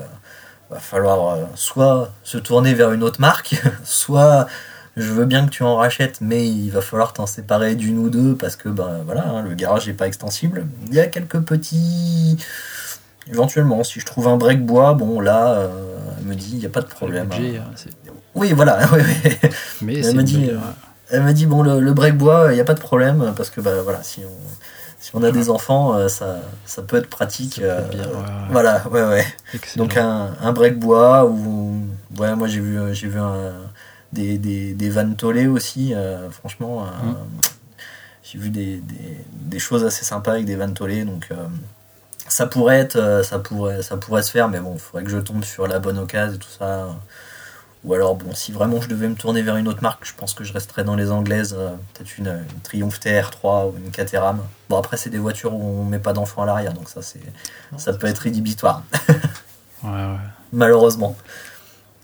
va 0.69 0.77
falloir 0.77 1.35
soit 1.55 2.11
se 2.23 2.37
tourner 2.37 2.75
vers 2.75 2.91
une 2.91 3.01
autre 3.01 3.19
marque, 3.19 3.55
soit 3.83 4.45
je 4.95 5.11
veux 5.11 5.25
bien 5.25 5.45
que 5.45 5.49
tu 5.49 5.63
en 5.63 5.77
rachètes, 5.77 6.19
mais 6.21 6.47
il 6.47 6.69
va 6.69 6.81
falloir 6.81 7.13
t'en 7.13 7.25
séparer 7.25 7.75
d'une 7.75 7.97
ou 7.97 8.09
deux 8.09 8.35
parce 8.35 8.55
que 8.55 8.69
ben 8.69 9.01
voilà, 9.05 9.27
hein, 9.27 9.41
le 9.41 9.55
garage 9.55 9.87
n'est 9.87 9.93
pas 9.93 10.07
extensible. 10.07 10.67
Il 10.87 10.93
y 10.93 10.99
a 10.99 11.07
quelques 11.07 11.39
petits. 11.39 12.37
Éventuellement, 13.27 13.83
si 13.83 13.99
je 13.99 14.05
trouve 14.05 14.27
un 14.27 14.37
break 14.37 14.65
bois, 14.65 14.93
bon 14.93 15.19
là, 15.19 15.53
euh, 15.53 15.97
elle 16.19 16.25
me 16.25 16.35
dit, 16.35 16.51
il 16.53 16.59
n'y 16.59 16.65
a 16.65 16.69
pas 16.69 16.81
de 16.81 16.87
problème. 16.87 17.29
Hein. 17.31 17.59
Hein, 17.59 18.11
oui, 18.35 18.51
voilà. 18.53 18.79
Mais 19.81 19.99
elle 20.05 20.15
me 20.15 20.23
dit, 20.23 20.51
elle 21.09 21.23
me 21.23 21.33
dit 21.33 21.47
bon 21.47 21.63
le, 21.63 21.93
break 21.93 22.17
bois, 22.17 22.47
il 22.51 22.55
n'y 22.55 22.61
a 22.61 22.65
pas 22.65 22.73
de 22.75 22.79
problème 22.79 23.33
parce 23.35 23.49
que 23.49 23.61
ben 23.61 23.81
voilà, 23.81 24.03
si 24.03 24.21
on 24.25 24.37
si 24.99 25.11
on 25.13 25.23
a 25.23 25.31
des 25.31 25.49
enfants, 25.49 25.95
euh, 25.95 26.07
ça, 26.07 26.37
ça 26.65 26.81
peut 26.81 26.95
être 26.95 27.09
pratique. 27.09 27.59
Euh, 27.61 27.81
voilà, 28.51 28.87
ouais, 28.89 29.03
ouais. 29.03 29.25
Donc 29.75 29.97
un, 29.97 30.29
un 30.41 30.53
break 30.53 30.79
bois 30.79 31.25
ou 31.25 31.81
ouais, 32.17 32.35
moi 32.35 32.47
j'ai 32.47 32.61
vu 32.61 32.77
j'ai 32.93 33.07
vu 33.07 33.19
un 33.19 33.51
des, 34.13 34.37
des, 34.37 34.73
des 34.73 34.89
vannes 34.89 35.15
tollées 35.15 35.47
aussi. 35.47 35.93
Euh, 35.93 36.29
franchement, 36.29 36.85
euh, 36.85 37.11
mm. 37.11 37.17
j'ai 38.23 38.39
vu 38.39 38.49
des, 38.49 38.81
des, 39.31 39.59
choses 39.59 39.83
assez 39.83 40.05
sympas 40.05 40.33
avec 40.33 40.45
des 40.45 40.55
vannes 40.55 40.73
tollées. 40.73 41.03
Donc, 41.03 41.27
euh, 41.31 41.35
ça 42.27 42.47
pourrait 42.47 42.79
être, 42.79 43.21
ça 43.23 43.39
pourrait, 43.39 43.81
ça 43.81 43.97
pourrait 43.97 44.23
se 44.23 44.31
faire, 44.31 44.47
mais 44.47 44.59
bon, 44.59 44.73
il 44.75 44.79
faudrait 44.79 45.03
que 45.03 45.09
je 45.09 45.17
tombe 45.17 45.43
sur 45.43 45.67
la 45.67 45.79
bonne 45.79 45.97
occasion 45.97 46.35
et 46.35 46.39
tout 46.39 46.49
ça. 46.49 46.95
Ou 47.83 47.93
alors, 47.93 48.15
bon, 48.15 48.33
si 48.33 48.53
vraiment 48.53 48.79
je 48.79 48.87
devais 48.87 49.09
me 49.09 49.15
tourner 49.15 49.41
vers 49.41 49.57
une 49.57 49.67
autre 49.67 49.81
marque, 49.81 50.05
je 50.05 50.13
pense 50.13 50.33
que 50.33 50.45
je 50.45 50.53
resterais 50.53 50.85
dans 50.85 50.95
les 50.95 51.11
anglaises, 51.11 51.53
peut-être 51.93 52.17
une, 52.17 52.27
une, 52.27 52.59
Triumph 52.63 52.97
TR3 52.97 53.71
ou 53.71 53.77
une 53.77 53.91
Caterham. 53.91 54.39
Bon, 54.69 54.77
après, 54.77 54.95
c'est 54.95 55.09
des 55.09 55.17
voitures 55.17 55.53
où 55.53 55.81
on 55.81 55.83
met 55.83 55.99
pas 55.99 56.13
d'enfants 56.13 56.43
à 56.43 56.45
l'arrière, 56.45 56.71
donc 56.71 56.87
ça, 56.87 57.01
c'est, 57.01 57.19
ça 57.75 57.91
peut 57.91 58.07
être 58.07 58.19
rédhibitoire. 58.19 58.83
ouais, 59.83 59.89
ouais. 59.89 60.17
Malheureusement. 60.53 61.17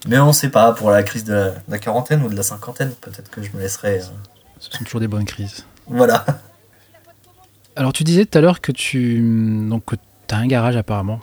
Mais 0.08 0.18
on 0.20 0.28
ne 0.28 0.32
sait 0.32 0.50
pas, 0.50 0.74
pour 0.74 0.92
la 0.92 1.04
crise 1.04 1.26
de 1.26 1.52
la, 1.68 1.80
quarantaine 1.80 2.24
ou 2.24 2.30
de 2.30 2.36
la 2.36 2.44
cinquantaine, 2.44 2.92
peut-être 3.02 3.30
que 3.30 3.42
je 3.42 3.52
me 3.54 3.60
laisserai. 3.60 4.00
Euh, 4.00 4.06
Ce 4.60 4.72
sont 4.72 4.84
toujours 4.84 5.02
des 5.02 5.08
bonnes 5.08 5.26
crises. 5.26 5.66
Voilà. 5.88 6.26
Alors 7.76 7.94
tu 7.94 8.04
disais 8.04 8.26
tout 8.26 8.38
à 8.38 8.42
l'heure 8.42 8.62
que 8.62 8.72
tu 8.72 9.20
donc 9.70 9.84
as 10.30 10.36
un 10.36 10.48
garage 10.48 10.76
apparemment. 10.76 11.20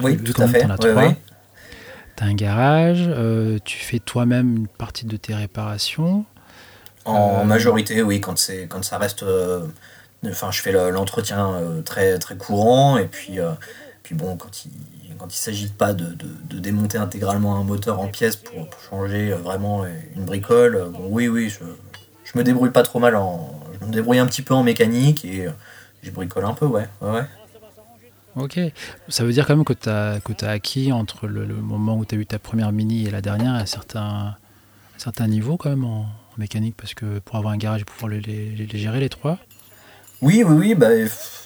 Oui, 0.00 0.16
tout 0.18 0.40
à 0.40 0.48
fait. 0.48 0.64
As 0.64 0.76
trois. 0.76 1.12
Tu 2.16 2.24
as 2.24 2.26
un 2.26 2.34
garage, 2.34 3.04
euh, 3.06 3.58
tu 3.64 3.78
fais 3.78 3.98
toi-même 3.98 4.56
une 4.56 4.68
partie 4.68 5.06
de 5.06 5.16
tes 5.16 5.34
réparations. 5.34 6.24
En 7.04 7.40
euh, 7.40 7.44
majorité, 7.44 8.02
oui, 8.02 8.20
quand, 8.20 8.34
quand 8.68 8.84
ça 8.84 8.98
reste. 8.98 9.24
enfin, 10.26 10.50
je 10.50 10.60
fais 10.60 10.72
l'entretien 10.72 11.54
très, 11.84 12.18
très 12.18 12.36
courant 12.36 12.98
et 12.98 13.06
puis, 13.06 13.38
puis 14.02 14.14
bon, 14.14 14.36
quand 14.36 14.64
il 14.64 14.99
quand 15.20 15.26
il 15.26 15.28
ne 15.28 15.32
s'agit 15.32 15.68
pas 15.68 15.92
de, 15.92 16.16
démonter 16.58 16.96
intégralement 16.96 17.56
un 17.56 17.64
moteur 17.64 18.00
en 18.00 18.08
pièces 18.08 18.36
pour, 18.36 18.68
changer 18.88 19.32
euh, 19.32 19.36
vraiment 19.36 19.84
une 20.16 20.24
bricole, 20.24 20.76
euh, 20.76 20.88
oui, 20.98 21.28
oui, 21.28 21.50
je, 21.50 22.38
me 22.38 22.42
débrouille 22.42 22.70
pas 22.70 22.82
trop 22.82 23.00
mal 23.00 23.16
en. 23.16 23.60
Je 23.78 23.86
me 23.86 23.92
débrouille 23.92 24.18
un 24.18 24.26
petit 24.26 24.42
peu 24.42 24.54
en 24.54 24.62
mécanique 24.62 25.24
et 25.24 25.46
euh, 25.46 25.50
je 26.02 26.10
bricole 26.10 26.46
un 26.46 26.54
peu, 26.54 26.64
ouais. 26.64 26.88
ouais, 27.02 27.24
Ok. 28.36 28.58
Ça 29.08 29.24
veut 29.24 29.32
dire 29.32 29.46
quand 29.46 29.56
même 29.56 29.64
que 29.64 29.74
tu 29.74 29.90
as, 29.90 30.20
que 30.20 30.32
as 30.44 30.50
acquis 30.50 30.90
entre 30.90 31.26
le, 31.26 31.44
moment 31.46 31.96
où 31.96 32.04
tu 32.06 32.14
as 32.14 32.18
eu 32.18 32.24
ta 32.24 32.38
première 32.38 32.72
mini 32.72 33.06
et 33.06 33.10
la 33.10 33.20
dernière 33.20 33.52
un 33.52 33.66
certain, 33.66 34.36
certain 34.96 35.26
niveau 35.26 35.58
quand 35.58 35.70
même 35.70 35.84
en, 35.84 36.06
mécanique 36.38 36.76
parce 36.76 36.94
que 36.94 37.18
pour 37.18 37.36
avoir 37.36 37.52
un 37.52 37.58
garage 37.58 37.82
et 37.82 37.84
pouvoir 37.84 38.10
les 38.10 38.68
gérer 38.72 39.00
les 39.00 39.10
trois 39.10 39.38
oui, 40.22 40.44
oui, 40.44 40.54
oui, 40.54 40.74
bah, 40.74 40.88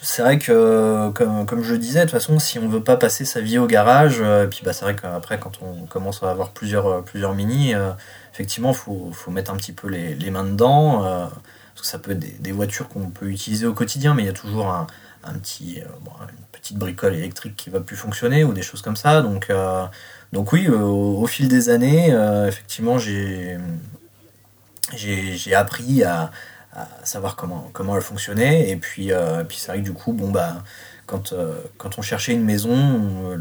c'est 0.03 0.23
vrai 0.23 0.39
que, 0.39 1.11
comme, 1.13 1.47
comme 1.47 1.63
je 1.63 1.75
disais, 1.75 2.01
de 2.01 2.05
toute 2.05 2.13
façon, 2.13 2.39
si 2.39 2.59
on 2.59 2.69
veut 2.69 2.83
pas 2.83 2.97
passer 2.97 3.25
sa 3.25 3.41
vie 3.41 3.57
au 3.59 3.67
garage, 3.67 4.17
euh, 4.21 4.45
et 4.45 4.49
puis 4.49 4.61
bah, 4.65 4.73
c'est 4.73 4.85
vrai 4.85 4.97
qu'après, 4.97 5.39
quand 5.39 5.61
on 5.63 5.87
commence 5.87 6.23
à 6.23 6.31
avoir 6.31 6.51
plusieurs, 6.51 6.87
euh, 6.87 7.01
plusieurs 7.01 7.35
mini, 7.35 7.75
euh, 7.75 7.93
effectivement, 8.33 8.73
il 8.73 9.15
faut, 9.15 9.31
mettre 9.31 9.53
un 9.53 9.57
petit 9.57 9.73
peu 9.73 9.89
les, 9.89 10.31
mains 10.31 10.45
dedans. 10.45 11.03
parce 11.03 11.81
que 11.81 11.87
ça 11.87 11.99
peut 11.99 12.13
être 12.13 12.43
des, 12.43 12.53
voitures 12.53 12.89
qu'on 12.89 13.11
peut 13.11 13.27
utiliser 13.31 13.67
au 13.67 13.75
quotidien, 13.75 14.15
mais 14.15 14.25
il 14.25 14.27
y 14.27 14.29
a 14.29 14.33
toujours 14.33 14.69
un, 14.69 14.87
petit, 15.35 15.79
une 15.81 16.45
petite 16.53 16.77
bricole 16.77 17.15
électrique 17.15 17.57
qui 17.57 17.71
va 17.71 17.81
plus 17.81 17.97
fonctionner 17.97 18.45
ou 18.45 18.53
des 18.53 18.63
choses 18.63 18.83
comme 18.83 18.97
ça. 18.97 19.23
Donc, 19.23 19.53
donc 20.33 20.53
oui, 20.53 20.69
au, 20.69 21.23
au, 21.23 21.27
fil 21.27 21.49
des 21.49 21.69
années, 21.71 22.09
effectivement, 22.49 22.99
j'ai 22.99 23.57
appris 25.55 26.03
à 26.03 26.31
à 26.75 26.87
savoir 27.05 27.37
comment, 27.37 27.71
comment 27.73 27.97
elle 27.97 28.03
fonctionnait. 28.03 28.71
Et 28.71 28.77
puis, 28.77 29.13
euh, 29.13 29.45
puis 29.45 29.59
c'est 29.59 29.69
vrai 29.69 29.79
que 29.79 29.85
du 29.85 29.93
coup, 29.93 30.13
bon, 30.13 30.31
bah, 30.31 30.63
quand, 31.07 31.33
euh, 31.33 31.61
quand 31.79 31.99
on 31.99 32.03
cherchait 32.03 32.33
une 32.33 32.45
maison, 32.45 33.39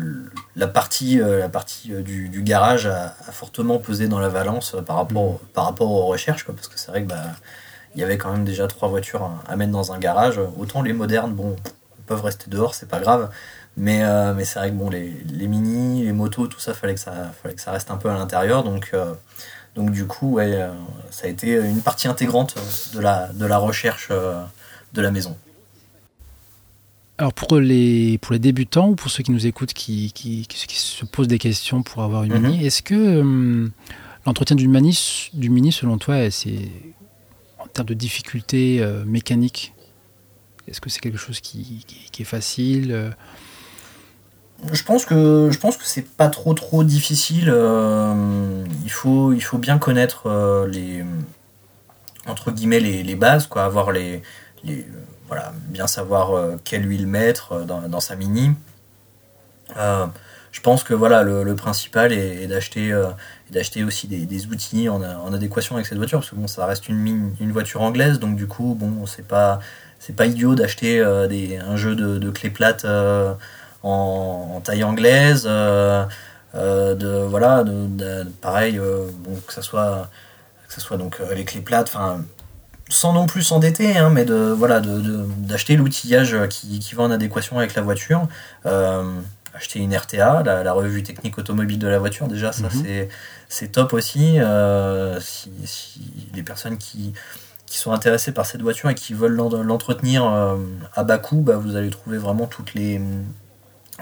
la 0.56 0.68
partie, 0.68 1.20
euh, 1.22 1.40
la 1.40 1.50
partie 1.50 1.90
du, 2.04 2.30
du, 2.30 2.42
garage 2.44 2.86
a, 2.86 3.10
fortement 3.32 3.80
pesé 3.80 4.08
dans 4.08 4.20
la 4.20 4.30
balance 4.30 4.76
par 4.86 4.98
rapport, 4.98 5.40
par 5.54 5.66
rapport 5.66 5.90
aux 5.92 6.06
recherches, 6.06 6.44
quoi, 6.44 6.54
parce 6.54 6.68
que 6.68 6.78
c'est 6.78 6.92
vrai 6.92 7.04
que 7.04 7.08
bah, 7.10 7.24
il 7.96 8.02
y 8.02 8.04
avait 8.04 8.18
quand 8.18 8.32
même 8.32 8.46
déjà 8.46 8.68
trois 8.68 8.90
voitures 8.90 9.32
à, 9.48 9.56
mettre 9.56 9.72
dans 9.72 9.94
un 9.94 10.00
garage. 10.00 10.40
Autant 10.58 10.82
les 10.82 10.94
modernes, 10.94 11.34
bon, 11.34 11.56
peuvent 12.06 12.24
rester 12.24 12.50
dehors, 12.50 12.76
c'est 12.76 12.90
pas 12.90 13.00
grave. 13.00 13.30
Mais, 13.78 14.04
mais 14.36 14.46
c'est 14.46 14.60
vrai 14.60 14.70
que 14.70 14.76
bon, 14.76 14.90
les, 14.90 15.10
les, 15.26 15.48
mini, 15.48 16.04
les 16.06 16.14
motos, 16.14 16.48
tout 16.48 16.60
ça, 16.60 16.74
fallait 16.74 16.94
que 16.94 17.00
ça, 17.00 17.32
fallait 17.42 17.56
que 17.56 17.62
ça 17.62 17.72
reste 17.72 17.90
un 17.92 17.98
peu 17.98 18.10
à 18.10 18.14
l'intérieur. 18.14 18.64
Donc, 18.64 18.92
donc 19.76 19.92
du 19.92 20.06
coup, 20.06 20.34
ouais, 20.34 20.54
euh, 20.54 20.72
ça 21.10 21.26
a 21.26 21.30
été 21.30 21.54
une 21.54 21.82
partie 21.82 22.08
intégrante 22.08 22.56
de 22.94 23.00
la, 23.00 23.32
de 23.34 23.46
la 23.46 23.58
recherche 23.58 24.10
euh, 24.12 24.44
de 24.94 25.02
la 25.02 25.12
maison. 25.12 25.36
Alors 27.18 27.34
pour 27.34 27.60
les, 27.60 28.18
pour 28.20 28.34
les 28.34 28.40
débutants 28.40 28.90
ou 28.90 28.96
pour 28.96 29.10
ceux 29.10 29.24
qui 29.24 29.32
nous 29.32 29.48
écoutent, 29.48 29.74
qui, 29.74 30.12
qui, 30.14 30.46
qui 30.48 30.80
se 30.80 31.06
posent 31.06 31.28
des 31.28 31.40
questions 31.40 31.84
pour 31.84 32.04
avoir 32.04 32.24
une 32.24 32.34
mini, 32.40 32.58
mhm. 32.58 32.66
est-ce 32.66 32.82
que 32.82 32.94
euh, 32.96 33.70
l'entretien 34.26 34.56
du 34.56 34.68
mini, 34.68 35.30
du 35.34 35.50
mini, 35.50 35.72
selon 35.72 35.98
toi, 35.98 36.30
c'est 36.30 36.70
en 37.60 37.68
termes 37.68 37.88
de 37.88 37.94
difficulté 37.94 38.86
mécanique, 39.06 39.74
est-ce 40.68 40.82
que 40.82 40.90
c'est 40.90 41.00
quelque 41.00 41.18
chose 41.18 41.40
qui, 41.40 41.86
qui 42.12 42.22
est 42.22 42.26
facile 42.26 43.16
je 44.72 44.84
pense 44.84 45.06
que 45.06 45.50
je 45.52 45.60
pense 45.60 45.78
que 45.78 45.86
c'est 45.86 46.08
pas 46.08 46.30
trop 46.30 46.54
trop 46.54 46.84
difficile. 46.84 47.50
Euh, 47.50 48.64
il 48.84 48.92
faut 48.92 49.34
il 49.34 49.42
faut 49.42 49.58
bien 49.58 49.78
connaître 49.78 50.28
euh, 50.28 50.68
les 50.68 51.04
entre 52.28 52.52
guillemets 52.52 52.80
les, 52.80 53.16
bases 53.16 53.48
quoi, 53.48 53.66
avoir 53.66 53.92
les, 53.92 54.22
les 54.64 54.86
voilà 55.28 55.54
bien 55.68 55.88
savoir 55.88 56.58
quelle 56.64 56.90
huile 56.90 57.06
mettre 57.06 57.66
dans, 57.66 58.00
sa 58.00 58.16
mini. 58.16 58.52
je 59.76 60.62
pense 60.62 60.86
que 60.86 60.94
voilà 60.94 61.24
le, 61.24 61.54
principal 61.56 62.14
est, 62.14 62.48
d'acheter 62.48 62.98
d'acheter 63.52 63.84
aussi 63.84 64.08
des, 64.08 64.48
outils 64.48 64.88
en, 64.88 65.34
adéquation 65.34 65.76
avec 65.76 65.86
cette 65.86 65.98
voiture 65.98 66.20
parce 66.20 66.30
que 66.30 66.36
bon 66.38 66.48
ça 66.48 66.66
reste 66.66 66.88
une 66.88 67.34
une 67.42 67.52
voiture 67.52 67.82
anglaise 67.82 68.20
donc 68.20 68.38
du 68.38 68.48
coup 68.48 68.74
bon 68.80 69.06
c'est 69.06 69.28
pas 69.28 69.60
c'est 70.00 70.16
pas 70.16 70.26
idiot 70.26 70.56
d'acheter 70.56 71.02
un 71.02 71.76
jeu 71.76 71.94
de, 71.94 72.20
de 72.20 72.30
clés 72.32 72.52
plates 72.52 72.86
en, 73.84 74.62
taille 74.64 74.84
anglaise, 74.84 75.44
euh, 75.46 76.06
euh, 76.56 76.96
de 76.96 77.24
voilà, 77.24 77.64
de, 77.64 78.24
pareil, 78.42 78.80
euh, 78.80 79.08
bon, 79.20 79.36
que 79.46 79.54
ça 79.54 79.62
soit 79.62 80.10
que 80.68 80.74
ça 80.74 80.82
soit 80.82 80.98
donc 80.98 81.20
les 81.36 81.46
clés 81.46 81.62
plates, 81.62 81.90
enfin 81.94 82.24
sans 82.90 83.14
non 83.14 83.26
plus 83.26 83.44
s'endetter, 83.44 83.98
hein, 83.98 84.10
mais 84.10 84.26
de 84.26 84.36
voilà, 84.36 84.82
d'acheter 84.82 85.76
l'outillage 85.76 86.38
qui, 86.50 86.80
qui, 86.80 86.96
va 86.96 87.04
en 87.04 87.12
adéquation 87.12 87.58
avec 87.58 87.76
la 87.76 87.82
voiture. 87.82 88.28
acheter 89.56 89.80
une 89.80 89.96
RTA, 89.96 90.42
la, 90.44 90.74
revue 90.74 91.04
technique 91.04 91.38
automobile 91.38 91.78
de 91.78 91.88
la 91.88 92.00
voiture, 92.00 92.28
déjà 92.28 92.52
ça 92.52 92.70
mhm. 92.70 93.08
c'est 93.50 93.72
top 93.72 93.94
aussi. 93.94 94.38
si, 95.20 95.52
si, 95.66 96.02
les 96.34 96.44
personnes 96.44 96.78
qui, 96.78 97.14
qui 97.66 97.78
sont 97.78 97.94
intéressées 97.94 98.32
par 98.32 98.46
cette 98.46 98.62
voiture 98.62 98.90
et 98.90 98.96
qui 98.96 99.14
veulent 99.14 99.36
l'entretenir 99.36 100.26
à 100.96 101.04
bas 101.04 101.18
coût, 101.18 101.42
bah, 101.42 101.58
vous 101.58 101.76
allez 101.76 101.90
trouver 101.90 102.18
vraiment 102.18 102.48
toutes 102.48 102.74
les 102.74 103.02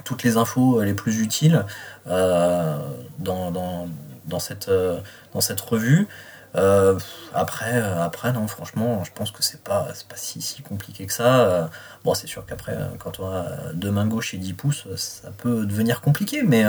toutes 0.04 0.24
les 0.24 0.38
infos 0.38 0.82
les 0.84 0.94
plus 0.94 1.20
utiles 1.22 1.66
euh, 2.08 2.78
dans, 3.20 3.52
dans, 3.52 3.88
dans, 4.26 4.40
cette, 4.40 4.70
euh, 4.70 5.00
dans 5.34 5.42
cette 5.42 5.62
revue. 5.62 6.08
Euh, 6.56 7.00
après, 7.34 7.82
après, 7.82 8.34
non, 8.34 8.46
franchement, 8.48 9.04
je 9.06 9.12
pense 9.14 9.32
que 9.32 9.42
c'est 9.42 9.64
pas, 9.64 9.88
pas 10.10 10.16
si, 10.18 10.42
si 10.42 10.62
compliqué 10.62 11.06
que 11.06 11.14
ça. 11.14 11.70
bon, 12.04 12.14
c'est 12.14 12.28
sûr 12.28 12.46
qu'après, 12.46 12.78
quand 13.00 13.22
on 13.22 13.28
a 13.28 13.46
deux 13.74 13.90
mains 13.90 14.06
gauches 14.06 14.34
et 14.34 14.38
10 14.38 14.54
pouces, 14.54 14.88
ça 14.98 15.30
peut 15.38 15.66
devenir 15.66 16.02
compliqué, 16.02 16.44
mais, 16.44 16.66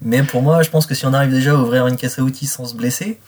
mais 0.00 0.22
pour 0.22 0.40
moi, 0.40 0.62
je 0.62 0.70
pense 0.70 0.86
que 0.86 0.94
si 0.94 1.04
on 1.04 1.12
arrive 1.12 1.32
déjà 1.32 1.50
à 1.50 1.54
ouvrir 1.54 1.86
une 1.86 1.96
caisse 1.96 2.18
à 2.18 2.22
outils 2.22 2.46
sans 2.46 2.64
se 2.64 2.74
blesser, 2.74 3.20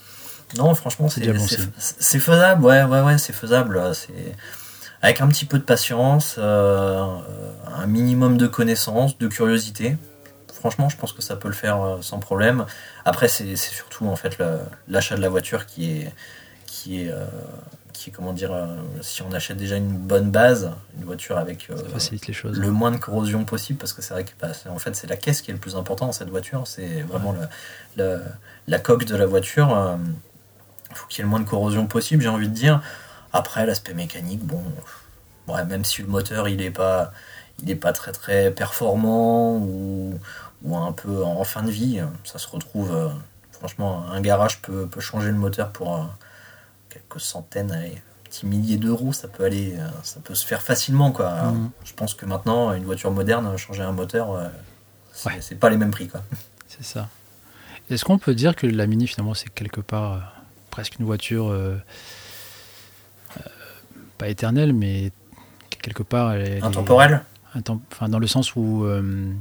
non, 0.57 0.75
franchement, 0.75 1.11
c'est, 1.11 1.31
c'est, 1.79 2.21
faisable, 2.21 2.65
ouais, 2.65 2.85
ouais, 2.85 3.03
ouais, 3.03 3.19
c'est 3.19 3.33
faisable. 3.35 3.79
C'est 3.95 4.35
avec 5.03 5.21
un 5.21 5.29
petit 5.29 5.45
peu 5.45 5.59
de 5.59 5.63
patience, 5.63 6.37
euh, 6.39 7.07
un 7.75 7.87
minimum 7.87 8.37
de 8.37 8.47
connaissances, 8.47 9.19
de 9.19 9.29
curiosité. 9.29 9.97
Franchement, 10.53 10.89
je 10.89 10.97
pense 10.97 11.13
que 11.13 11.23
ça 11.23 11.37
peut 11.37 11.49
le 11.49 11.55
faire 11.55 11.83
euh, 11.83 11.99
sans 12.01 12.19
problème. 12.19 12.67
Après, 13.05 13.29
c'est 13.29 13.57
surtout 13.57 14.07
en 14.07 14.17
fait 14.17 14.39
l'achat 14.89 15.17
de 15.17 15.23
la 15.23 15.29
voiture 15.29 15.67
qui 15.67 15.93
est, 15.93 16.13
qui 16.67 17.03
est, 17.03 17.11
euh, 17.11 17.25
qui 17.93 18.11
est 18.11 18.13
comment 18.13 18.33
dire, 18.33 18.53
si 19.01 19.23
on 19.23 19.33
achète 19.33 19.59
déjà 19.59 19.77
une 19.77 19.97
bonne 19.97 20.31
base, 20.31 20.73
une 20.99 21.05
voiture 21.05 21.39
avec 21.39 21.69
les 22.27 22.33
choses, 22.33 22.59
le 22.59 22.71
moins 22.71 22.91
de 22.91 22.97
corrosion 22.97 23.45
possible, 23.45 23.79
parce 23.79 23.93
que 23.93 24.03
c'est 24.03 24.15
vrai 24.15 24.25
que 24.25 24.33
bah, 24.41 24.49
en 24.69 24.79
fait 24.79 24.97
c'est 24.97 25.07
la 25.07 25.17
caisse 25.17 25.41
qui 25.43 25.51
est 25.51 25.55
le 25.55 25.61
plus 25.61 25.77
important 25.77 26.07
dans 26.07 26.13
cette 26.13 26.31
voiture, 26.31 26.67
c'est 26.67 27.03
vraiment 27.03 27.35
la 27.97 28.79
coque 28.79 29.05
de 29.05 29.17
la 29.17 29.27
voiture. 29.27 29.99
Il 30.91 30.97
faut 30.97 31.07
qu'il 31.09 31.19
y 31.19 31.21
ait 31.21 31.25
le 31.25 31.31
moins 31.31 31.41
de 31.41 31.49
corrosion 31.49 31.87
possible, 31.87 32.23
j'ai 32.23 32.29
envie 32.29 32.49
de 32.49 32.55
dire. 32.55 32.83
Après, 33.37 33.67
l'aspect 33.67 33.93
mécanique, 33.93 34.43
bon, 34.47 34.63
même 35.69 35.85
si 35.85 36.01
le 36.01 36.09
moteur 36.09 36.49
il 36.49 36.63
est 36.63 36.71
pas, 36.71 37.13
il 37.63 37.71
est 37.71 37.77
pas 37.77 37.93
très 37.93 38.13
très 38.13 38.51
performant 38.51 39.59
ou, 39.59 40.19
un 40.75 40.93
peu 40.93 41.23
en 41.23 41.45
fin 41.45 41.63
de 41.63 41.71
vie, 41.71 42.01
ça 42.25 42.39
se 42.39 42.49
retrouve. 42.49 42.95
Euh, 42.95 43.09
franchement, 43.53 44.07
un 44.11 44.23
garage 44.23 44.63
peut, 44.63 44.89
changer 45.01 45.29
le 45.29 45.37
moteur 45.37 45.71
pour 45.71 45.97
euh, 45.97 46.05
quelques 46.89 47.21
centaines, 47.21 47.73
un 47.73 48.25
petit 48.25 48.47
millier 48.47 48.79
d'euros, 48.79 49.13
ça 49.13 49.29
peut 49.29 49.45
aller, 49.45 49.77
euh, 49.79 49.87
ça 50.03 50.19
peut 50.21 50.35
se 50.35 50.47
faire 50.47 50.63
facilement 50.63 51.13
quoi. 51.13 51.43
Mhm. 51.43 51.71
Je 51.85 51.93
pense 51.93 52.15
que 52.15 52.25
maintenant, 52.25 52.73
une 52.73 52.85
voiture 52.85 53.11
moderne, 53.11 53.55
changer 53.59 53.83
un 53.83 53.93
moteur, 53.93 54.51
c'est 55.13 55.61
pas 55.61 55.69
les 55.69 55.77
mêmes 55.77 55.91
prix 55.91 56.09
quoi. 56.09 56.23
C'est 56.69 56.85
ça. 56.85 57.11
Est-ce 57.91 58.07
qu'on 58.07 58.19
peut 58.19 58.35
dire 58.35 58.57
que 58.57 58.67
la 58.67 58.87
Mini 58.87 59.07
finalement 59.07 59.35
c'est 59.35 59.51
quelque 59.51 59.83
part 59.83 60.33
presque 60.71 60.99
une 60.99 61.05
voiture 61.05 61.55
pas 64.17 64.29
éternelle, 64.29 64.73
mais 64.73 65.13
quelque 65.83 66.03
part. 66.03 66.33
Elle, 66.33 66.63
Intemporelle 66.63 67.23
Enfin, 67.91 68.09
dans 68.09 68.19
le 68.19 68.27
sens 68.27 68.57
où. 68.57 68.85
Euh, 68.85 69.33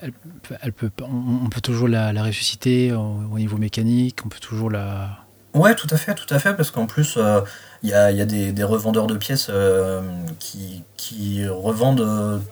elle, 0.00 0.72
peut, 0.72 0.90
on, 1.02 1.48
peut 1.48 1.60
toujours 1.62 1.88
la, 1.88 2.10
ressusciter 2.22 2.92
au, 2.92 3.38
niveau 3.38 3.56
mécanique, 3.56 4.20
on 4.24 4.28
peut 4.28 4.40
toujours 4.40 4.70
la. 4.70 5.18
Ouais, 5.54 5.74
tout 5.74 5.88
à 5.90 5.96
fait, 5.96 6.14
tout 6.14 6.32
à 6.34 6.38
fait, 6.38 6.54
parce 6.54 6.70
qu'en 6.70 6.86
plus, 6.86 7.16
euh, 7.16 7.40
il 7.82 7.88
y, 7.88 7.94
a, 7.94 8.10
y, 8.10 8.20
a, 8.20 8.26
des, 8.26 8.64
revendeurs 8.64 9.06
de 9.06 9.16
pièces 9.16 9.48
euh, 9.48 10.02
qui, 10.38 10.82
qui, 10.98 11.48
revendent 11.48 12.42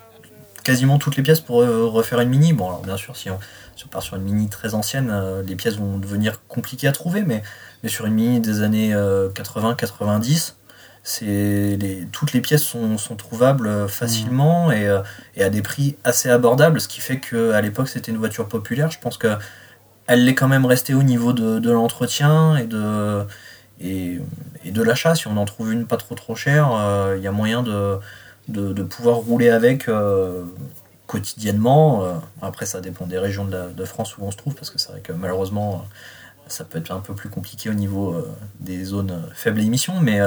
quasiment 0.63 0.97
toutes 0.97 1.17
les 1.17 1.23
pièces 1.23 1.41
pour 1.41 1.57
refaire 1.57 2.21
une 2.21 2.31
mini. 2.31 2.55
Bon, 2.55 2.69
alors 2.69 2.83
bien 2.83 2.97
sûr, 2.97 3.15
si 3.15 3.29
on, 3.29 3.39
si 3.77 3.85
on 3.85 3.89
part 3.89 4.03
sur 4.03 4.17
une 4.17 4.23
mini 4.23 4.49
très 4.49 4.73
ancienne, 4.73 5.13
les 5.47 5.55
pièces 5.55 5.77
vont 5.77 5.99
devenir 5.99 6.47
compliquées 6.47 6.89
à 6.89 6.93
trouver, 6.93 7.23
mais, 7.23 7.43
mais 7.83 7.91
sur 7.91 8.07
une 8.07 8.15
mini 8.15 8.41
des 8.41 8.63
années 8.63 8.95
80-90, 8.95 10.55
les, 11.21 12.07
toutes 12.13 12.33
les 12.33 12.41
pièces 12.41 12.63
sont, 12.63 12.97
trouvables 13.17 13.67
euh, 13.67 13.89
facilement 13.89 14.71
euh, 14.71 15.03
et, 15.37 15.43
à 15.43 15.51
des 15.51 15.63
prix 15.63 15.97
assez 16.05 16.31
abordables, 16.31 16.81
ce 16.81 16.89
qui 16.89 17.01
fait 17.01 17.21
qu'à 17.21 17.61
l'époque 17.61 17.89
c'était 17.89 18.11
une 18.11 18.19
voiture 18.19 18.49
populaire. 18.49 18.91
Je 18.91 18.99
pense 18.99 19.19
qu'elle 19.19 20.25
l'est 20.25 20.35
quand 20.35 20.49
même 20.49 20.65
restée 20.65 20.95
au 20.95 21.03
niveau 21.03 21.33
de, 21.33 21.71
l'entretien 21.71 22.57
et 22.57 22.67
de, 22.67 23.25
et, 23.81 24.21
de 24.65 24.83
l'achat. 24.83 25.15
Si 25.15 25.27
on 25.29 25.37
en 25.37 25.45
trouve 25.45 25.73
une 25.73 25.87
pas 25.87 25.97
trop 25.97 26.15
trop 26.15 26.35
chère, 26.35 26.71
euh, 26.73 27.15
il 27.19 27.23
y 27.23 27.27
a 27.27 27.33
moyen 27.33 27.63
de, 27.63 27.99
de, 28.49 28.83
pouvoir 28.83 29.17
rouler 29.17 29.51
avec 29.51 29.89
quotidiennement. 31.07 32.23
après, 32.41 32.65
ça 32.67 32.81
dépend 32.81 33.07
des 33.07 33.19
régions 33.19 33.45
de, 33.45 33.85
France 33.85 34.17
où 34.17 34.25
on 34.25 34.31
se 34.31 34.37
trouve, 34.37 34.55
parce 34.55 34.71
que 34.71 34.79
c'est 34.79 34.91
vrai 34.91 35.01
que 35.01 35.13
malheureusement, 35.13 35.85
ça 36.49 36.65
peut 36.65 36.79
être 36.79 36.91
un 36.91 37.01
peu 37.01 37.15
plus 37.15 37.29
compliqué 37.29 37.71
au 37.71 37.75
niveau 37.75 38.17
des 38.61 38.85
zones 38.85 39.23
faibles 39.35 39.61
émissions, 39.61 40.01
mais 40.01 40.21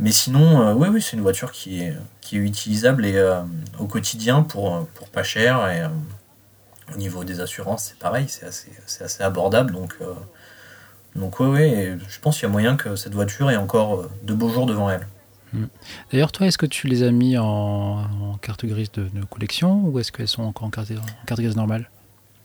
mais 0.00 0.12
sinon, 0.12 0.60
euh, 0.62 0.74
oui, 0.74 0.88
oui, 0.88 1.02
c'est 1.02 1.16
une 1.16 1.22
voiture 1.22 1.50
qui 1.50 1.80
est, 1.80 1.94
qui 2.20 2.36
est 2.36 2.40
utilisable 2.40 3.04
et, 3.04 3.16
euh, 3.16 3.42
au 3.78 3.86
quotidien 3.86 4.42
pour, 4.42 4.86
pour 4.94 5.08
pas 5.08 5.24
cher. 5.24 5.68
Et 5.70 5.80
euh, 5.80 5.88
au 6.94 6.98
niveau 6.98 7.24
des 7.24 7.40
assurances, 7.40 7.84
c'est 7.84 7.98
pareil, 7.98 8.26
c'est 8.28 8.46
assez, 8.46 8.70
assez, 9.00 9.22
abordable. 9.22 9.72
Donc, 9.72 9.96
donc 11.16 11.40
oui, 11.40 11.48
oui, 11.48 11.98
je 12.08 12.20
pense 12.20 12.36
qu'il 12.36 12.44
y 12.44 12.50
a 12.50 12.52
moyen 12.52 12.76
que 12.76 12.96
cette 12.96 13.14
voiture 13.14 13.50
ait 13.50 13.56
encore 13.56 14.08
de 14.22 14.34
beaux 14.34 14.48
jours 14.48 14.66
devant 14.66 14.88
elle. 14.88 15.06
Hmm. 15.52 15.66
D'ailleurs, 16.12 16.32
toi, 16.32 16.46
est-ce 16.46 16.58
que 16.58 16.66
tu 16.66 16.86
les 16.86 17.02
as 17.02 17.10
mis 17.10 17.36
en, 17.36 18.38
carte 18.40 18.64
grise 18.64 18.92
de, 18.92 19.08
collection 19.28 19.82
ou 19.84 19.98
est-ce 19.98 20.12
qu'elles 20.12 20.28
sont 20.28 20.44
encore 20.44 20.68
en 20.68 20.70
carte 20.70 20.92
grise 21.26 21.56
normale? 21.56 21.90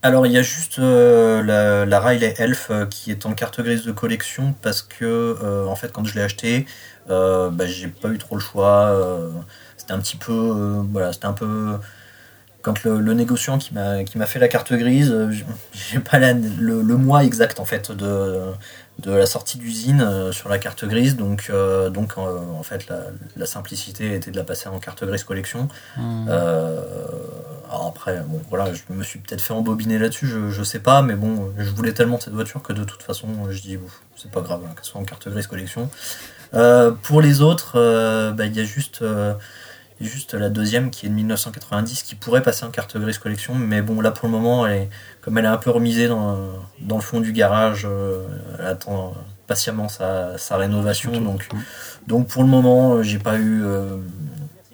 Alors 0.03 0.27
il 0.27 0.33
y 0.33 0.37
a 0.37 0.43
juste 0.43 0.77
la, 0.77 1.85
la, 1.85 1.99
Riley 1.99 2.35
Elf 2.37 2.71
qui 2.89 3.09
est 3.09 3.25
en 3.25 3.33
carte 3.33 3.61
grise 3.61 3.83
de 3.83 3.91
collection 3.91 4.53
parce 4.61 4.81
que 4.81 5.65
en 5.67 5.75
fait 5.75 5.91
quand 5.91 6.05
je 6.05 6.15
l'ai 6.15 6.21
acheté 6.21 6.67
euh, 7.09 7.49
bah, 7.49 7.65
j'ai 7.67 7.87
pas 7.87 8.09
eu 8.09 8.17
trop 8.17 8.35
le 8.35 8.41
choix. 8.41 8.87
Euh, 8.87 9.29
c'était 9.77 9.93
un 9.93 9.99
petit 9.99 10.17
peu, 10.17 10.31
euh, 10.31 10.83
voilà, 10.91 11.13
c'était 11.13 11.25
un 11.25 11.33
peu 11.33 11.77
quand 12.61 12.83
le, 12.85 13.13
négociant 13.13 13.57
qui 13.57 13.73
m'a 13.73 14.03
qui 14.05 14.17
m'a 14.17 14.25
fait 14.25 14.39
la 14.39 14.47
carte 14.47 14.73
grise, 14.73 15.13
j'ai 15.73 15.99
pas 15.99 16.19
le, 16.19 16.81
le, 16.81 16.97
mois 16.97 17.25
exact 17.25 17.59
en 17.59 17.65
fait 17.65 17.91
de, 17.91 18.41
de 18.99 19.11
la 19.11 19.25
sortie 19.25 19.57
d'usine 19.57 20.31
sur 20.31 20.49
la 20.49 20.59
carte 20.59 20.85
grise, 20.85 21.17
donc 21.17 21.51
donc 21.91 22.17
en 22.17 22.63
fait 22.63 22.87
la, 22.87 22.99
la, 23.35 23.45
simplicité 23.45 24.15
était 24.15 24.31
de 24.31 24.37
la 24.37 24.43
passer 24.43 24.69
en 24.69 24.79
carte 24.79 25.03
grise 25.03 25.23
collection. 25.23 25.67
Mmh. 25.97 26.29
alors 26.29 27.87
après 27.87 28.21
bon 28.27 28.39
voilà, 28.49 28.71
je 28.73 28.81
me 28.93 29.03
suis 29.03 29.19
peut-être 29.19 29.41
fait 29.41 29.53
embobiner 29.53 29.97
là-dessus, 29.97 30.27
je, 30.27 30.49
je 30.49 30.63
sais 30.63 30.79
pas, 30.79 31.01
mais 31.01 31.15
bon, 31.15 31.51
je 31.57 31.69
voulais 31.71 31.93
tellement 31.93 32.19
cette 32.19 32.33
voiture 32.33 32.61
que 32.61 32.71
de 32.71 32.83
toute 32.83 33.03
façon 33.03 33.27
je 33.49 33.61
dis 33.61 33.79
c'est 34.15 34.31
pas 34.31 34.41
grave 34.41 34.61
hein, 34.65 34.73
qu'elle 34.75 34.85
soit 34.85 35.01
en 35.01 35.05
carte 35.05 35.27
grise 35.27 35.47
collection. 35.47 35.89
Euh, 36.53 36.91
pour 36.91 37.21
les 37.21 37.41
autres, 37.41 37.73
euh, 37.75 38.31
bah, 38.31 38.45
il 38.45 38.55
y 38.55 38.59
a 38.59 38.63
juste 38.63 39.03
euh, 40.01 40.05
juste 40.05 40.33
la 40.33 40.49
deuxième 40.49 40.89
qui 40.89 41.05
est 41.05 41.09
de 41.09 41.13
1990 41.13 42.03
qui 42.03 42.15
pourrait 42.15 42.41
passer 42.41 42.65
en 42.65 42.71
carte 42.71 42.97
grise 42.97 43.17
collection 43.17 43.55
mais 43.55 43.81
bon 43.81 44.01
là 44.01 44.11
pour 44.11 44.27
le 44.27 44.31
moment 44.31 44.65
elle 44.67 44.83
est, 44.83 44.89
comme 45.21 45.37
elle 45.37 45.45
est 45.45 45.49
un 45.49 45.57
peu 45.57 45.69
remisée 45.69 46.07
dans, 46.07 46.37
dans 46.81 46.95
le 46.95 47.01
fond 47.01 47.19
du 47.19 47.31
garage 47.31 47.87
elle 48.59 48.65
attend 48.65 49.13
patiemment 49.47 49.89
sa, 49.89 50.37
sa 50.37 50.57
rénovation 50.57 51.11
donc, 51.19 51.47
donc 52.07 52.27
pour 52.27 52.43
le 52.43 52.49
moment 52.49 53.03
j'ai 53.03 53.19
pas 53.19 53.37
eu 53.37 53.63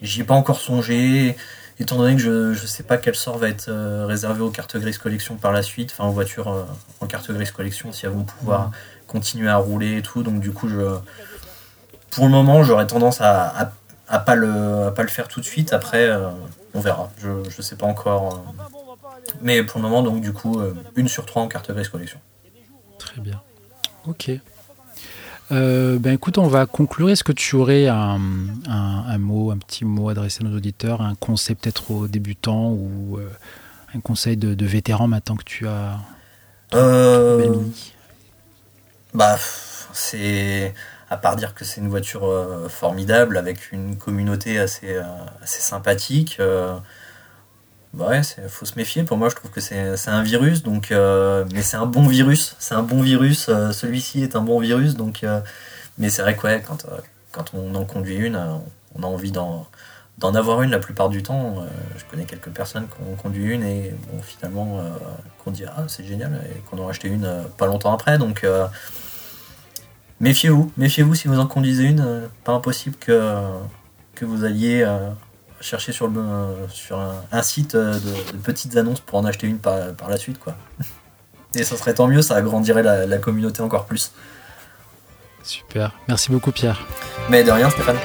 j'y 0.02 0.22
ai 0.22 0.24
pas 0.24 0.36
encore 0.36 0.60
songé 0.60 1.36
étant 1.80 1.98
donné 1.98 2.16
que 2.16 2.22
je 2.22 2.62
ne 2.62 2.68
sais 2.68 2.84
pas 2.84 2.98
quel 2.98 3.16
sort 3.16 3.38
va 3.38 3.50
être 3.50 3.72
réservé 4.06 4.42
aux 4.42 4.52
cartes 4.52 4.78
grises 4.78 4.98
collection 4.98 5.36
par 5.36 5.52
la 5.52 5.64
suite 5.64 5.92
enfin 5.92 6.10
aux 6.10 6.14
voitures 6.14 6.68
en 7.02 7.08
carte 7.08 7.32
grise 7.32 7.52
collection 7.52 7.92
si 7.92 8.06
elles 8.06 8.12
vont 8.12 8.24
pouvoir 8.24 8.72
continuer 9.08 9.50
à 9.50 9.58
rouler 9.58 9.98
et 9.98 10.02
tout 10.02 10.24
donc 10.24 10.40
du 10.40 10.52
coup 10.52 10.68
je 10.68 11.00
pour 12.12 12.26
le 12.26 12.32
moment, 12.32 12.64
j'aurais 12.64 12.88
tendance 12.88 13.22
à, 13.22 13.48
à, 13.48 13.72
pas 14.18 14.34
le, 14.34 14.92
pas 14.96 15.04
le 15.04 15.10
faire 15.10 15.28
tout 15.28 15.40
de 15.40 15.46
suite. 15.46 15.72
Après, 15.74 16.10
euh, 16.10 16.30
on 16.74 16.80
verra. 16.80 17.12
Je 17.20 17.30
ne 17.30 17.62
sais 17.62 17.76
pas 17.76 17.86
encore. 17.86 18.44
mais 19.42 19.64
pour 19.64 19.80
le 19.80 19.88
moment, 19.88 20.02
donc 20.02 20.22
du 20.22 20.34
coup, 20.34 20.60
une 20.96 21.08
sur 21.08 21.28
trois 21.28 21.44
en 21.44 21.48
carte 21.48 21.72
grise 21.72 21.90
collection. 21.90 22.20
Très 22.98 23.22
bien. 23.22 23.42
Ok. 24.08 24.32
ben 25.52 26.14
écoute, 26.14 26.40
on 26.40 26.48
va 26.48 26.66
conclure. 26.66 27.12
Est-ce 27.12 27.24
que 27.24 27.32
tu 27.32 27.56
aurais 27.56 27.88
un, 27.88 28.20
un, 28.68 29.18
mot, 29.20 29.52
un 29.52 29.58
petit 29.58 29.86
mot 29.86 30.10
adressé 30.10 30.44
à 30.44 30.48
nos 30.48 30.58
auditeurs, 30.58 31.02
un 31.02 31.16
conseil 31.16 31.56
peut-être 31.56 31.92
aux 31.92 32.08
débutants 32.08 32.70
ou 32.72 33.20
un 33.96 34.00
conseil 34.00 34.38
de, 34.38 34.54
de, 34.54 34.66
vétéran 34.66 35.08
maintenant 35.08 35.36
que 35.36 35.44
tu 35.44 35.68
as 35.68 36.00
euh, 36.74 37.56
Bah, 39.14 39.38
c'est 39.94 40.74
à 41.10 41.18
part 41.18 41.36
dire 41.36 41.56
que 41.56 41.66
c'est 41.66 41.82
une 41.82 41.90
voiture 41.90 42.26
euh, 42.26 42.70
formidable 42.70 43.38
avec 43.38 43.72
une 43.72 43.98
communauté 43.98 44.60
assez, 44.60 44.94
euh, 44.94 45.04
assez 45.42 45.62
sympathique. 45.62 46.38
Euh, 46.40 46.76
bah 47.94 48.10
ouais, 48.10 48.22
faut 48.48 48.66
se 48.66 48.76
méfier. 48.78 49.04
Pour 49.04 49.18
moi, 49.18 49.30
je 49.30 49.36
trouve 49.36 49.50
que 49.50 49.62
c'est 49.62 50.10
un 50.10 50.24
virus, 50.24 50.62
donc, 50.62 50.92
mais 50.92 51.62
c'est 51.64 51.78
un 51.78 51.88
bon 51.88 52.08
virus. 52.08 52.56
C'est 52.60 52.76
un 52.76 52.84
bon 52.84 53.02
virus. 53.02 53.46
Celui-ci 53.72 54.22
est 54.22 54.36
un 54.36 54.42
bon 54.42 54.60
virus, 54.60 54.96
donc. 54.96 55.26
mais 55.98 56.10
c'est 56.10 56.22
vrai 56.22 56.36
que 56.36 56.44
ouais, 56.46 56.64
quand, 56.66 56.86
quand 57.32 57.46
on 57.56 57.74
en 57.74 57.86
conduit 57.86 58.18
une, 58.18 58.40
on 58.94 59.02
a 59.02 59.08
envie 59.08 59.32
d'en 59.32 59.66
d'en 60.20 60.36
avoir 60.36 60.62
une 60.62 60.72
la 60.72 60.80
plupart 60.80 61.10
du 61.10 61.24
temps. 61.24 61.56
Euh, 61.58 61.68
je 61.98 62.06
connais 62.06 62.26
quelques 62.26 62.50
personnes 62.50 62.88
qui 62.88 63.02
ont 63.02 63.16
conduit 63.16 63.54
une 63.54 63.64
et 63.64 63.94
finalement 64.22 64.80
euh, 64.80 64.90
qu'on 65.44 65.52
dit 65.52 65.64
ah 65.66 65.86
c'est 65.88 66.06
génial 66.06 66.42
et 66.46 66.60
qu'on 66.70 66.84
en 66.84 66.90
acheté 66.90 67.08
une 67.08 67.26
euh, 67.26 67.44
pas 67.58 67.66
longtemps 67.66 67.94
après. 67.94 68.18
Donc 68.18 68.46
méfiez-vous, 70.20 70.72
méfiez-vous 70.78 71.16
si 71.16 71.28
vous 71.28 71.40
en 71.40 71.48
conduisez 71.48 71.84
une. 71.84 72.30
pas 72.44 72.54
impossible 72.54 72.96
que, 73.00 73.42
que 74.16 74.26
vous 74.26 74.44
alliez 74.44 74.86
chercher 75.62 75.92
sur, 75.92 76.08
le, 76.08 76.22
sur 76.70 77.00
un, 77.32 77.42
site 77.42 77.76
de, 77.76 78.38
petites 78.44 78.78
annonces 78.78 79.02
pour 79.02 79.20
en 79.20 79.26
acheter 79.26 79.48
une 79.48 79.60
par, 79.60 79.94
par, 79.96 80.10
la 80.10 80.18
suite. 80.18 80.40
quoi. 80.40 80.56
Et 81.56 81.64
ça 81.64 81.76
serait 81.78 81.96
tant 81.96 82.08
mieux, 82.08 82.22
ça 82.22 82.36
agrandirait 82.36 82.84
la, 82.84 83.08
la 83.08 83.18
communauté 83.18 83.62
encore 83.62 83.86
plus. 83.86 84.12
Super, 85.44 85.94
merci 86.08 86.32
beaucoup 86.32 86.52
Pierre. 86.52 86.86
Mais 87.30 87.44
de 87.44 87.52
rien 87.52 87.70
Stéphane. 87.70 87.98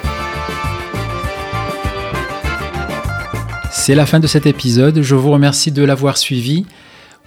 C'est 3.71 3.95
la 3.95 4.07
fin 4.07 4.19
de 4.19 4.27
cet 4.27 4.47
épisode. 4.47 5.03
Je 5.03 5.15
vous 5.15 5.31
remercie 5.31 5.71
de 5.71 5.85
l'avoir 5.85 6.17
suivi. 6.17 6.65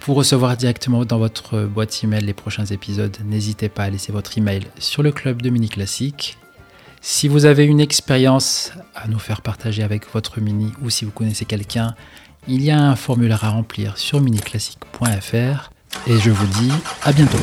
Pour 0.00 0.16
recevoir 0.16 0.56
directement 0.56 1.04
dans 1.04 1.18
votre 1.18 1.64
boîte 1.64 2.02
email 2.02 2.24
les 2.24 2.32
prochains 2.32 2.64
épisodes, 2.64 3.16
n'hésitez 3.24 3.68
pas 3.68 3.84
à 3.84 3.90
laisser 3.90 4.12
votre 4.12 4.38
email 4.38 4.62
sur 4.78 5.02
le 5.02 5.12
club 5.12 5.42
de 5.42 5.50
Mini 5.50 5.68
Classique. 5.68 6.38
Si 7.00 7.28
vous 7.28 7.44
avez 7.44 7.64
une 7.64 7.80
expérience 7.80 8.72
à 8.94 9.06
nous 9.08 9.18
faire 9.18 9.42
partager 9.42 9.82
avec 9.82 10.10
votre 10.12 10.40
Mini 10.40 10.72
ou 10.82 10.90
si 10.90 11.04
vous 11.04 11.10
connaissez 11.10 11.44
quelqu'un, 11.44 11.94
il 12.48 12.62
y 12.62 12.70
a 12.70 12.80
un 12.80 12.96
formulaire 12.96 13.44
à 13.44 13.50
remplir 13.50 13.98
sur 13.98 14.20
miniclassique.fr 14.20 15.70
et 16.06 16.18
je 16.18 16.30
vous 16.30 16.46
dis 16.60 16.72
à 17.04 17.12
bientôt. 17.12 17.38